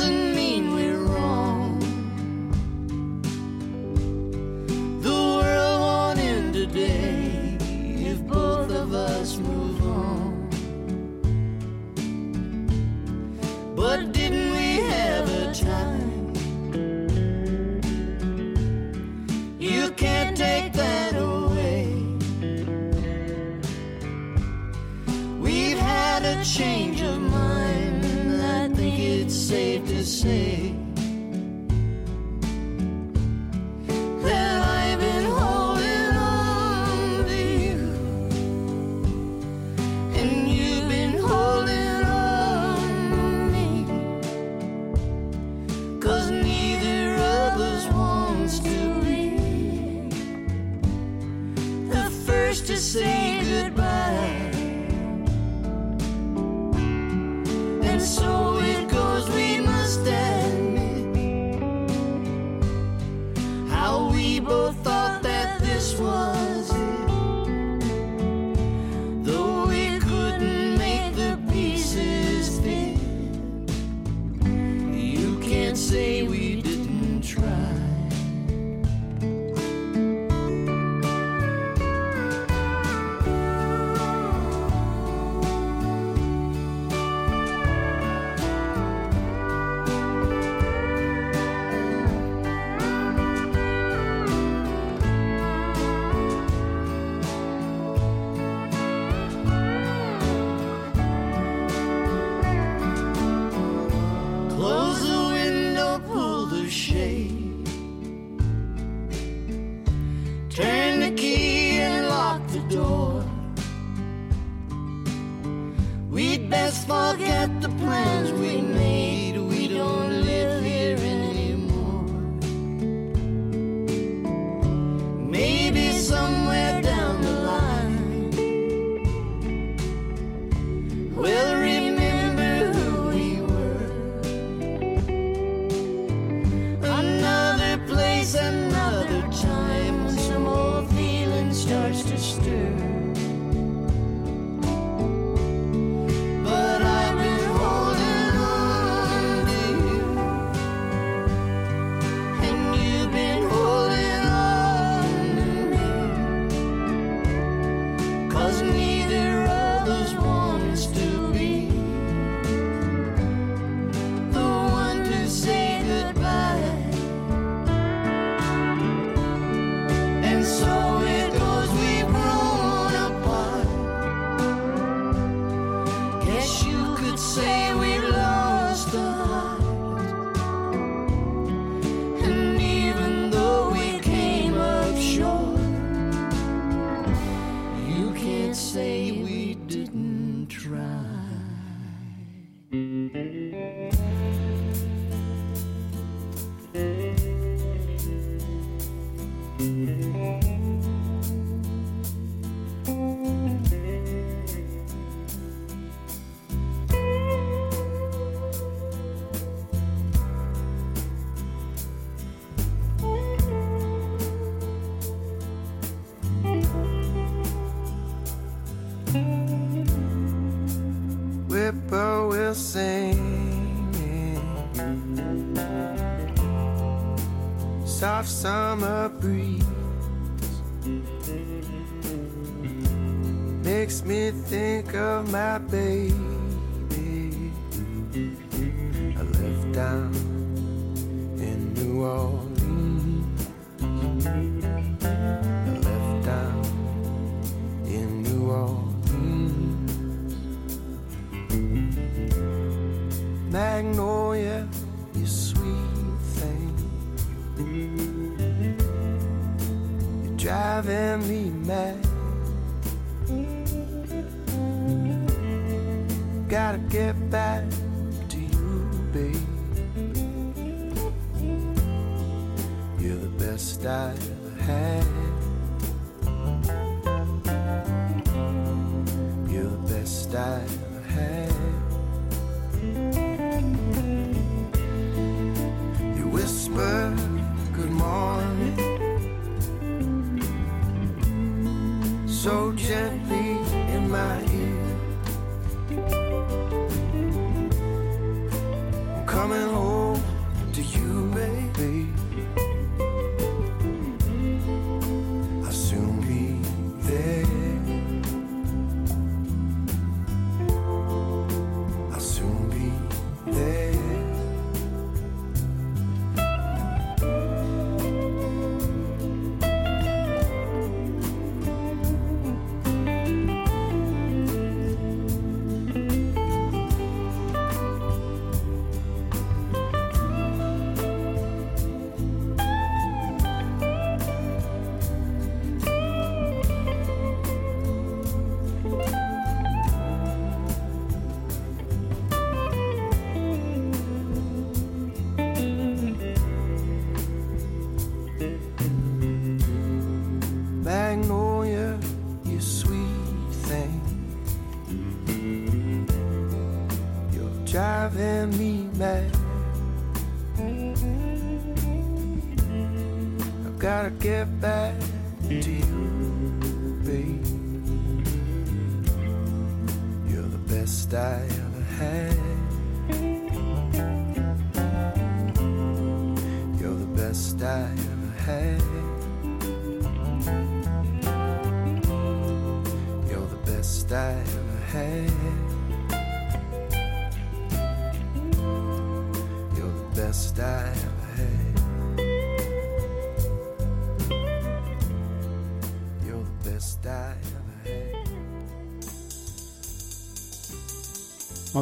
happy. 235.52 235.91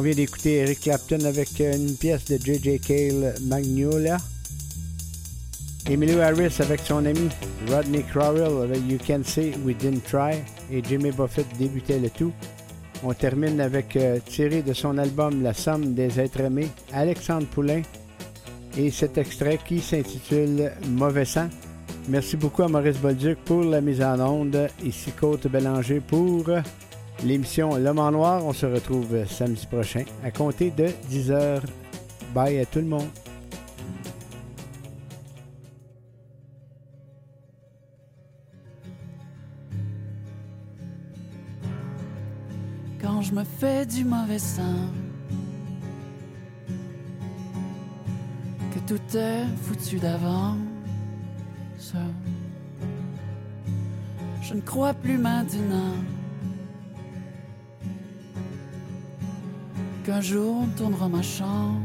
On 0.00 0.02
vient 0.02 0.14
d'écouter 0.14 0.54
Eric 0.54 0.80
Clapton 0.80 1.22
avec 1.26 1.60
euh, 1.60 1.76
une 1.76 1.94
pièce 1.94 2.24
de 2.24 2.38
J.J. 2.38 2.80
Cale, 2.80 3.34
Magnolia. 3.42 4.16
Emilio 5.90 6.20
Harris 6.20 6.54
avec 6.58 6.80
son 6.80 7.04
ami 7.04 7.28
Rodney 7.68 8.02
Crowell 8.04 8.62
avec 8.62 8.80
You 8.88 8.96
Can 9.06 9.20
Say 9.22 9.52
We 9.62 9.76
Didn't 9.76 10.00
Try 10.08 10.38
et 10.72 10.82
Jimmy 10.82 11.10
Buffett 11.10 11.44
débutait 11.58 11.98
le 11.98 12.08
tout. 12.08 12.32
On 13.04 13.12
termine 13.12 13.60
avec 13.60 13.94
euh, 13.96 14.20
tiré 14.24 14.62
de 14.62 14.72
son 14.72 14.96
album 14.96 15.42
La 15.42 15.52
Somme 15.52 15.92
des 15.92 16.18
êtres 16.18 16.40
aimés, 16.40 16.68
Alexandre 16.94 17.46
Poulain 17.48 17.82
et 18.78 18.90
cet 18.90 19.18
extrait 19.18 19.58
qui 19.62 19.80
s'intitule 19.80 20.72
Mauvais 20.88 21.26
sang. 21.26 21.50
Merci 22.08 22.38
beaucoup 22.38 22.62
à 22.62 22.68
Maurice 22.68 22.96
Bolduc 22.96 23.36
pour 23.44 23.64
la 23.64 23.82
mise 23.82 24.00
en 24.00 24.18
onde. 24.18 24.66
Ici 24.82 25.12
Côte 25.12 25.46
Bélanger 25.46 26.00
pour 26.00 26.46
l'émission 27.24 27.76
L'Homme 27.76 27.98
en 27.98 28.10
Noir. 28.10 28.44
On 28.44 28.52
se 28.52 28.66
retrouve 28.66 29.26
samedi 29.26 29.66
prochain 29.66 30.04
à 30.24 30.30
compter 30.30 30.70
de 30.70 30.88
10h. 31.10 31.62
Bye 32.34 32.58
à 32.58 32.66
tout 32.66 32.80
le 32.80 32.86
monde. 32.86 33.08
quand 43.00 43.22
je 43.22 43.34
me 43.34 43.44
fais 43.44 43.86
du 43.86 44.04
mauvais 44.04 44.38
sang. 44.38 44.88
Que 48.72 48.78
tout 48.86 49.16
est 49.16 49.44
foutu 49.62 49.98
d'avance. 49.98 50.56
Je 54.42 54.54
ne 54.54 54.60
crois 54.60 54.94
plus 54.94 55.18
maintenant 55.18 55.94
qu'un 60.04 60.20
jour 60.20 60.62
on 60.62 60.66
tournera 60.76 61.08
ma 61.08 61.22
chance. 61.22 61.80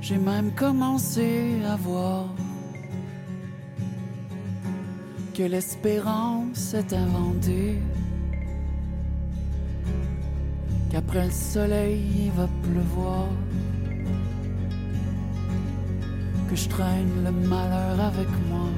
J'ai 0.00 0.18
même 0.18 0.52
commencé 0.54 1.60
à 1.66 1.74
voir 1.74 2.26
que 5.34 5.42
l'espérance 5.42 6.74
est 6.74 6.92
inventée, 6.92 7.82
qu'après 10.90 11.24
le 11.26 11.32
soleil 11.32 12.04
il 12.26 12.30
va 12.30 12.48
pleuvoir, 12.62 13.26
que 16.48 16.54
je 16.54 16.68
traîne 16.68 17.24
le 17.24 17.32
malheur 17.32 18.00
avec 18.00 18.28
moi. 18.48 18.68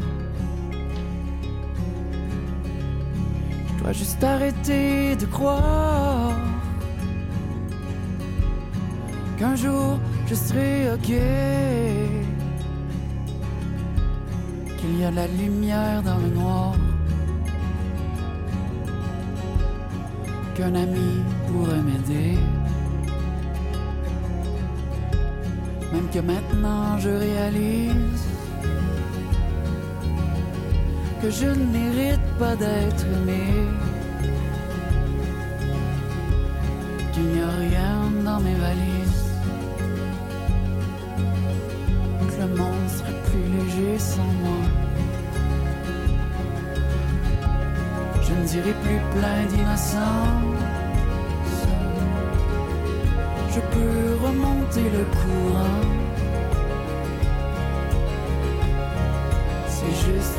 Juste 3.93 4.23
arrêter 4.23 5.16
de 5.16 5.27
croire 5.27 6.36
qu'un 9.39 9.56
jour 9.56 9.98
je 10.27 10.35
serai 10.35 10.93
ok. 10.93 11.10
qu'il 14.78 15.01
y 15.01 15.05
a 15.05 15.10
de 15.10 15.16
la 15.16 15.27
lumière 15.27 16.02
dans 16.02 16.19
le 16.19 16.28
noir, 16.28 16.74
qu'un 20.55 20.74
ami 20.74 21.23
pourrait 21.48 21.82
m'aider. 21.82 22.39
Même 25.93 26.09
que 26.12 26.20
maintenant 26.20 26.98
je 26.98 27.10
réalise 27.10 28.24
que 31.20 31.30
je 31.30 31.46
n'hérite 31.46 32.26
pas 32.38 32.54
d'être 32.56 33.04
aimé. 33.16 33.44
qu'il 37.18 37.32
n'y 37.34 37.40
a 37.40 37.50
rien 37.68 37.94
dans 38.24 38.40
mes 38.40 38.54
valises. 38.54 39.24
Que 42.28 42.42
le 42.42 42.48
monde 42.60 42.88
serait 42.96 43.20
plus 43.28 43.46
léger 43.56 43.98
sans 43.98 44.30
moi. 44.42 44.62
Je 48.22 48.32
ne 48.38 48.44
dirai 48.52 48.72
plus 48.84 49.00
plein 49.14 49.40
d'innocence. 49.50 50.58
Je 53.54 53.60
peux 53.72 54.26
remonter 54.26 54.86
le 54.96 55.04
courant. 55.18 55.88
Juste 60.14 60.35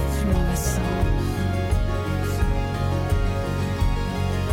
sens. 0.56 0.80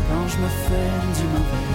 Quand 0.09 0.28
je 0.28 0.38
me 0.38 0.48
fais 0.66 0.90
du 1.16 1.24
mauvais 1.34 1.66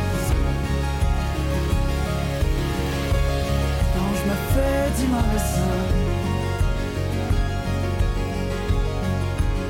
Quand 3.93 4.11
je 4.19 4.23
me 4.29 4.37
fais 4.53 5.01
du 5.01 5.07
mauvais. 5.07 5.41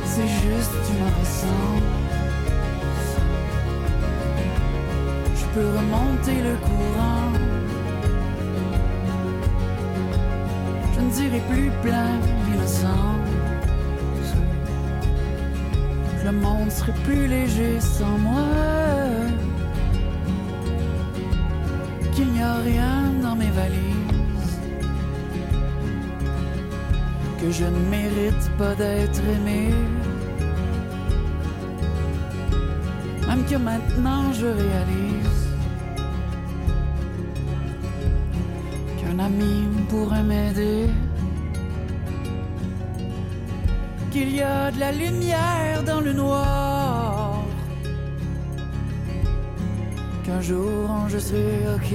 C'est 0.05 0.31
juste 0.45 0.75
du 0.87 0.93
mauvais 0.99 1.31
sens. 1.41 1.81
Je 5.39 5.45
peux 5.53 5.67
remonter 5.77 6.37
le 6.47 6.55
courant. 6.67 7.31
Je 10.93 10.99
ne 11.01 11.09
dirai 11.09 11.41
plus 11.49 11.71
plein 11.81 12.19
d'innocence. 12.45 13.20
Le 16.31 16.37
monde 16.37 16.71
serait 16.71 16.99
plus 17.03 17.27
léger 17.27 17.79
sans 17.79 18.17
moi. 18.17 18.47
Qu'il 22.13 22.31
n'y 22.31 22.41
a 22.41 22.55
rien 22.55 23.11
dans 23.21 23.35
mes 23.35 23.51
valises. 23.61 24.59
Que 27.39 27.51
je 27.51 27.65
ne 27.65 27.81
mérite 27.97 28.45
pas 28.57 28.75
d'être 28.75 29.21
aimé. 29.35 29.73
Même 33.27 33.43
que 33.45 33.55
maintenant 33.55 34.31
je 34.33 34.45
réalise 34.45 35.41
qu'un 38.99 39.19
ami 39.19 39.67
pourrait 39.89 40.23
m'aider. 40.23 40.87
Qu'il 44.21 44.35
y 44.35 44.41
a 44.43 44.69
de 44.69 44.79
la 44.79 44.91
lumière 44.91 45.81
dans 45.83 45.99
le 45.99 46.13
noir. 46.13 47.43
Qu'un 50.23 50.41
jour 50.41 51.09
je 51.09 51.17
serai 51.17 51.61
ok. 51.75 51.91